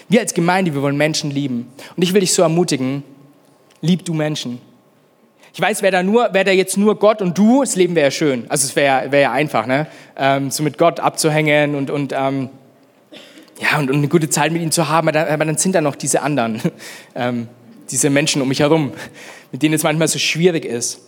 Wir 0.08 0.20
als 0.20 0.32
Gemeinde, 0.32 0.74
wir 0.74 0.82
wollen 0.82 0.96
Menschen 0.96 1.30
lieben. 1.30 1.70
Und 1.96 2.02
ich 2.02 2.14
will 2.14 2.20
dich 2.20 2.32
so 2.32 2.42
ermutigen, 2.42 3.02
lieb 3.82 4.04
du 4.04 4.14
Menschen. 4.14 4.60
Ich 5.58 5.62
weiß, 5.62 5.82
wäre 5.82 5.90
da, 5.90 6.04
nur, 6.04 6.28
da 6.28 6.52
jetzt 6.52 6.76
nur 6.76 7.00
Gott 7.00 7.20
und 7.20 7.36
du, 7.36 7.62
das 7.62 7.74
Leben 7.74 7.96
wäre 7.96 8.06
ja 8.06 8.10
schön. 8.12 8.46
Also 8.48 8.64
es 8.64 8.76
wäre 8.76 9.10
wär 9.10 9.18
ja 9.18 9.32
einfach, 9.32 9.66
ne? 9.66 9.88
Ähm, 10.16 10.52
so 10.52 10.62
mit 10.62 10.78
Gott 10.78 11.00
abzuhängen 11.00 11.74
und, 11.74 11.90
und, 11.90 12.12
ähm, 12.16 12.50
ja, 13.58 13.76
und, 13.76 13.90
und, 13.90 13.96
eine 13.96 14.06
gute 14.06 14.30
Zeit 14.30 14.52
mit 14.52 14.62
ihm 14.62 14.70
zu 14.70 14.88
haben. 14.88 15.08
Aber 15.08 15.18
dann, 15.18 15.26
aber 15.26 15.44
dann 15.44 15.58
sind 15.58 15.74
da 15.74 15.80
noch 15.80 15.96
diese 15.96 16.22
anderen, 16.22 16.62
ähm, 17.16 17.48
diese 17.90 18.08
Menschen 18.08 18.40
um 18.40 18.46
mich 18.46 18.60
herum, 18.60 18.92
mit 19.50 19.60
denen 19.64 19.74
es 19.74 19.82
manchmal 19.82 20.06
so 20.06 20.20
schwierig 20.20 20.64
ist. 20.64 21.00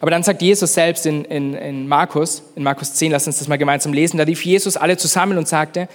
Aber 0.00 0.10
dann 0.10 0.24
sagt 0.24 0.42
Jesus 0.42 0.74
selbst 0.74 1.06
in, 1.06 1.24
in, 1.24 1.54
in 1.54 1.86
Markus, 1.86 2.42
in 2.56 2.64
Markus 2.64 2.94
10, 2.94 3.12
lass 3.12 3.28
uns 3.28 3.38
das 3.38 3.46
mal 3.46 3.56
gemeinsam 3.56 3.92
lesen, 3.92 4.18
da 4.18 4.24
rief 4.24 4.44
Jesus 4.44 4.76
alle 4.76 4.96
zusammen 4.96 5.38
und 5.38 5.46
sagte, 5.46 5.88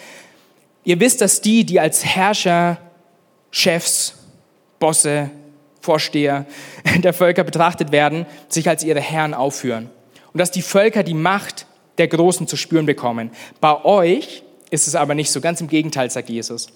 Ihr 0.85 0.97
wisst, 1.01 1.19
dass 1.19 1.41
die, 1.41 1.65
die 1.65 1.81
als 1.81 2.05
Herrscher, 2.05 2.77
Chefs, 3.51 4.15
Bosse, 4.79 5.29
Vorsteher 5.83 6.45
der 7.03 7.11
Völker 7.13 7.43
betrachtet 7.43 7.91
werden, 7.91 8.25
sich 8.47 8.69
als 8.69 8.85
ihre 8.85 9.01
Herren 9.01 9.33
aufführen. 9.33 9.89
Und 10.31 10.39
dass 10.39 10.49
die 10.49 10.61
Völker 10.61 11.03
die 11.03 11.13
Macht 11.13 11.65
der 11.97 12.07
Großen 12.07 12.47
zu 12.47 12.55
spüren 12.55 12.85
bekommen. 12.85 13.31
Bei 13.59 13.83
euch 13.83 14.43
ist 14.71 14.87
es 14.87 14.95
aber 14.95 15.13
nicht 15.13 15.29
so, 15.29 15.41
ganz 15.41 15.59
im 15.59 15.67
Gegenteil, 15.67 16.09
sagt 16.09 16.29
Jesus. 16.29 16.67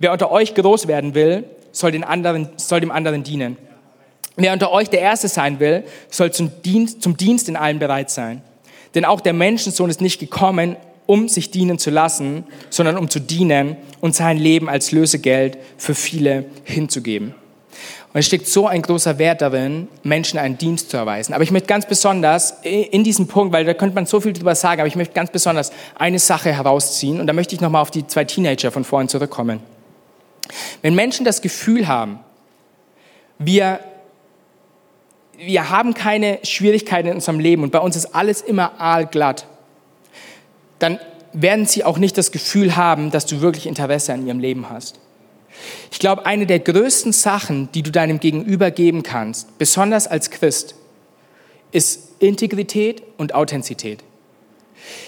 Wer 0.00 0.12
unter 0.12 0.32
euch 0.32 0.54
groß 0.54 0.88
werden 0.88 1.14
will, 1.14 1.44
soll, 1.70 1.92
den 1.92 2.02
anderen, 2.02 2.48
soll 2.56 2.80
dem 2.80 2.90
anderen 2.90 3.22
dienen. 3.22 3.56
Wer 4.36 4.52
unter 4.52 4.72
euch 4.72 4.90
der 4.90 5.00
Erste 5.00 5.28
sein 5.28 5.60
will, 5.60 5.84
soll 6.10 6.32
zum 6.32 6.50
Dienst, 6.62 7.00
zum 7.00 7.16
Dienst 7.16 7.48
in 7.48 7.56
allem 7.56 7.78
bereit 7.78 8.10
sein. 8.10 8.42
Denn 8.96 9.04
auch 9.04 9.20
der 9.20 9.34
Menschensohn 9.34 9.88
ist 9.88 10.00
nicht 10.00 10.18
gekommen, 10.18 10.76
um 11.06 11.28
sich 11.28 11.52
dienen 11.52 11.78
zu 11.78 11.90
lassen, 11.90 12.44
sondern 12.70 12.98
um 12.98 13.08
zu 13.08 13.20
dienen 13.20 13.76
und 14.00 14.16
sein 14.16 14.36
Leben 14.36 14.68
als 14.68 14.90
Lösegeld 14.90 15.58
für 15.78 15.94
viele 15.94 16.46
hinzugeben. 16.64 17.34
Und 18.12 18.18
es 18.18 18.26
steckt 18.26 18.46
so 18.46 18.66
ein 18.66 18.82
großer 18.82 19.18
Wert 19.18 19.40
darin, 19.40 19.88
Menschen 20.02 20.38
einen 20.38 20.58
Dienst 20.58 20.90
zu 20.90 20.98
erweisen. 20.98 21.32
Aber 21.32 21.44
ich 21.44 21.50
möchte 21.50 21.66
ganz 21.66 21.86
besonders 21.86 22.58
in 22.62 23.04
diesem 23.04 23.26
Punkt, 23.26 23.54
weil 23.54 23.64
da 23.64 23.72
könnte 23.72 23.94
man 23.94 24.04
so 24.04 24.20
viel 24.20 24.34
drüber 24.34 24.54
sagen, 24.54 24.82
aber 24.82 24.88
ich 24.88 24.96
möchte 24.96 25.14
ganz 25.14 25.30
besonders 25.30 25.72
eine 25.94 26.18
Sache 26.18 26.52
herausziehen 26.52 27.20
und 27.20 27.26
da 27.26 27.32
möchte 27.32 27.54
ich 27.54 27.62
nochmal 27.62 27.80
auf 27.80 27.90
die 27.90 28.06
zwei 28.06 28.24
Teenager 28.24 28.70
von 28.70 28.84
vorhin 28.84 29.08
zurückkommen. 29.08 29.60
Wenn 30.82 30.94
Menschen 30.94 31.24
das 31.24 31.40
Gefühl 31.40 31.88
haben, 31.88 32.20
wir, 33.38 33.80
wir 35.38 35.70
haben 35.70 35.94
keine 35.94 36.38
Schwierigkeiten 36.42 37.08
in 37.08 37.14
unserem 37.14 37.40
Leben 37.40 37.62
und 37.62 37.72
bei 37.72 37.78
uns 37.78 37.96
ist 37.96 38.14
alles 38.14 38.42
immer 38.42 38.78
aalglatt, 38.78 39.46
dann 40.78 40.98
werden 41.32 41.64
sie 41.64 41.82
auch 41.84 41.96
nicht 41.96 42.18
das 42.18 42.30
Gefühl 42.30 42.76
haben, 42.76 43.10
dass 43.10 43.24
du 43.24 43.40
wirklich 43.40 43.66
Interesse 43.66 44.12
an 44.12 44.26
ihrem 44.26 44.38
Leben 44.38 44.68
hast. 44.68 44.98
Ich 45.90 45.98
glaube, 45.98 46.26
eine 46.26 46.46
der 46.46 46.58
größten 46.58 47.12
Sachen, 47.12 47.70
die 47.72 47.82
du 47.82 47.90
deinem 47.90 48.20
Gegenüber 48.20 48.70
geben 48.70 49.02
kannst, 49.02 49.58
besonders 49.58 50.06
als 50.06 50.30
Christ, 50.30 50.74
ist 51.70 52.10
Integrität 52.18 53.02
und 53.16 53.34
Authentizität. 53.34 54.02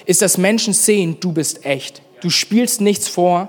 Ist, 0.06 0.22
dass 0.22 0.38
Menschen 0.38 0.72
sehen, 0.72 1.18
du 1.20 1.32
bist 1.32 1.64
echt. 1.64 2.02
Du 2.20 2.30
spielst 2.30 2.80
nichts 2.80 3.08
vor, 3.08 3.48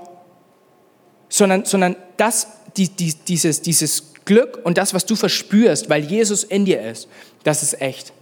sondern, 1.28 1.64
sondern 1.64 1.96
das, 2.16 2.48
die, 2.76 2.88
die, 2.88 3.14
dieses, 3.14 3.62
dieses 3.62 4.14
Glück 4.24 4.60
und 4.64 4.76
das, 4.76 4.92
was 4.92 5.06
du 5.06 5.16
verspürst, 5.16 5.88
weil 5.88 6.04
Jesus 6.04 6.44
in 6.44 6.64
dir 6.64 6.82
ist, 6.82 7.08
das 7.44 7.62
ist 7.62 7.80
echt. 7.80 8.12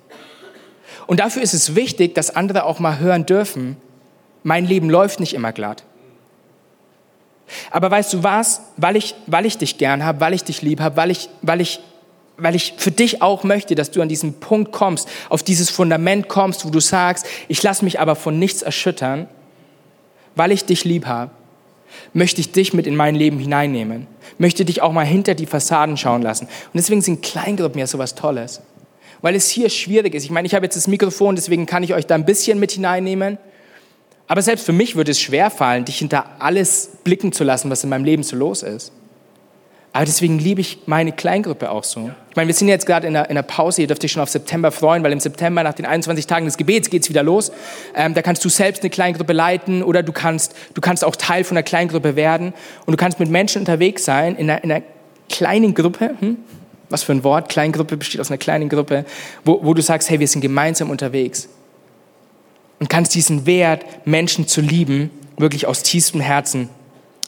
Und 1.07 1.20
dafür 1.20 1.42
ist 1.42 1.55
es 1.55 1.75
wichtig, 1.75 2.14
dass 2.14 2.35
andere 2.35 2.64
auch 2.64 2.79
mal 2.79 2.99
hören 2.99 3.27
dürfen, 3.27 3.77
mein 4.42 4.66
Leben 4.66 4.90
läuft 4.90 5.20
nicht 5.20 5.35
immer 5.35 5.53
glatt. 5.53 5.85
Aber 7.70 7.90
weißt 7.90 8.12
du 8.12 8.22
was, 8.22 8.62
weil 8.76 8.96
ich, 8.96 9.14
weil 9.26 9.46
ich 9.46 9.59
dich 9.59 9.78
gern 9.78 10.04
habe, 10.04 10.20
weil 10.20 10.35
ich 10.35 10.44
dich 10.44 10.62
lieb 10.62 10.80
habe, 10.80 10.96
weil 10.96 11.11
ich, 11.11 11.28
weil, 11.42 11.61
ich, 11.61 11.80
weil 12.37 12.54
ich 12.54 12.74
für 12.76 12.90
dich 12.90 13.22
auch 13.22 13.44
möchte, 13.44 13.74
dass 13.74 13.90
du 13.90 14.00
an 14.02 14.09
diesen 14.09 14.40
Punkt 14.40 14.72
kommst, 14.72 15.09
auf 15.28 15.42
dieses 15.42 15.70
Fundament 15.70 16.28
kommst, 16.28 16.64
wo 16.64 16.70
du 16.70 16.80
sagst, 16.80 17.26
ich 17.48 17.62
lasse 17.62 17.85
mich 17.85 18.00
aber 18.00 18.16
von 18.16 18.38
nichts 18.38 18.62
erschüttern, 18.62 19.28
weil 20.35 20.52
ich 20.52 20.64
dich 20.64 20.85
lieb 20.85 21.07
habe, 21.07 21.30
möchte 22.12 22.40
ich 22.40 22.52
dich 22.52 22.72
mit 22.72 22.87
in 22.87 22.96
mein 22.96 23.14
Leben 23.14 23.38
hineinnehmen, 23.38 24.07
möchte 24.38 24.64
dich 24.64 24.83
auch 24.83 24.92
mal 24.92 25.07
hinter 25.07 25.35
die 25.35 25.46
Fassaden 25.46 25.96
schauen 25.96 26.22
lassen. 26.22 26.44
Und 26.46 26.74
deswegen 26.74 27.02
sind 27.02 27.22
Kleingruppen 27.22 27.78
ja 27.78 27.87
sowas 27.87 28.14
Tolles, 28.14 28.62
weil 29.22 29.35
es 29.35 29.48
hier 29.48 29.70
schwierig 29.70 30.14
ist. 30.14 30.24
Ich 30.24 30.30
meine, 30.30 30.46
ich 30.46 30.54
habe 30.54 30.66
jetzt 30.66 30.76
das 30.76 30.88
Mikrofon, 30.88 31.37
deswegen 31.37 31.66
kann 31.66 31.83
ich 31.83 31.94
euch 31.94 32.07
da 32.07 32.14
ein 32.14 32.24
bisschen 32.24 32.59
mit 32.59 32.72
hineinnehmen. 32.72 33.38
Aber 34.27 34.43
selbst 34.43 34.65
für 34.65 34.73
mich 34.73 34.97
würde 34.97 35.11
es 35.11 35.21
schwer 35.21 35.51
fallen, 35.51 35.85
dich 35.85 35.99
hinter 35.99 36.27
alles 36.39 36.91
blicken 37.05 37.33
zu 37.33 37.45
lassen, 37.45 37.71
was 37.71 37.85
in 37.85 37.91
meinem 37.91 38.05
Leben 38.05 38.23
so 38.23 38.37
los 38.37 38.63
ist. 38.63 38.93
Aber 39.93 40.07
deswegen 40.07 40.41
liebe 40.41 40.61
ich 40.61 40.81
meine 40.87 41.13
Kleingruppe 41.13 41.71
auch 41.71 41.85
so. 41.85 42.11
Ich 42.31 42.35
meine, 42.35 42.49
wir 42.49 42.55
sind 42.55 42.67
jetzt 42.67 42.85
gerade 42.85 43.07
in 43.07 43.15
einer, 43.15 43.27
in 43.27 43.37
einer 43.37 43.45
Pause, 43.45 43.83
ihr 43.83 43.87
dürft 43.87 44.03
euch 44.03 44.11
schon 44.11 44.23
auf 44.23 44.29
September 44.29 44.73
freuen, 44.73 45.05
weil 45.05 45.13
im 45.13 45.21
September 45.21 45.63
nach 45.63 45.75
den 45.75 45.87
21 45.87 46.27
Tagen 46.27 46.47
des 46.47 46.57
Gebets 46.57 46.91
geht 46.91 47.03
es 47.05 47.11
wieder 47.11 47.23
los. 47.23 47.53
Ähm, 47.95 48.13
da 48.13 48.21
kannst 48.21 48.45
du 48.45 48.49
selbst 48.49 48.83
eine 48.83 48.91
Kleingruppe 48.91 49.33
leiten 49.33 49.85
oder 49.85 50.03
du 50.03 50.11
kannst, 50.11 50.57
du 50.75 50.81
kannst 50.81 51.05
auch 51.05 51.15
Teil 51.15 51.45
von 51.45 51.57
einer 51.57 51.63
Kleingruppe 51.63 52.17
werden 52.17 52.55
und 52.87 52.93
du 52.93 52.97
kannst 52.97 53.21
mit 53.21 53.31
Menschen 53.31 53.61
unterwegs 53.61 54.05
sein 54.05 54.35
in 54.35 54.51
einer, 54.51 54.65
in 54.65 54.73
einer 54.73 54.83
kleinen 55.29 55.75
Gruppe. 55.75 56.17
Hm? 56.19 56.39
Was 56.89 57.05
für 57.05 57.13
ein 57.13 57.23
Wort? 57.23 57.49
Kleingruppe 57.49 57.97
besteht 57.97 58.21
aus 58.21 58.33
einer 58.33 58.39
kleinen 58.39 58.69
Gruppe, 58.69 59.05
wo, 59.45 59.61
wo 59.63 59.75
du 59.75 59.83
sagst, 59.83 60.11
hey, 60.11 60.19
wir 60.19 60.27
sind 60.27 60.41
gemeinsam 60.41 60.91
unterwegs 60.91 61.49
und 62.85 62.90
kannst 62.90 63.14
diesen 63.14 63.47
Wert, 63.47 64.07
Menschen 64.07 64.47
zu 64.47 64.61
lieben, 64.61 65.09
wirklich 65.38 65.66
aus 65.66 65.83
tiefstem 65.83 66.20
Herzen 66.20 66.68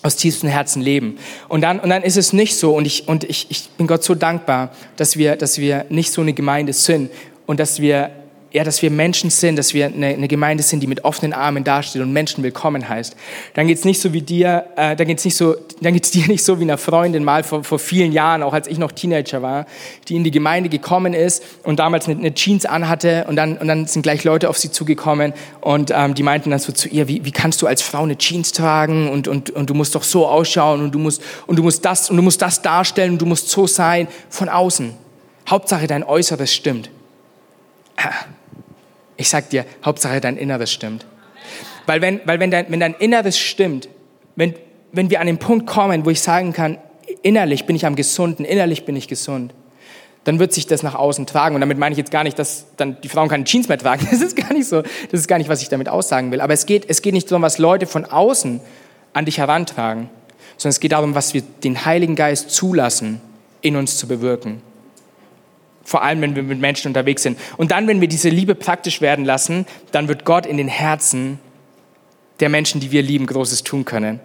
aus 0.03 0.15
tiefstem 0.15 0.51
Herzen 0.51 0.83
leben. 0.83 1.19
Und 1.49 1.63
dann, 1.63 1.81
und 1.81 1.89
dann 1.89 2.03
ist 2.05 2.19
es 2.19 2.35
nicht 2.35 2.57
so, 2.57 2.77
und, 2.77 2.85
ich, 2.85 3.09
und 3.09 3.25
ich, 3.25 3.47
ich 3.49 3.71
bin 3.71 3.89
Gott 3.89 4.05
so 4.05 4.15
dankbar, 4.15 4.71
dass 4.97 5.17
wir, 5.17 5.35
dass 5.35 5.59
wir 5.59 5.87
nicht 5.89 6.13
so 6.13 6.21
eine 6.21 6.35
Gemeinde 6.35 6.75
sind 6.75 7.11
und 7.47 7.59
dass 7.59 7.81
wir 7.81 8.11
ja, 8.53 8.65
dass 8.65 8.81
wir 8.81 8.91
Menschen 8.91 9.31
sind, 9.31 9.57
dass 9.57 9.75
wir 9.75 9.87
eine, 9.87 10.07
eine 10.09 10.29
Gemeinde 10.29 10.63
sind, 10.63 10.81
die 10.81 10.87
mit 10.87 11.05
offenen 11.05 11.33
Armen 11.33 11.65
dasteht 11.65 12.01
und 12.01 12.13
Menschen 12.13 12.45
willkommen 12.45 12.89
heißt. 12.89 13.17
Dann 13.55 13.67
geht 13.67 13.79
es 13.79 13.85
nicht 13.85 14.01
so 14.01 14.13
wie 14.13 14.23
dir, 14.23 14.67
äh, 14.77 14.95
dann 14.97 15.07
geht 15.09 15.19
es 15.19 15.25
nicht 15.25 15.37
so, 15.37 15.57
dann 15.81 15.95
geht's 15.95 16.11
dir 16.13 16.27
nicht 16.29 16.45
so 16.45 16.59
wie 16.59 16.63
einer 16.63 16.79
Freundin 16.79 17.25
mal 17.25 17.43
vor, 17.43 17.65
vor 17.65 17.79
vielen 17.79 18.13
Jahren, 18.13 18.43
auch 18.43 18.55
als 18.55 18.69
ich 18.69 18.79
noch 18.79 18.93
Teenager 18.93 19.43
war, 19.43 19.67
die 20.09 20.17
in 20.17 20.25
die 20.25 20.31
Gemeinde 20.31 20.69
gekommen 20.69 21.13
ist 21.13 21.43
und 21.65 21.81
damals 21.81 22.09
eine, 22.09 22.19
eine 22.19 22.35
Jeans 22.35 22.65
anhatte 22.65 23.27
und 23.29 23.37
dann, 23.37 23.59
und 23.59 23.69
dann 23.69 23.87
sind 23.87 24.03
gleich 24.03 24.25
Leute 24.25 24.49
auf 24.49 24.59
sie 24.59 24.71
zugekommen 24.71 25.33
und 25.61 25.91
ähm, 25.95 26.15
die 26.15 26.23
meinten 26.23 26.51
dann 26.51 26.61
so 26.61 26.73
zu 26.73 26.89
ihr, 26.89 27.09
wie, 27.09 27.25
wie 27.25 27.33
kannst 27.33 27.63
du 27.63 27.67
als 27.67 27.83
Frau 27.83 28.05
eine 28.05 28.17
Jeans 28.17 28.53
tragen 28.53 29.11
und, 29.11 29.29
und, 29.29 29.51
und 29.51 29.69
du 29.69 29.75
musst 29.75 29.95
doch 29.95 30.05
so 30.05 30.27
ausschauen 30.27 30.83
und 30.83 30.95
du 30.95 30.99
musst, 30.99 31.23
und 31.47 31.57
du 31.57 31.63
musst 31.63 31.85
das 31.85 32.11
und 32.11 32.17
du 32.17 32.23
musst 32.23 32.41
das 32.41 32.63
darstellen 32.63 33.13
und 33.13 33.23
du 33.23 33.27
musst 33.27 33.51
so 33.51 33.67
sein 33.67 34.09
von 34.31 34.49
außen. 34.49 34.95
Hauptsache 35.49 35.87
dein 35.87 36.05
Äußeres 36.05 36.55
stimmt. 36.55 36.91
Ich 39.17 39.29
sag 39.29 39.51
dir, 39.51 39.65
Hauptsache 39.85 40.21
dein 40.21 40.37
Inneres 40.37 40.73
stimmt. 40.73 41.07
Weil 41.87 42.03
wenn, 42.03 42.21
weil 42.25 42.41
wenn, 42.41 42.51
dein, 42.51 42.67
wenn 42.69 42.81
dein 42.81 42.95
Inneres 42.95 43.39
stimmt, 43.39 43.89
wenn, 44.35 44.55
wenn 44.93 45.11
wir 45.11 45.21
an 45.21 45.27
den 45.27 45.39
Punkt 45.39 45.67
kommen, 45.67 46.05
wo 46.05 46.11
ich 46.11 46.21
sagen 46.21 46.53
kann, 46.53 46.79
innerlich 47.23 47.67
bin 47.67 47.77
ich 47.77 47.87
am 47.87 47.97
Gesunden, 47.97 48.45
innerlich 48.45 48.85
bin 48.85 48.97
ich 48.97 49.09
gesund, 49.09 49.55
dann 50.25 50.41
wird 50.41 50.53
sich 50.53 50.67
das 50.67 50.83
nach 50.83 50.97
außen 50.97 51.27
tragen. 51.27 51.55
Und 51.55 51.61
damit 51.61 51.79
meine 51.79 51.93
ich 51.93 51.99
jetzt 51.99 52.11
gar 52.11 52.25
nicht, 52.25 52.37
dass 52.39 52.67
dann 52.77 53.01
die 53.01 53.09
Frauen 53.09 53.29
keine 53.29 53.45
Jeans 53.45 53.69
mehr 53.69 53.79
tragen. 53.79 54.07
Das 54.11 54.21
ist 54.21 54.37
gar 54.37 54.53
nicht 54.53 54.69
so. 54.69 54.83
Das 54.83 55.21
ist 55.21 55.29
gar 55.29 55.39
nicht, 55.39 55.49
was 55.49 55.63
ich 55.63 55.69
damit 55.69 55.89
aussagen 55.89 56.33
will. 56.33 56.41
Aber 56.41 56.53
es 56.53 56.67
geht, 56.67 56.85
es 56.89 57.01
geht 57.01 57.15
nicht 57.15 57.31
darum, 57.31 57.43
was 57.43 57.59
Leute 57.59 57.87
von 57.87 58.05
außen 58.05 58.61
an 59.13 59.25
dich 59.25 59.39
herantragen, 59.39 60.11
sondern 60.57 60.71
es 60.71 60.81
geht 60.81 60.93
darum, 60.93 61.15
was 61.15 61.33
wir 61.33 61.43
den 61.63 61.85
Heiligen 61.87 62.17
Geist 62.17 62.51
zulassen, 62.51 63.21
in 63.61 63.77
uns 63.77 63.99
zu 63.99 64.09
bewirken. 64.09 64.63
Vor 65.87 66.03
allem, 66.03 66.21
wenn 66.21 66.35
wir 66.35 66.43
mit 66.43 66.61
Menschen 66.61 66.89
unterwegs 66.89 67.23
sind. 67.23 67.39
Und 67.57 67.71
dann, 67.71 67.87
wenn 67.87 68.01
wir 68.01 68.09
diese 68.09 68.29
Liebe 68.29 68.57
praktisch 68.57 69.01
werden 69.01 69.25
lassen, 69.25 69.67
dann 69.93 70.09
wird 70.09 70.25
Gott 70.25 70.45
in 70.45 70.57
den 70.57 70.67
Herzen 70.67 71.39
der 72.41 72.49
Menschen, 72.49 72.81
die 72.81 72.91
wir 72.91 73.03
lieben, 73.03 73.25
Großes 73.25 73.63
tun 73.63 73.85
können. 73.85 74.19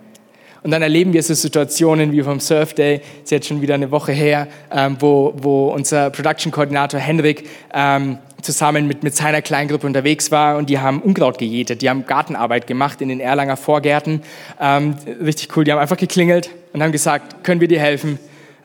Und 0.64 0.72
dann 0.72 0.82
erleben 0.82 1.14
wir 1.14 1.22
so 1.22 1.36
Situationen 1.36 2.14
wie 2.14 2.24
vom 2.24 2.40
Surf 2.40 2.74
Day, 2.74 3.02
ist 3.24 3.30
jetzt 3.30 3.48
schon 3.48 3.62
wieder 3.62 3.76
eine 3.76 3.92
Woche 3.92 4.12
her, 4.12 4.48
ähm, 4.72 4.98
wo, 5.00 5.34
wo 5.38 5.68
unser 5.68 6.10
Production-Koordinator 6.10 7.00
Henrik 7.00 7.48
ähm, 7.76 8.18
zusammen 8.42 8.88
mit, 8.88 9.04
mit 9.04 9.16
seiner 9.16 9.44
Kleingruppe 9.44 9.86
unterwegs 9.86 10.32
war 10.32 10.58
und 10.58 10.68
die 10.68 10.80
haben 10.80 11.00
Unkraut 11.04 11.38
gejätet, 11.38 11.84
die 11.84 11.90
haben 11.92 12.08
Gartenarbeit 12.08 12.66
gemacht 12.66 13.02
in 13.02 13.10
den 13.10 13.20
Erlanger 13.20 13.56
Vorgärten. 13.56 14.24
Ähm, 14.60 14.96
richtig 15.24 15.56
cool, 15.56 15.64
die 15.64 15.72
haben 15.72 15.80
einfach 15.80 15.98
geklingelt 15.98 16.50
und 16.74 16.82
haben 16.82 16.92
gesagt, 16.92 17.44
können 17.44 17.62
wir 17.62 17.68
dir 17.68 17.80
helfen? 17.80 18.18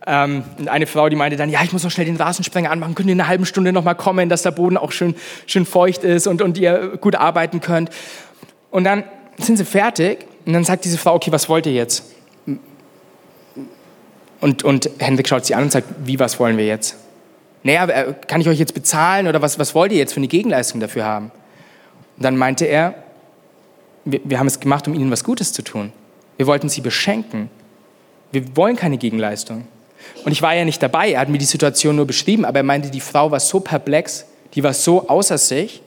Ähm, 0.09 0.45
eine 0.67 0.87
Frau, 0.87 1.09
die 1.09 1.17
meinte 1.17 1.37
dann, 1.37 1.51
ja, 1.51 1.63
ich 1.65 1.73
muss 1.73 1.83
noch 1.83 1.91
schnell 1.91 2.07
den 2.07 2.17
Rasensprenger 2.17 2.71
anmachen, 2.71 2.95
könnt 2.95 3.09
ihr 3.09 3.13
in 3.13 3.21
einer 3.21 3.29
halben 3.29 3.45
Stunde 3.45 3.73
noch 3.73 3.83
mal 3.83 3.95
kommen, 3.95 4.29
dass 4.29 4.43
der 4.43 4.53
Boden 4.53 4.77
auch 4.77 4.93
schön, 4.93 5.17
schön 5.47 5.67
feucht 5.67 6.05
ist 6.05 6.29
und, 6.29 6.43
und 6.43 6.59
ihr 6.59 6.97
gut 7.01 7.17
arbeiten 7.17 7.61
könnt. 7.61 7.91
Und 8.71 8.85
dann 8.85 9.03
sind 9.37 9.57
sie 9.57 9.65
fertig 9.65 10.25
und 10.45 10.53
dann 10.53 10.65
sagt 10.65 10.85
diese 10.85 10.97
Frau, 10.97 11.15
okay, 11.15 11.33
was 11.33 11.49
wollt 11.49 11.67
ihr 11.67 11.73
jetzt? 11.73 12.05
Und, 14.41 14.63
und 14.63 14.91
Hendrik 14.99 15.29
schaut 15.29 15.45
sie 15.45 15.55
an 15.55 15.65
und 15.65 15.73
sagt, 15.73 15.89
wie, 16.05 16.21
was 16.21 16.39
wollen 16.39 16.57
wir 16.57 16.67
jetzt? 16.67 16.97
Naja, 17.65 17.87
äh, 17.87 18.15
kann 18.29 18.41
ich 18.41 18.49
euch 18.49 18.61
jetzt 18.61 18.75
bezahlen 18.75 19.27
oder 19.27 19.43
was, 19.43 19.59
was 19.59 19.75
wollt 19.75 19.91
ihr 19.91 19.99
jetzt 19.99 20.13
für 20.13 20.21
eine 20.21 20.29
Gegenleistung 20.29 20.81
dafür 20.81 21.05
haben? 21.05 21.33
Und 22.17 22.23
dann 22.25 22.37
meinte 22.37 22.65
er, 22.65 22.95
wir, 24.05 24.21
wir 24.23 24.39
haben 24.39 24.47
es 24.47 24.61
gemacht, 24.61 24.87
um 24.87 24.95
ihnen 24.95 25.11
was 25.11 25.25
Gutes 25.25 25.53
zu 25.53 25.63
tun. 25.63 25.93
Wir 26.37 26.47
wollten 26.47 26.69
sie 26.69 26.81
beschenken. 26.81 27.51
Wir 28.31 28.57
wollen 28.57 28.77
keine 28.77 28.99
Gegenleistung. 28.99 29.67
Und 30.25 30.33
ich 30.33 30.43
war 30.43 30.55
ja 30.55 30.65
nicht 30.65 30.83
dabei, 30.83 31.13
er 31.13 31.21
hat 31.21 31.29
mir 31.29 31.39
die 31.39 31.45
Situation 31.45 31.97
nur 31.97 32.07
beschrieben, 32.07 32.45
aber 32.45 32.59
er 32.59 32.65
meinte, 32.65 32.91
die 32.91 33.01
Frau 33.01 33.31
war 33.31 33.41
so 33.41 33.61
perplex, 33.61 34.27
die 34.55 34.63
war 34.63 34.75
so 34.75 35.09
außer 35.09 35.39
sich, 35.39 35.83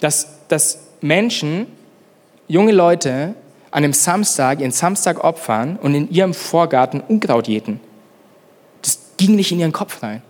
dass, 0.00 0.46
dass 0.48 0.80
Menschen, 1.00 1.66
junge 2.48 2.72
Leute, 2.72 3.34
an 3.70 3.82
einem 3.82 3.92
Samstag 3.92 4.60
ihren 4.60 4.70
Samstag 4.70 5.24
opfern 5.24 5.76
und 5.82 5.94
in 5.94 6.10
ihrem 6.10 6.32
Vorgarten 6.32 7.00
Unkraut 7.00 7.48
jäten. 7.48 7.80
Das 8.82 9.00
ging 9.16 9.34
nicht 9.34 9.50
in 9.50 9.58
ihren 9.58 9.72
Kopf 9.72 10.02
rein. 10.02 10.22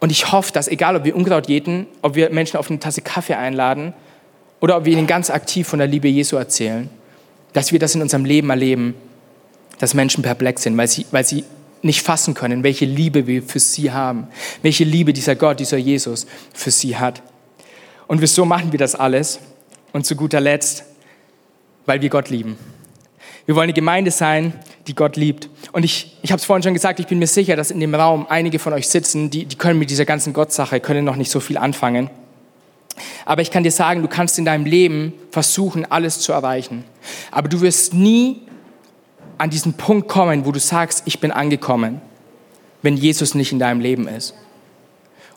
Und 0.00 0.10
ich 0.10 0.32
hoffe, 0.32 0.52
dass 0.52 0.66
egal, 0.66 0.96
ob 0.96 1.04
wir 1.04 1.14
Unkraut 1.14 1.48
jäten, 1.48 1.86
ob 2.02 2.16
wir 2.16 2.30
Menschen 2.30 2.56
auf 2.56 2.68
eine 2.68 2.80
Tasse 2.80 3.02
Kaffee 3.02 3.34
einladen 3.34 3.92
oder 4.60 4.78
ob 4.78 4.84
wir 4.84 4.92
ihnen 4.92 5.06
ganz 5.06 5.30
aktiv 5.30 5.68
von 5.68 5.78
der 5.78 5.86
Liebe 5.86 6.08
Jesu 6.08 6.36
erzählen, 6.36 6.90
dass 7.52 7.70
wir 7.70 7.78
das 7.78 7.94
in 7.94 8.02
unserem 8.02 8.24
Leben 8.24 8.50
erleben, 8.50 8.94
dass 9.78 9.94
Menschen 9.94 10.22
perplex 10.22 10.62
sind, 10.62 10.76
weil 10.76 10.88
sie, 10.88 11.06
weil 11.10 11.24
sie 11.24 11.44
nicht 11.82 12.02
fassen 12.02 12.34
können, 12.34 12.62
welche 12.62 12.84
Liebe 12.84 13.26
wir 13.26 13.42
für 13.42 13.60
sie 13.60 13.90
haben, 13.90 14.28
welche 14.62 14.84
Liebe 14.84 15.12
dieser 15.12 15.34
Gott, 15.34 15.60
dieser 15.60 15.78
Jesus 15.78 16.26
für 16.52 16.70
sie 16.70 16.96
hat. 16.96 17.22
Und 18.06 18.20
wieso 18.20 18.44
machen 18.44 18.72
wir 18.72 18.78
das 18.78 18.94
alles? 18.94 19.40
Und 19.92 20.06
zu 20.06 20.16
guter 20.16 20.40
Letzt, 20.40 20.84
weil 21.86 22.02
wir 22.02 22.08
Gott 22.08 22.28
lieben. 22.30 22.56
Wir 23.46 23.56
wollen 23.56 23.64
eine 23.64 23.72
Gemeinde 23.72 24.10
sein, 24.10 24.52
die 24.86 24.94
Gott 24.94 25.16
liebt. 25.16 25.48
Und 25.72 25.84
ich, 25.84 26.16
ich 26.22 26.30
habe 26.30 26.38
es 26.38 26.44
vorhin 26.44 26.62
schon 26.62 26.74
gesagt, 26.74 27.00
ich 27.00 27.06
bin 27.06 27.18
mir 27.18 27.26
sicher, 27.26 27.56
dass 27.56 27.70
in 27.70 27.80
dem 27.80 27.94
Raum 27.94 28.26
einige 28.28 28.58
von 28.58 28.72
euch 28.72 28.88
sitzen, 28.88 29.30
die, 29.30 29.44
die 29.44 29.56
können 29.56 29.78
mit 29.78 29.90
dieser 29.90 30.04
ganzen 30.04 30.32
Gottsache, 30.32 30.80
können 30.80 31.04
noch 31.04 31.16
nicht 31.16 31.30
so 31.30 31.40
viel 31.40 31.56
anfangen. 31.56 32.10
Aber 33.24 33.42
ich 33.42 33.50
kann 33.50 33.62
dir 33.62 33.72
sagen, 33.72 34.02
du 34.02 34.08
kannst 34.08 34.38
in 34.38 34.44
deinem 34.44 34.66
Leben 34.66 35.14
versuchen, 35.30 35.90
alles 35.90 36.20
zu 36.20 36.32
erreichen. 36.32 36.84
Aber 37.30 37.48
du 37.48 37.60
wirst 37.60 37.94
nie 37.94 38.42
an 39.40 39.48
diesen 39.48 39.72
Punkt 39.72 40.06
kommen, 40.06 40.44
wo 40.44 40.52
du 40.52 40.60
sagst, 40.60 41.04
ich 41.06 41.18
bin 41.18 41.30
angekommen, 41.30 42.02
wenn 42.82 42.98
Jesus 42.98 43.34
nicht 43.34 43.52
in 43.52 43.58
deinem 43.58 43.80
Leben 43.80 44.06
ist. 44.06 44.34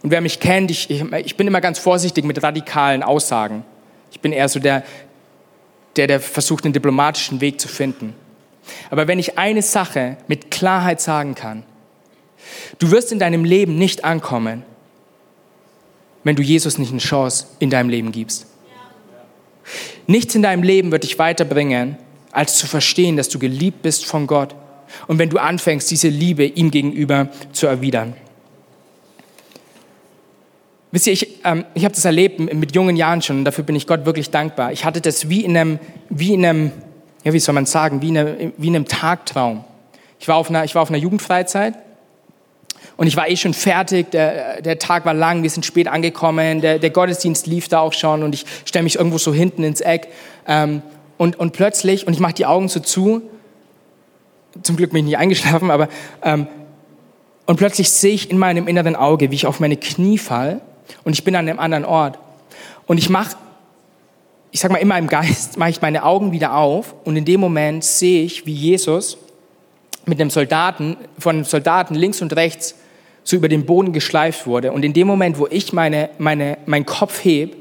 Und 0.01 0.11
wer 0.11 0.19
mich 0.19 0.41
kennt, 0.41 0.69
ich, 0.71 0.89
ich, 0.89 1.37
bin 1.37 1.47
immer 1.47 1.61
ganz 1.61 1.79
vorsichtig 1.79 2.25
mit 2.25 2.43
radikalen 2.43 3.01
Aussagen. 3.01 3.63
Ich 4.11 4.19
bin 4.19 4.33
eher 4.33 4.49
so 4.49 4.59
der, 4.59 4.83
der, 5.95 6.07
der 6.07 6.19
versucht, 6.19 6.65
einen 6.65 6.73
diplomatischen 6.73 7.39
Weg 7.39 7.61
zu 7.61 7.69
finden. 7.69 8.13
Aber 8.89 9.07
wenn 9.07 9.19
ich 9.19 9.37
eine 9.37 9.61
Sache 9.61 10.17
mit 10.27 10.51
Klarheit 10.51 10.99
sagen 10.99 11.33
kann, 11.33 11.63
du 12.79 12.91
wirst 12.91 13.13
in 13.13 13.19
deinem 13.19 13.45
Leben 13.45 13.77
nicht 13.77 14.03
ankommen, 14.03 14.63
wenn 16.25 16.35
du 16.35 16.41
Jesus 16.41 16.77
nicht 16.77 16.91
eine 16.91 16.99
Chance 16.99 17.47
in 17.59 17.69
deinem 17.69 17.87
Leben 17.87 18.11
gibst. 18.11 18.47
Nichts 20.07 20.35
in 20.35 20.41
deinem 20.41 20.63
Leben 20.63 20.91
wird 20.91 21.03
dich 21.03 21.17
weiterbringen, 21.17 21.97
als 22.33 22.57
zu 22.57 22.67
verstehen, 22.67 23.15
dass 23.15 23.29
du 23.29 23.39
geliebt 23.39 23.81
bist 23.81 24.05
von 24.05 24.27
Gott, 24.27 24.55
und 25.07 25.17
wenn 25.17 25.29
du 25.29 25.39
anfängst, 25.39 25.89
diese 25.89 26.07
Liebe 26.07 26.45
ihm 26.45 26.69
gegenüber 26.69 27.29
zu 27.51 27.65
erwidern. 27.65 28.13
Wisst 30.91 31.07
ihr, 31.07 31.13
ich, 31.13 31.39
ähm, 31.43 31.65
ich 31.73 31.83
habe 31.83 31.95
das 31.95 32.05
erlebt 32.05 32.39
mit 32.39 32.75
jungen 32.75 32.95
Jahren 32.95 33.23
schon 33.23 33.39
und 33.39 33.45
dafür 33.45 33.63
bin 33.63 33.75
ich 33.75 33.87
Gott 33.87 34.05
wirklich 34.05 34.29
dankbar. 34.29 34.71
Ich 34.71 34.85
hatte 34.85 35.01
das 35.01 35.29
wie 35.29 35.43
in 35.43 35.57
einem, 35.57 35.79
wie 36.09 36.35
in 36.35 36.45
einem 36.45 36.71
ja, 37.23 37.33
wie 37.33 37.39
soll 37.39 37.55
man 37.55 37.65
sagen, 37.65 38.01
wie 38.01 38.09
in, 38.09 38.17
einem, 38.17 38.53
wie 38.57 38.67
in 38.67 38.75
einem 38.75 38.85
Tagtraum. 38.85 39.63
Ich 40.19 40.27
war, 40.27 40.35
auf 40.35 40.49
einer, 40.49 40.63
ich 40.63 40.75
war 40.75 40.81
auf 40.81 40.89
einer 40.89 40.97
Jugendfreizeit 40.97 41.75
und 42.97 43.07
ich 43.07 43.15
war 43.15 43.29
eh 43.29 43.35
schon 43.35 43.53
fertig, 43.53 44.11
der, 44.11 44.61
der 44.61 44.79
Tag 44.79 45.05
war 45.05 45.13
lang, 45.13 45.43
wir 45.43 45.49
sind 45.49 45.65
spät 45.65 45.87
angekommen, 45.87 46.61
der, 46.61 46.79
der 46.79 46.89
Gottesdienst 46.89 47.47
lief 47.47 47.67
da 47.67 47.79
auch 47.79 47.93
schon 47.93 48.23
und 48.23 48.35
ich 48.35 48.45
stelle 48.65 48.83
mich 48.83 48.95
irgendwo 48.95 49.17
so 49.17 49.33
hinten 49.33 49.63
ins 49.63 49.81
Eck 49.81 50.09
ähm, 50.47 50.81
und, 51.23 51.39
und 51.39 51.53
plötzlich, 51.53 52.05
und 52.05 52.11
ich 52.11 52.19
mache 52.19 52.33
die 52.33 52.45
Augen 52.45 52.67
so 52.67 52.81
zu, 52.81 53.21
zum 54.61 54.75
Glück 54.75 54.91
bin 54.91 54.99
ich 54.99 55.05
nicht 55.05 55.17
eingeschlafen, 55.17 55.71
aber 55.71 55.87
ähm, 56.21 56.47
und 57.45 57.55
plötzlich 57.55 57.89
sehe 57.89 58.13
ich 58.13 58.29
in 58.29 58.37
meinem 58.37 58.67
inneren 58.67 58.97
Auge, 58.97 59.31
wie 59.31 59.35
ich 59.35 59.47
auf 59.47 59.61
meine 59.61 59.77
Knie 59.77 60.17
fall 60.17 60.59
und 61.05 61.13
ich 61.13 61.23
bin 61.23 61.33
an 61.37 61.47
einem 61.47 61.59
anderen 61.59 61.85
Ort. 61.85 62.19
Und 62.87 62.97
ich 62.97 63.09
mache, 63.09 63.37
ich 64.51 64.59
sag 64.59 64.69
mal, 64.69 64.79
in 64.79 64.87
meinem 64.89 65.07
Geist 65.07 65.55
mache 65.57 65.69
ich 65.69 65.81
meine 65.81 66.03
Augen 66.03 66.33
wieder 66.33 66.57
auf 66.57 66.93
und 67.05 67.15
in 67.15 67.23
dem 67.23 67.39
Moment 67.39 67.85
sehe 67.85 68.25
ich, 68.25 68.45
wie 68.45 68.53
Jesus 68.53 69.17
mit 70.05 70.19
einem 70.19 70.29
Soldaten, 70.29 70.97
von 71.17 71.37
einem 71.37 71.45
Soldaten 71.45 71.95
links 71.95 72.21
und 72.21 72.35
rechts 72.35 72.75
so 73.23 73.37
über 73.37 73.47
den 73.47 73.65
Boden 73.65 73.93
geschleift 73.93 74.45
wurde. 74.45 74.73
Und 74.73 74.83
in 74.83 74.91
dem 74.91 75.07
Moment, 75.07 75.39
wo 75.39 75.47
ich 75.47 75.71
meine, 75.71 76.09
meine, 76.17 76.57
meinen 76.65 76.85
Kopf 76.85 77.23
heb, 77.23 77.55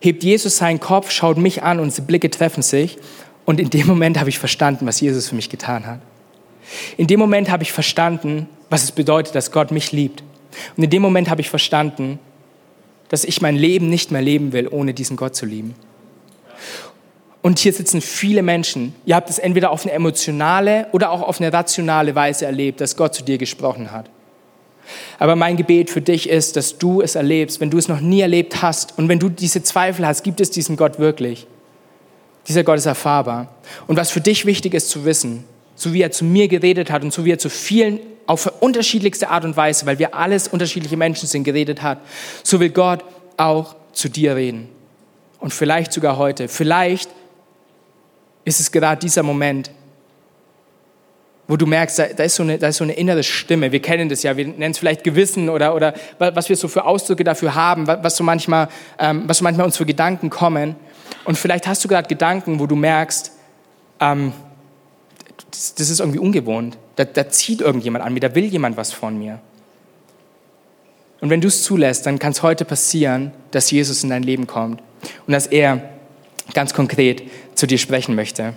hebt 0.00 0.22
Jesus 0.22 0.56
seinen 0.56 0.80
Kopf, 0.80 1.10
schaut 1.10 1.38
mich 1.38 1.62
an 1.62 1.80
und 1.80 1.96
die 1.96 2.00
Blicke 2.00 2.30
treffen 2.30 2.62
sich. 2.62 2.98
Und 3.44 3.60
in 3.60 3.70
dem 3.70 3.86
Moment 3.86 4.18
habe 4.18 4.30
ich 4.30 4.38
verstanden, 4.38 4.86
was 4.86 5.00
Jesus 5.00 5.28
für 5.28 5.34
mich 5.34 5.50
getan 5.50 5.86
hat. 5.86 6.00
In 6.96 7.06
dem 7.06 7.20
Moment 7.20 7.50
habe 7.50 7.62
ich 7.62 7.72
verstanden, 7.72 8.48
was 8.70 8.84
es 8.84 8.92
bedeutet, 8.92 9.34
dass 9.34 9.52
Gott 9.52 9.70
mich 9.70 9.92
liebt. 9.92 10.22
Und 10.76 10.84
in 10.84 10.90
dem 10.90 11.02
Moment 11.02 11.28
habe 11.28 11.40
ich 11.40 11.50
verstanden, 11.50 12.18
dass 13.08 13.24
ich 13.24 13.42
mein 13.42 13.56
Leben 13.56 13.88
nicht 13.88 14.10
mehr 14.10 14.22
leben 14.22 14.52
will, 14.52 14.68
ohne 14.68 14.94
diesen 14.94 15.16
Gott 15.16 15.36
zu 15.36 15.46
lieben. 15.46 15.74
Und 17.42 17.58
hier 17.58 17.74
sitzen 17.74 18.00
viele 18.00 18.42
Menschen. 18.42 18.94
Ihr 19.04 19.16
habt 19.16 19.28
es 19.28 19.38
entweder 19.38 19.70
auf 19.70 19.84
eine 19.84 19.92
emotionale 19.92 20.86
oder 20.92 21.10
auch 21.10 21.20
auf 21.20 21.40
eine 21.40 21.52
rationale 21.52 22.14
Weise 22.14 22.46
erlebt, 22.46 22.80
dass 22.80 22.96
Gott 22.96 23.14
zu 23.14 23.22
dir 23.22 23.36
gesprochen 23.36 23.92
hat. 23.92 24.08
Aber 25.18 25.36
mein 25.36 25.56
Gebet 25.56 25.90
für 25.90 26.00
dich 26.00 26.28
ist, 26.28 26.56
dass 26.56 26.78
du 26.78 27.00
es 27.00 27.14
erlebst, 27.14 27.60
wenn 27.60 27.70
du 27.70 27.78
es 27.78 27.88
noch 27.88 28.00
nie 28.00 28.20
erlebt 28.20 28.62
hast 28.62 28.98
und 28.98 29.08
wenn 29.08 29.18
du 29.18 29.28
diese 29.28 29.62
Zweifel 29.62 30.06
hast, 30.06 30.22
gibt 30.22 30.40
es 30.40 30.50
diesen 30.50 30.76
Gott 30.76 30.98
wirklich? 30.98 31.46
Dieser 32.48 32.64
Gott 32.64 32.78
ist 32.78 32.86
erfahrbar. 32.86 33.54
Und 33.86 33.96
was 33.96 34.10
für 34.10 34.20
dich 34.20 34.46
wichtig 34.46 34.74
ist 34.74 34.90
zu 34.90 35.04
wissen, 35.04 35.44
so 35.76 35.92
wie 35.92 36.02
er 36.02 36.10
zu 36.10 36.24
mir 36.24 36.48
geredet 36.48 36.90
hat 36.90 37.02
und 37.02 37.12
so 37.12 37.24
wie 37.24 37.32
er 37.32 37.38
zu 37.38 37.48
vielen 37.48 38.00
auf 38.26 38.50
unterschiedlichste 38.60 39.28
Art 39.28 39.44
und 39.44 39.56
Weise, 39.56 39.86
weil 39.86 39.98
wir 39.98 40.14
alles 40.14 40.48
unterschiedliche 40.48 40.96
Menschen 40.96 41.28
sind, 41.28 41.44
geredet 41.44 41.82
hat, 41.82 41.98
so 42.42 42.60
will 42.60 42.70
Gott 42.70 43.04
auch 43.36 43.76
zu 43.92 44.08
dir 44.08 44.36
reden. 44.36 44.68
Und 45.38 45.52
vielleicht 45.52 45.92
sogar 45.92 46.16
heute. 46.16 46.48
Vielleicht 46.48 47.10
ist 48.44 48.60
es 48.60 48.72
gerade 48.72 49.00
dieser 49.00 49.22
Moment, 49.22 49.70
wo 51.46 51.56
du 51.56 51.66
merkst, 51.66 51.98
da, 51.98 52.04
ist 52.04 52.36
so 52.36 52.42
eine, 52.42 52.58
da 52.58 52.68
ist 52.68 52.78
so 52.78 52.84
eine 52.84 52.94
innere 52.94 53.22
Stimme. 53.22 53.70
Wir 53.70 53.82
kennen 53.82 54.08
das 54.08 54.22
ja, 54.22 54.36
wir 54.36 54.46
nennen 54.46 54.70
es 54.70 54.78
vielleicht 54.78 55.04
Gewissen 55.04 55.48
oder, 55.48 55.74
oder 55.74 55.94
was 56.18 56.48
wir 56.48 56.56
so 56.56 56.68
für 56.68 56.84
Ausdrücke 56.84 57.22
dafür 57.22 57.54
haben, 57.54 57.86
was 57.86 58.16
so 58.16 58.24
manchmal, 58.24 58.68
ähm, 58.98 59.24
was 59.26 59.38
so 59.38 59.44
manchmal 59.44 59.66
uns 59.66 59.76
für 59.76 59.84
Gedanken 59.84 60.30
kommen. 60.30 60.76
Und 61.24 61.36
vielleicht 61.36 61.66
hast 61.66 61.84
du 61.84 61.88
gerade 61.88 62.08
Gedanken, 62.08 62.60
wo 62.60 62.66
du 62.66 62.76
merkst, 62.76 63.32
ähm, 64.00 64.32
das, 65.50 65.74
das, 65.74 65.90
ist 65.90 66.00
irgendwie 66.00 66.18
ungewohnt. 66.18 66.78
Da, 66.96 67.04
da 67.04 67.28
zieht 67.28 67.60
irgendjemand 67.60 68.04
an 68.04 68.14
mir, 68.14 68.20
da 68.20 68.34
will 68.34 68.44
jemand 68.44 68.76
was 68.76 68.92
von 68.92 69.18
mir. 69.18 69.40
Und 71.20 71.30
wenn 71.30 71.40
du 71.40 71.48
es 71.48 71.62
zulässt, 71.62 72.06
dann 72.06 72.18
kann 72.18 72.32
es 72.32 72.42
heute 72.42 72.64
passieren, 72.64 73.32
dass 73.50 73.70
Jesus 73.70 74.02
in 74.02 74.10
dein 74.10 74.22
Leben 74.22 74.46
kommt 74.46 74.82
und 75.26 75.32
dass 75.32 75.46
er 75.46 75.82
ganz 76.52 76.74
konkret 76.74 77.22
zu 77.54 77.66
dir 77.66 77.78
sprechen 77.78 78.14
möchte. 78.14 78.54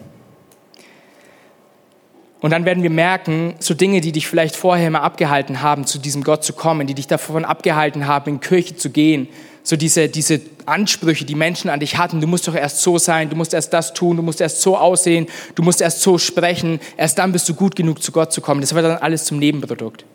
Und 2.40 2.52
dann 2.52 2.66
werden 2.66 2.84
wir 2.84 2.90
merken, 2.90 3.56
so 3.60 3.74
Dinge, 3.74 4.00
die 4.00 4.12
dich 4.12 4.28
vielleicht 4.28 4.56
vorher 4.56 4.88
immer 4.88 5.02
abgehalten 5.02 5.62
haben, 5.62 5.86
zu 5.86 5.98
diesem 5.98 6.24
Gott 6.24 6.44
zu 6.44 6.54
kommen, 6.54 6.86
die 6.86 6.94
dich 6.94 7.08
davon 7.08 7.46
abgehalten 7.46 8.06
haben, 8.06 8.30
in 8.30 8.40
Kirche 8.40 8.76
zu 8.76 8.92
gehen, 8.92 9.28
so 9.64 9.76
diese, 9.76 10.08
diese 10.08 10.40
Ansprüche, 10.66 11.26
die 11.26 11.36
Menschen 11.36 11.70
an 11.70 11.80
dich 11.80 11.98
hatten, 11.98 12.22
du 12.22 12.28
musst 12.28 12.48
doch 12.48 12.56
erst 12.56 12.82
so 12.82 12.98
sein, 13.00 13.30
du 13.30 13.36
musst 13.36 13.54
erst 13.54 13.74
das 13.74 13.94
tun, 13.94 14.16
du 14.16 14.24
musst 14.24 14.40
erst 14.40 14.62
so 14.62 14.78
aussehen, 14.78 15.28
du 15.56 15.64
musst 15.64 15.82
erst 15.82 16.02
so 16.02 16.18
sprechen, 16.18 16.80
erst 16.96 17.18
dann 17.18 17.32
bist 17.32 17.50
du 17.50 17.54
gut 17.54 17.76
genug, 17.76 18.02
zu 18.02 18.12
Gott 18.12 18.32
zu 18.32 18.40
kommen. 18.40 18.62
Das 18.62 18.74
wird 18.74 18.86
dann 18.86 18.98
alles 18.98 19.26
zum 19.26 19.40
Nebenprodukt. 19.40 20.06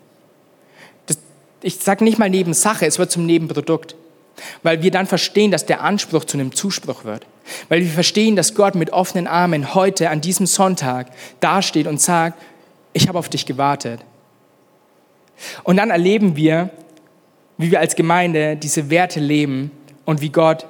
Das, 1.05 1.17
ich 1.61 1.75
sage 1.75 2.03
nicht 2.03 2.17
mal 2.17 2.29
Nebensache, 2.29 2.85
es 2.85 2.97
wird 2.97 3.11
zum 3.11 3.25
Nebenprodukt. 3.25 3.95
Weil 4.63 4.81
wir 4.81 4.91
dann 4.91 5.05
verstehen, 5.05 5.51
dass 5.51 5.65
der 5.65 5.81
Anspruch 5.81 6.25
zu 6.25 6.37
einem 6.37 6.53
Zuspruch 6.53 7.03
wird. 7.03 7.25
Weil 7.69 7.81
wir 7.81 7.89
verstehen, 7.89 8.35
dass 8.35 8.55
Gott 8.55 8.75
mit 8.75 8.91
offenen 8.91 9.27
Armen 9.27 9.75
heute 9.75 10.09
an 10.09 10.21
diesem 10.21 10.45
Sonntag 10.45 11.07
dasteht 11.39 11.87
und 11.87 12.01
sagt, 12.01 12.41
ich 12.93 13.07
habe 13.07 13.19
auf 13.19 13.29
dich 13.29 13.45
gewartet. 13.45 14.01
Und 15.63 15.77
dann 15.77 15.89
erleben 15.89 16.35
wir, 16.35 16.69
wie 17.57 17.71
wir 17.71 17.79
als 17.79 17.95
Gemeinde 17.95 18.55
diese 18.55 18.89
Werte 18.89 19.19
leben 19.19 19.71
und 20.05 20.21
wie 20.21 20.29
Gott, 20.29 20.65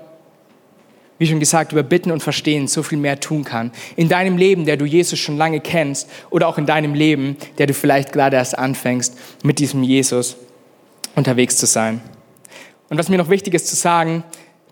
wie 1.18 1.28
schon 1.28 1.40
gesagt, 1.40 1.72
über 1.72 1.84
Bitten 1.84 2.12
und 2.12 2.24
Verstehen 2.24 2.68
so 2.68 2.84
viel 2.84 2.98
mehr 2.98 3.20
tun 3.20 3.44
kann. 3.44 3.72
In 3.96 4.10
deinem 4.10 4.38
Leben, 4.38 4.66
der 4.66 4.78
du 4.78 4.86
Jesus 4.86 5.20
schon 5.20 5.38
lange 5.38 5.60
kennst, 5.60 6.10
oder 6.30 6.48
auch 6.48 6.58
in 6.58 6.66
deinem 6.66 6.94
Leben, 6.94 7.38
der 7.58 7.68
du 7.68 7.74
vielleicht 7.74 8.12
gerade 8.12 8.38
erst 8.38 8.58
anfängst, 8.58 9.18
mit 9.44 9.60
diesem 9.60 9.84
Jesus 9.84 10.36
unterwegs 11.16 11.58
zu 11.58 11.66
sein. 11.66 12.02
Und 12.94 13.00
was 13.00 13.10
mir 13.10 13.18
noch 13.18 13.30
wichtig 13.30 13.56
ist 13.56 13.66
zu 13.66 13.76
sagen, 13.76 14.24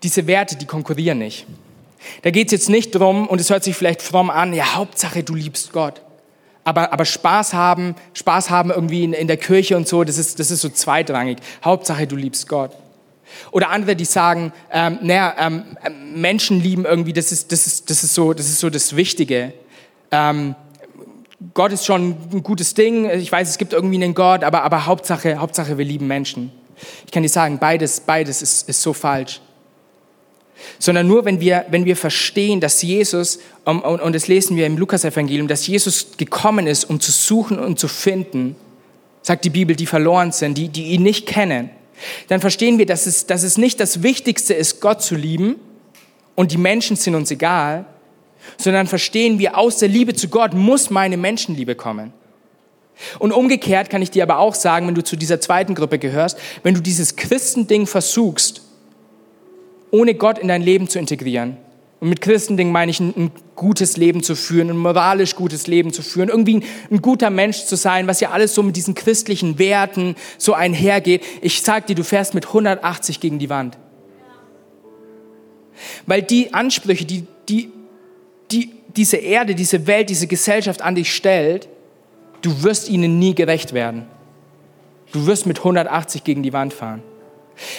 diese 0.04 0.28
Werte, 0.28 0.54
die 0.54 0.64
konkurrieren 0.64 1.18
nicht. 1.18 1.44
Da 2.22 2.30
geht 2.30 2.46
es 2.46 2.52
jetzt 2.52 2.68
nicht 2.68 2.92
drum, 2.92 3.26
und 3.26 3.40
es 3.40 3.50
hört 3.50 3.64
sich 3.64 3.74
vielleicht 3.74 4.00
fromm 4.00 4.30
an, 4.30 4.52
ja, 4.52 4.76
Hauptsache, 4.76 5.24
du 5.24 5.34
liebst 5.34 5.72
Gott. 5.72 6.00
Aber, 6.62 6.92
aber 6.92 7.04
Spaß 7.04 7.52
haben, 7.52 7.96
Spaß 8.14 8.48
haben 8.48 8.70
irgendwie 8.70 9.02
in, 9.02 9.12
in 9.12 9.26
der 9.26 9.38
Kirche 9.38 9.76
und 9.76 9.88
so, 9.88 10.04
das 10.04 10.18
ist, 10.18 10.38
das 10.38 10.52
ist 10.52 10.60
so 10.60 10.68
zweitrangig. 10.68 11.38
Hauptsache, 11.64 12.06
du 12.06 12.14
liebst 12.14 12.48
Gott. 12.48 12.70
Oder 13.50 13.70
andere, 13.70 13.96
die 13.96 14.04
sagen, 14.04 14.52
ähm, 14.70 15.00
naja, 15.02 15.34
ähm, 15.40 15.76
Menschen 16.14 16.60
lieben 16.60 16.84
irgendwie, 16.84 17.12
das 17.12 17.32
ist, 17.32 17.50
das 17.50 17.66
ist, 17.66 17.90
das 17.90 18.04
ist, 18.04 18.14
so, 18.14 18.34
das 18.34 18.46
ist 18.46 18.60
so 18.60 18.70
das 18.70 18.94
Wichtige. 18.94 19.52
Ähm, 20.12 20.54
Gott 21.54 21.72
ist 21.72 21.84
schon 21.84 22.16
ein 22.32 22.42
gutes 22.44 22.74
Ding. 22.74 23.10
Ich 23.10 23.32
weiß, 23.32 23.48
es 23.48 23.58
gibt 23.58 23.72
irgendwie 23.72 23.96
einen 23.96 24.14
Gott, 24.14 24.44
aber, 24.44 24.62
aber 24.62 24.86
Hauptsache, 24.86 25.38
Hauptsache, 25.38 25.76
wir 25.76 25.84
lieben 25.84 26.06
Menschen. 26.06 26.52
Ich 27.04 27.12
kann 27.12 27.22
dir 27.22 27.28
sagen, 27.28 27.58
beides, 27.58 28.00
beides 28.00 28.42
ist, 28.42 28.68
ist 28.68 28.82
so 28.82 28.92
falsch 28.92 29.40
sondern 30.78 31.06
nur, 31.06 31.24
wenn 31.24 31.40
wir, 31.40 31.66
wenn 31.70 31.84
wir 31.84 31.96
verstehen, 31.96 32.60
dass 32.60 32.82
Jesus, 32.82 33.38
und, 33.64 33.82
und 33.82 34.14
das 34.14 34.28
lesen 34.28 34.56
wir 34.56 34.66
im 34.66 34.76
Lukas-Evangelium, 34.76 35.48
dass 35.48 35.66
Jesus 35.66 36.16
gekommen 36.16 36.66
ist, 36.66 36.84
um 36.84 37.00
zu 37.00 37.12
suchen 37.12 37.58
und 37.58 37.78
zu 37.78 37.88
finden, 37.88 38.56
sagt 39.22 39.44
die 39.44 39.50
Bibel, 39.50 39.76
die 39.76 39.86
verloren 39.86 40.32
sind, 40.32 40.58
die, 40.58 40.68
die 40.68 40.86
ihn 40.86 41.02
nicht 41.02 41.26
kennen, 41.26 41.70
dann 42.28 42.40
verstehen 42.40 42.78
wir, 42.78 42.86
dass 42.86 43.06
es, 43.06 43.26
dass 43.26 43.42
es 43.42 43.58
nicht 43.58 43.78
das 43.78 44.02
Wichtigste 44.02 44.54
ist, 44.54 44.80
Gott 44.80 45.02
zu 45.02 45.14
lieben 45.14 45.56
und 46.34 46.50
die 46.50 46.58
Menschen 46.58 46.96
sind 46.96 47.14
uns 47.14 47.30
egal, 47.30 47.86
sondern 48.56 48.88
verstehen 48.88 49.38
wir, 49.38 49.56
aus 49.56 49.78
der 49.78 49.88
Liebe 49.88 50.14
zu 50.14 50.28
Gott 50.28 50.52
muss 50.52 50.90
meine 50.90 51.16
Menschenliebe 51.16 51.76
kommen. 51.76 52.12
Und 53.18 53.32
umgekehrt 53.32 53.90
kann 53.90 54.02
ich 54.02 54.10
dir 54.10 54.22
aber 54.22 54.38
auch 54.38 54.54
sagen, 54.54 54.86
wenn 54.86 54.94
du 54.94 55.04
zu 55.04 55.16
dieser 55.16 55.40
zweiten 55.40 55.74
Gruppe 55.74 55.98
gehörst, 55.98 56.38
wenn 56.62 56.74
du 56.74 56.80
dieses 56.80 57.16
Christending 57.16 57.86
versuchst, 57.86 58.62
ohne 59.90 60.14
Gott 60.14 60.38
in 60.38 60.48
dein 60.48 60.62
Leben 60.62 60.88
zu 60.88 60.98
integrieren. 60.98 61.56
Und 62.00 62.08
mit 62.08 62.20
Christending 62.20 62.72
meine 62.72 62.90
ich, 62.90 62.98
ein, 62.98 63.14
ein, 63.16 63.30
gutes 63.54 63.96
Leben 63.96 64.24
zu 64.24 64.34
führen, 64.34 64.70
ein 64.70 64.76
moralisch 64.76 65.36
gutes 65.36 65.68
Leben 65.68 65.92
zu 65.92 66.02
führen, 66.02 66.30
irgendwie 66.30 66.56
ein, 66.56 66.64
ein, 66.90 67.00
guter 67.00 67.30
Mensch 67.30 67.64
zu 67.64 67.76
sein, 67.76 68.08
was 68.08 68.18
ja 68.18 68.30
alles 68.30 68.54
so 68.54 68.64
mit 68.64 68.74
diesen 68.74 68.94
christlichen 68.94 69.60
Werten 69.60 70.16
so 70.36 70.54
einhergeht. 70.54 71.22
Ich 71.42 71.62
sag 71.62 71.86
dir, 71.86 71.94
du 71.94 72.02
fährst 72.02 72.34
mit 72.34 72.48
180 72.48 73.20
gegen 73.20 73.38
die 73.38 73.48
Wand. 73.48 73.78
Weil 76.06 76.22
die 76.22 76.52
Ansprüche, 76.52 77.04
die, 77.04 77.24
die, 77.48 77.70
die 78.50 78.72
diese 78.96 79.18
Erde, 79.18 79.54
diese 79.54 79.86
Welt, 79.86 80.10
diese 80.10 80.26
Gesellschaft 80.26 80.82
an 80.82 80.96
dich 80.96 81.14
stellt, 81.14 81.68
du 82.42 82.62
wirst 82.62 82.88
ihnen 82.88 83.18
nie 83.18 83.34
gerecht 83.34 83.72
werden. 83.72 84.06
Du 85.12 85.26
wirst 85.26 85.46
mit 85.46 85.58
180 85.58 86.24
gegen 86.24 86.42
die 86.42 86.52
Wand 86.52 86.72
fahren. 86.72 87.02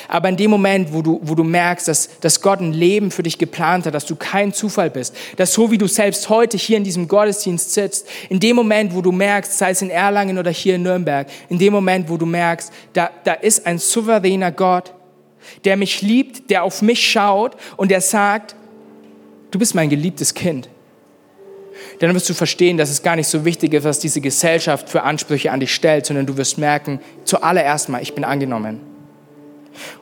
Aber 0.07 0.30
in 0.30 0.38
dem 0.38 0.51
Moment, 0.51 0.93
wo 0.93 1.01
du, 1.01 1.20
wo 1.24 1.36
du 1.36 1.43
merkst, 1.43 1.88
dass, 1.88 2.20
dass 2.20 2.41
Gott 2.41 2.59
ein 2.59 2.74
Leben 2.74 3.11
für 3.11 3.24
dich 3.24 3.38
geplant 3.38 3.86
hat, 3.86 3.93
dass 3.93 4.05
du 4.05 4.16
kein 4.16 4.53
Zufall 4.53 4.89
bist, 4.89 5.16
dass 5.38 5.53
so 5.53 5.72
wie 5.72 5.78
du 5.78 5.88
selbst 5.88 6.30
heute 6.30 6.57
hier 6.57 6.78
in 6.78 6.84
diesem 6.84 7.07
Gottesdienst 7.07 7.74
sitzt, 7.74 8.07
in 8.30 8.39
dem 8.39 8.55
Moment, 8.55 8.93
wo 8.93 9.01
du 9.01 9.11
merkst, 9.11 9.57
sei 9.57 9.72
es 9.72 9.82
in 9.82 9.89
Erlangen 9.89 10.38
oder 10.38 10.51
hier 10.51 10.76
in 10.76 10.84
Nürnberg, 10.84 11.28
in 11.49 11.57
dem 11.57 11.74
Moment, 11.74 12.09
wo 12.09 12.18
du 12.18 12.26
merkst, 12.26 12.72
da, 12.93 13.09
da 13.24 13.34
ist 13.34 13.66
ein 13.66 13.80
souveräner 13.80 14.51
Gott, 14.51 14.93
der 15.66 15.76
mich 15.76 16.01
liebt, 16.01 16.49
der 16.49 16.64
auf 16.64 16.82
mich 16.82 17.05
schaut 17.05 17.57
und 17.76 17.91
der 17.91 18.01
sagt, 18.01 18.55
du 19.51 19.59
bist 19.59 19.76
mein 19.76 19.89
geliebtes 19.89 20.34
Kind. 20.34 20.70
Dann 22.04 22.16
wirst 22.16 22.30
du 22.30 22.34
verstehen, 22.34 22.78
dass 22.78 22.89
es 22.89 23.01
gar 23.01 23.16
nicht 23.16 23.28
so 23.28 23.45
wichtig 23.45 23.74
ist, 23.74 23.84
was 23.84 23.99
diese 23.99 24.20
Gesellschaft 24.20 24.89
für 24.89 25.04
Ansprüche 25.04 25.51
an 25.51 25.60
dich 25.60 25.74
stellt, 25.74 26.06
sondern 26.06 26.26
du 26.26 26.36
wirst 26.38 26.58
merken, 26.58 26.99
zuallererst 27.24 27.89
mal, 27.89 28.01
ich 28.01 28.14
bin 28.14 28.24
angenommen. 28.24 28.82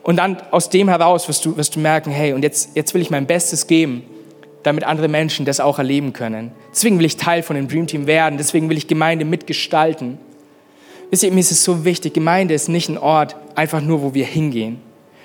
Und 0.02 0.16
dann 0.16 0.38
aus 0.50 0.68
dem 0.68 0.88
heraus 0.88 1.28
wirst 1.28 1.44
du, 1.44 1.56
wirst 1.56 1.76
du 1.76 1.80
merken, 1.80 2.10
hey, 2.10 2.32
und 2.32 2.42
jetzt, 2.42 2.76
jetzt 2.76 2.94
will 2.94 3.02
ich 3.02 3.10
mein 3.10 3.26
Bestes 3.26 3.66
geben, 3.66 4.02
damit 4.62 4.84
andere 4.84 5.08
Menschen 5.08 5.44
das 5.44 5.60
auch 5.60 5.78
erleben 5.78 6.12
können. 6.12 6.52
Deswegen 6.72 6.98
will 6.98 7.06
ich 7.06 7.16
Teil 7.16 7.42
von 7.42 7.56
dem 7.56 7.68
Dream 7.68 7.86
Team 7.86 8.06
werden, 8.06 8.36
deswegen 8.38 8.68
will 8.68 8.76
ich 8.76 8.86
Gemeinde 8.86 9.24
mitgestalten. 9.24 10.18
Wisst 11.10 11.22
ihr, 11.22 11.32
mir 11.32 11.40
ist 11.40 11.52
es 11.52 11.62
so 11.62 11.84
wichtig, 11.84 12.14
Gemeinde 12.14 12.54
ist 12.54 12.68
nicht 12.68 12.88
ein 12.88 12.98
Ort, 12.98 13.36
einfach 13.54 13.80
nur, 13.80 14.02
wo 14.02 14.14
wir 14.14 14.24
hingehen, 14.24 14.80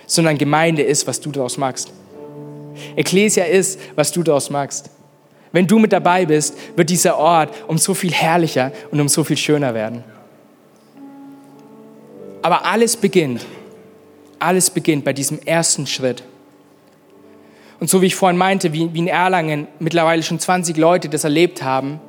sondern 0.06 0.38
Gemeinde 0.38 0.82
ist, 0.82 1.08
was 1.08 1.22
du 1.22 1.32
daraus 1.32 1.58
machst. 1.58 1.92
Ecclesia 2.96 3.46
ist, 3.46 3.80
was 3.96 4.12
du 4.12 4.22
daraus 4.22 4.50
machst. 4.50 4.90
Wenn 5.58 5.66
du 5.66 5.80
mit 5.80 5.92
dabei 5.92 6.28
bist, 6.28 6.56
wird 6.76 6.92
dieser 6.92 7.18
Ort 7.18 7.52
um 7.66 7.80
so 7.80 7.96
viel 7.96 8.12
herrlicher 8.12 8.72
und 8.92 9.02
um 9.02 9.10
so 9.10 9.24
viel 9.24 9.38
schöner 9.38 9.74
werden. 9.74 10.04
Aber 12.44 12.64
alles 12.64 12.96
beginnt, 12.96 13.44
alles 14.38 14.70
beginnt 14.70 15.04
bei 15.04 15.14
diesem 15.14 15.40
ersten 15.40 15.88
Schritt. 15.88 16.22
Und 17.80 17.90
so 17.90 18.04
wie 18.04 18.06
ich 18.06 18.14
vorhin 18.14 18.38
meinte, 18.38 18.72
wie, 18.72 18.84
in 18.84 19.08
Erlangen 19.08 19.68
mittlerweile 19.80 20.22
schon 20.22 20.38
20 20.38 20.78
Leute 20.78 21.10
das 21.10 21.24
erlebt 21.24 21.64
haben, 21.64 22.00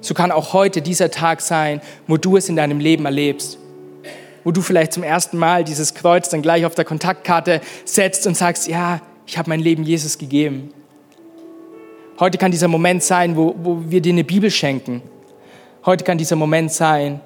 so 0.00 0.14
kann 0.14 0.30
auch 0.30 0.52
heute 0.52 0.80
dieser 0.80 1.10
Tag 1.10 1.40
sein, 1.40 1.80
wo 2.06 2.18
du 2.18 2.36
es 2.36 2.48
in 2.48 2.54
deinem 2.54 2.78
Leben 2.78 3.04
erlebst. 3.04 3.58
Wo 4.44 4.52
du 4.52 4.62
vielleicht 4.62 4.92
zum 4.92 5.02
ersten 5.02 5.38
Mal 5.38 5.64
dieses 5.64 5.94
Kreuz 5.94 6.28
dann 6.28 6.40
gleich 6.40 6.66
auf 6.66 6.76
der 6.76 6.84
Kontaktkarte 6.84 7.60
setzt 7.84 8.28
und 8.28 8.36
sagst, 8.36 8.68
ja, 8.68 9.00
ich 9.26 9.38
habe 9.38 9.50
mein 9.50 9.58
Leben 9.58 9.82
Jesus 9.82 10.18
gegeben. 10.18 10.72
Heute 12.22 12.38
kann 12.38 12.52
dieser 12.52 12.68
Moment 12.68 13.02
sein, 13.02 13.36
wo, 13.36 13.52
wo 13.60 13.82
wir 13.84 14.00
dir 14.00 14.12
eine 14.12 14.22
Bibel 14.22 14.48
schenken. 14.48 15.02
Heute 15.84 16.04
kann 16.04 16.18
dieser 16.18 16.36
Moment 16.36 16.70
sein, 16.70 17.20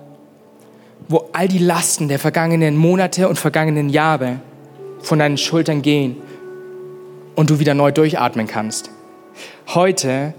wo 1.06 1.28
all 1.34 1.48
die 1.48 1.58
Lasten 1.58 2.08
der 2.08 2.18
vergangenen 2.18 2.78
Monate 2.78 3.28
und 3.28 3.38
vergangenen 3.38 3.90
Jahre 3.90 4.40
von 5.00 5.18
deinen 5.18 5.36
Schultern 5.36 5.82
gehen 5.82 6.16
und 7.34 7.50
du 7.50 7.58
wieder 7.58 7.74
neu 7.74 7.92
durchatmen 7.92 8.46
kannst. 8.46 8.88
Heute 9.74 10.32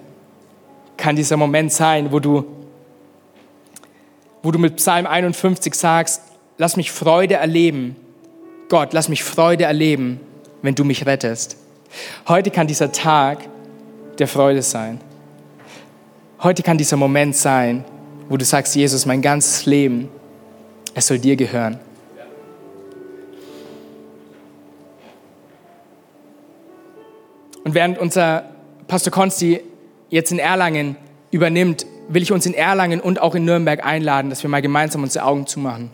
kann 0.97 1.15
dieser 1.15 1.37
Moment 1.37 1.71
sein, 1.71 2.11
wo 2.11 2.19
du, 2.19 2.43
wo 4.41 4.49
du 4.49 4.57
mit 4.57 4.77
Psalm 4.77 5.05
51 5.05 5.75
sagst, 5.75 6.23
lass 6.57 6.77
mich 6.77 6.91
Freude 6.91 7.35
erleben. 7.35 7.95
Gott, 8.69 8.91
lass 8.93 9.07
mich 9.07 9.23
Freude 9.23 9.65
erleben, 9.65 10.19
wenn 10.63 10.73
du 10.73 10.83
mich 10.83 11.05
rettest. 11.05 11.57
Heute 12.27 12.49
kann 12.49 12.65
dieser 12.65 12.91
Tag 12.91 13.47
der 14.19 14.27
Freude 14.27 14.61
sein. 14.61 14.99
Heute 16.41 16.63
kann 16.63 16.77
dieser 16.77 16.97
Moment 16.97 17.35
sein, 17.35 17.83
wo 18.29 18.37
du 18.37 18.45
sagst, 18.45 18.75
Jesus, 18.75 19.05
mein 19.05 19.21
ganzes 19.21 19.65
Leben, 19.65 20.09
es 20.93 21.07
soll 21.07 21.19
dir 21.19 21.35
gehören. 21.35 21.79
Und 27.63 27.73
während 27.73 27.97
unser 27.97 28.43
Pastor 28.87 29.11
Konsti 29.11 29.61
jetzt 30.09 30.31
in 30.31 30.39
Erlangen 30.39 30.95
übernimmt, 31.31 31.85
will 32.07 32.23
ich 32.23 32.31
uns 32.31 32.45
in 32.45 32.53
Erlangen 32.53 33.01
und 33.01 33.21
auch 33.21 33.35
in 33.35 33.45
Nürnberg 33.45 33.85
einladen, 33.85 34.29
dass 34.29 34.43
wir 34.43 34.49
mal 34.49 34.61
gemeinsam 34.61 35.03
unsere 35.03 35.25
Augen 35.25 35.47
zumachen. 35.47 35.89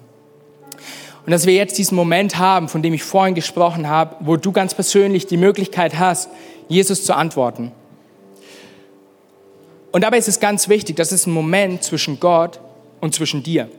Und 1.26 1.32
dass 1.32 1.45
wir 1.45 1.53
jetzt 1.53 1.78
diesen 1.78 1.95
Moment 1.95 2.38
haben, 2.38 2.67
von 2.67 2.82
dem 2.82 2.93
ich 2.93 3.03
vorhin 3.03 3.34
gesprochen 3.34 3.88
habe, 3.88 4.17
wo 4.19 4.36
du 4.36 4.51
ganz 4.51 4.74
persönlich 4.74 5.26
die 5.26 5.38
Möglichkeit 5.38 5.97
hast, 5.97 6.30
Jesus 6.67 7.05
zu 7.05 7.15
antworten. 7.15 7.71
Und 9.94 10.02
dabei 10.02 10.18
ist 10.18 10.28
es 10.28 10.39
ganz 10.39 10.70
wichtig, 10.70 10.96
das 10.96 11.12
ist 11.12 11.28
ein 11.28 11.34
Moment 11.34 11.84
zwischen 11.84 12.20
Gott 12.20 12.60
und 13.00 13.14
zwischen 13.14 13.44
dir. 13.44 13.70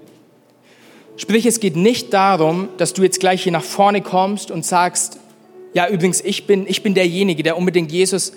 Sprich, 1.17 1.45
es 1.45 1.59
geht 1.59 1.75
nicht 1.75 2.15
darum, 2.15 2.69
dass 2.79 2.93
du 2.93 3.03
jetzt 3.03 3.19
gleich 3.19 3.43
hier 3.43 3.51
nach 3.51 3.65
vorne 3.65 4.01
kommst 4.01 4.53
und 4.53 4.65
sagst, 4.65 5.19
ja, 5.75 5.89
übrigens, 5.89 6.21
ich 6.21 6.47
bin, 6.47 6.69
ich 6.69 6.85
bin 6.85 6.95
derjenige, 6.95 7.43
der 7.43 7.59
unbedingt 7.59 7.91
Jesus 7.91 8.33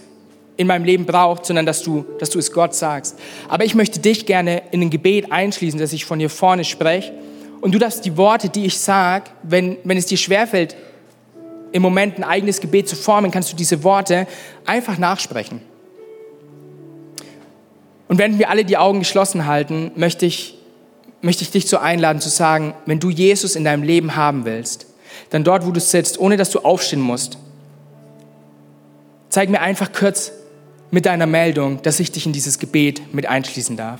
in 0.57 0.65
meinem 0.65 0.85
Leben 0.85 1.05
braucht, 1.05 1.45
sondern 1.45 1.67
dass 1.67 1.83
du, 1.83 2.03
dass 2.17 2.31
du 2.31 2.39
es 2.39 2.51
Gott 2.51 2.73
sagst. 2.73 3.19
Aber 3.47 3.63
ich 3.63 3.75
möchte 3.75 3.99
dich 3.99 4.25
gerne 4.25 4.63
in 4.71 4.81
ein 4.81 4.89
Gebet 4.89 5.31
einschließen, 5.31 5.79
dass 5.79 5.93
ich 5.93 6.03
von 6.03 6.17
hier 6.17 6.31
vorne 6.31 6.65
spreche. 6.65 7.13
Und 7.61 7.75
du 7.75 7.79
darfst 7.79 8.03
die 8.05 8.17
Worte, 8.17 8.49
die 8.49 8.65
ich 8.65 8.79
sage, 8.79 9.29
wenn, 9.43 9.77
wenn 9.83 9.97
es 9.97 10.07
dir 10.07 10.17
schwerfällt, 10.17 10.75
im 11.71 11.83
Moment 11.83 12.17
ein 12.17 12.23
eigenes 12.23 12.59
Gebet 12.59 12.89
zu 12.89 12.95
formen, 12.95 13.29
kannst 13.29 13.51
du 13.51 13.55
diese 13.55 13.83
Worte 13.83 14.25
einfach 14.65 14.97
nachsprechen. 14.97 15.61
Und 18.07 18.17
wenn 18.17 18.39
wir 18.39 18.49
alle 18.49 18.65
die 18.65 18.77
Augen 18.77 18.99
geschlossen 18.99 19.45
halten, 19.47 19.91
möchte 19.95 20.25
ich, 20.25 20.57
möchte 21.21 21.43
ich 21.43 21.51
dich 21.51 21.67
so 21.67 21.77
einladen 21.77 22.21
zu 22.21 22.29
sagen, 22.29 22.73
wenn 22.85 22.99
du 22.99 23.09
Jesus 23.09 23.55
in 23.55 23.63
deinem 23.63 23.83
Leben 23.83 24.15
haben 24.15 24.45
willst, 24.45 24.87
dann 25.29 25.43
dort, 25.43 25.65
wo 25.65 25.71
du 25.71 25.79
sitzt, 25.79 26.19
ohne 26.19 26.37
dass 26.37 26.51
du 26.51 26.59
aufstehen 26.59 27.01
musst. 27.01 27.37
Zeig 29.29 29.49
mir 29.49 29.61
einfach 29.61 29.91
kurz 29.91 30.31
mit 30.89 31.05
deiner 31.05 31.25
Meldung, 31.25 31.81
dass 31.81 31.99
ich 31.99 32.11
dich 32.11 32.25
in 32.25 32.33
dieses 32.33 32.59
Gebet 32.59 33.13
mit 33.13 33.25
einschließen 33.25 33.75
darf. 33.75 33.99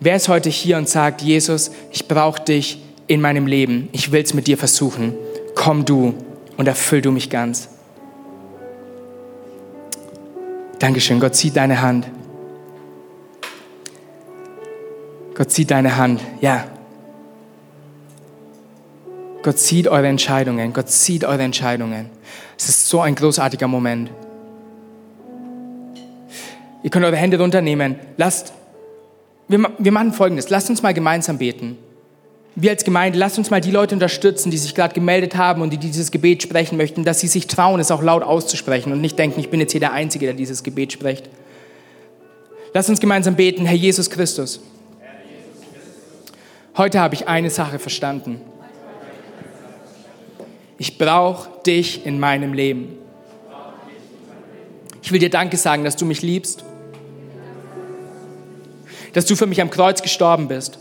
Wer 0.00 0.16
ist 0.16 0.28
heute 0.28 0.48
hier 0.48 0.78
und 0.78 0.88
sagt, 0.88 1.20
Jesus, 1.20 1.70
ich 1.90 2.08
brauche 2.08 2.42
dich 2.42 2.82
in 3.06 3.20
meinem 3.20 3.46
Leben. 3.46 3.88
Ich 3.92 4.10
will 4.12 4.22
es 4.22 4.34
mit 4.34 4.46
dir 4.46 4.56
versuchen. 4.56 5.14
Komm 5.54 5.84
du 5.84 6.14
und 6.56 6.66
erfüll 6.66 7.02
du 7.02 7.12
mich 7.12 7.28
ganz. 7.28 7.68
Dankeschön. 10.78 11.20
Gott 11.20 11.36
sieht 11.36 11.56
deine 11.56 11.82
Hand. 11.82 12.06
Gott 15.42 15.50
sieht 15.50 15.72
deine 15.72 15.96
Hand. 15.96 16.20
Ja, 16.40 16.68
Gott 19.42 19.58
sieht 19.58 19.88
eure 19.88 20.06
Entscheidungen. 20.06 20.72
Gott 20.72 20.88
sieht 20.88 21.24
eure 21.24 21.42
Entscheidungen. 21.42 22.10
Es 22.56 22.68
ist 22.68 22.88
so 22.88 23.00
ein 23.00 23.16
großartiger 23.16 23.66
Moment. 23.66 24.12
Ihr 26.84 26.90
könnt 26.90 27.04
eure 27.04 27.16
Hände 27.16 27.40
runternehmen. 27.40 27.96
Lasst, 28.16 28.52
wir, 29.48 29.68
wir 29.78 29.90
machen 29.90 30.12
Folgendes. 30.12 30.48
Lasst 30.48 30.70
uns 30.70 30.80
mal 30.80 30.94
gemeinsam 30.94 31.38
beten. 31.38 31.76
Wir 32.54 32.70
als 32.70 32.84
Gemeinde, 32.84 33.18
lasst 33.18 33.36
uns 33.36 33.50
mal 33.50 33.60
die 33.60 33.72
Leute 33.72 33.96
unterstützen, 33.96 34.52
die 34.52 34.58
sich 34.58 34.76
gerade 34.76 34.94
gemeldet 34.94 35.34
haben 35.34 35.60
und 35.60 35.70
die 35.70 35.78
dieses 35.78 36.12
Gebet 36.12 36.44
sprechen 36.44 36.76
möchten, 36.76 37.02
dass 37.02 37.18
sie 37.18 37.26
sich 37.26 37.48
trauen, 37.48 37.80
es 37.80 37.90
auch 37.90 38.04
laut 38.04 38.22
auszusprechen 38.22 38.92
und 38.92 39.00
nicht 39.00 39.18
denken, 39.18 39.40
ich 39.40 39.50
bin 39.50 39.58
jetzt 39.58 39.72
hier 39.72 39.80
der 39.80 39.92
Einzige, 39.92 40.26
der 40.26 40.36
dieses 40.36 40.62
Gebet 40.62 40.92
spricht. 40.92 41.28
Lasst 42.74 42.90
uns 42.90 43.00
gemeinsam 43.00 43.34
beten, 43.34 43.66
Herr 43.66 43.74
Jesus 43.74 44.08
Christus. 44.08 44.60
Heute 46.74 47.00
habe 47.00 47.14
ich 47.14 47.28
eine 47.28 47.50
Sache 47.50 47.78
verstanden. 47.78 48.40
Ich 50.78 50.96
brauche 50.96 51.50
dich 51.66 52.06
in 52.06 52.18
meinem 52.18 52.54
Leben. 52.54 52.96
Ich 55.02 55.12
will 55.12 55.18
dir 55.18 55.28
Danke 55.28 55.58
sagen, 55.58 55.84
dass 55.84 55.96
du 55.96 56.06
mich 56.06 56.22
liebst, 56.22 56.64
dass 59.12 59.26
du 59.26 59.36
für 59.36 59.46
mich 59.46 59.60
am 59.60 59.68
Kreuz 59.68 60.00
gestorben 60.00 60.48
bist 60.48 60.78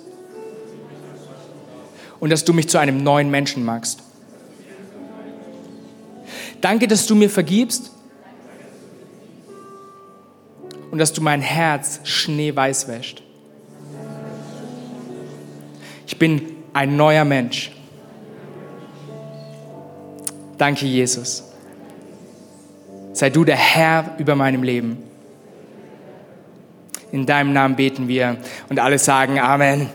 und 2.22 2.30
dass 2.30 2.46
du 2.46 2.54
mich 2.54 2.70
zu 2.70 2.78
einem 2.78 3.04
neuen 3.04 3.30
Menschen 3.30 3.66
machst. 3.66 4.00
Danke, 6.62 6.88
dass 6.88 7.06
du 7.06 7.16
mir 7.16 7.30
vergibst 7.30 7.92
und 10.92 11.00
dass 11.00 11.12
du 11.12 11.22
mein 11.22 11.42
Herz 11.42 12.00
schneeweiß 12.04 12.88
wäscht. 12.88 13.24
Ich 16.12 16.20
bin 16.20 16.57
ein 16.74 16.97
neuer 16.97 17.24
Mensch. 17.24 17.72
Danke, 20.57 20.86
Jesus. 20.86 21.49
Sei 23.14 23.30
du 23.30 23.45
der 23.45 23.55
Herr 23.55 24.16
über 24.18 24.36
meinem 24.36 24.62
Leben. 24.62 24.97
In 27.14 27.26
deinem 27.26 27.53
Namen 27.53 27.78
beten 27.78 28.09
wir 28.09 28.36
und 28.68 28.82
alle 28.82 28.99
sagen 28.99 29.39
Amen. 29.39 29.88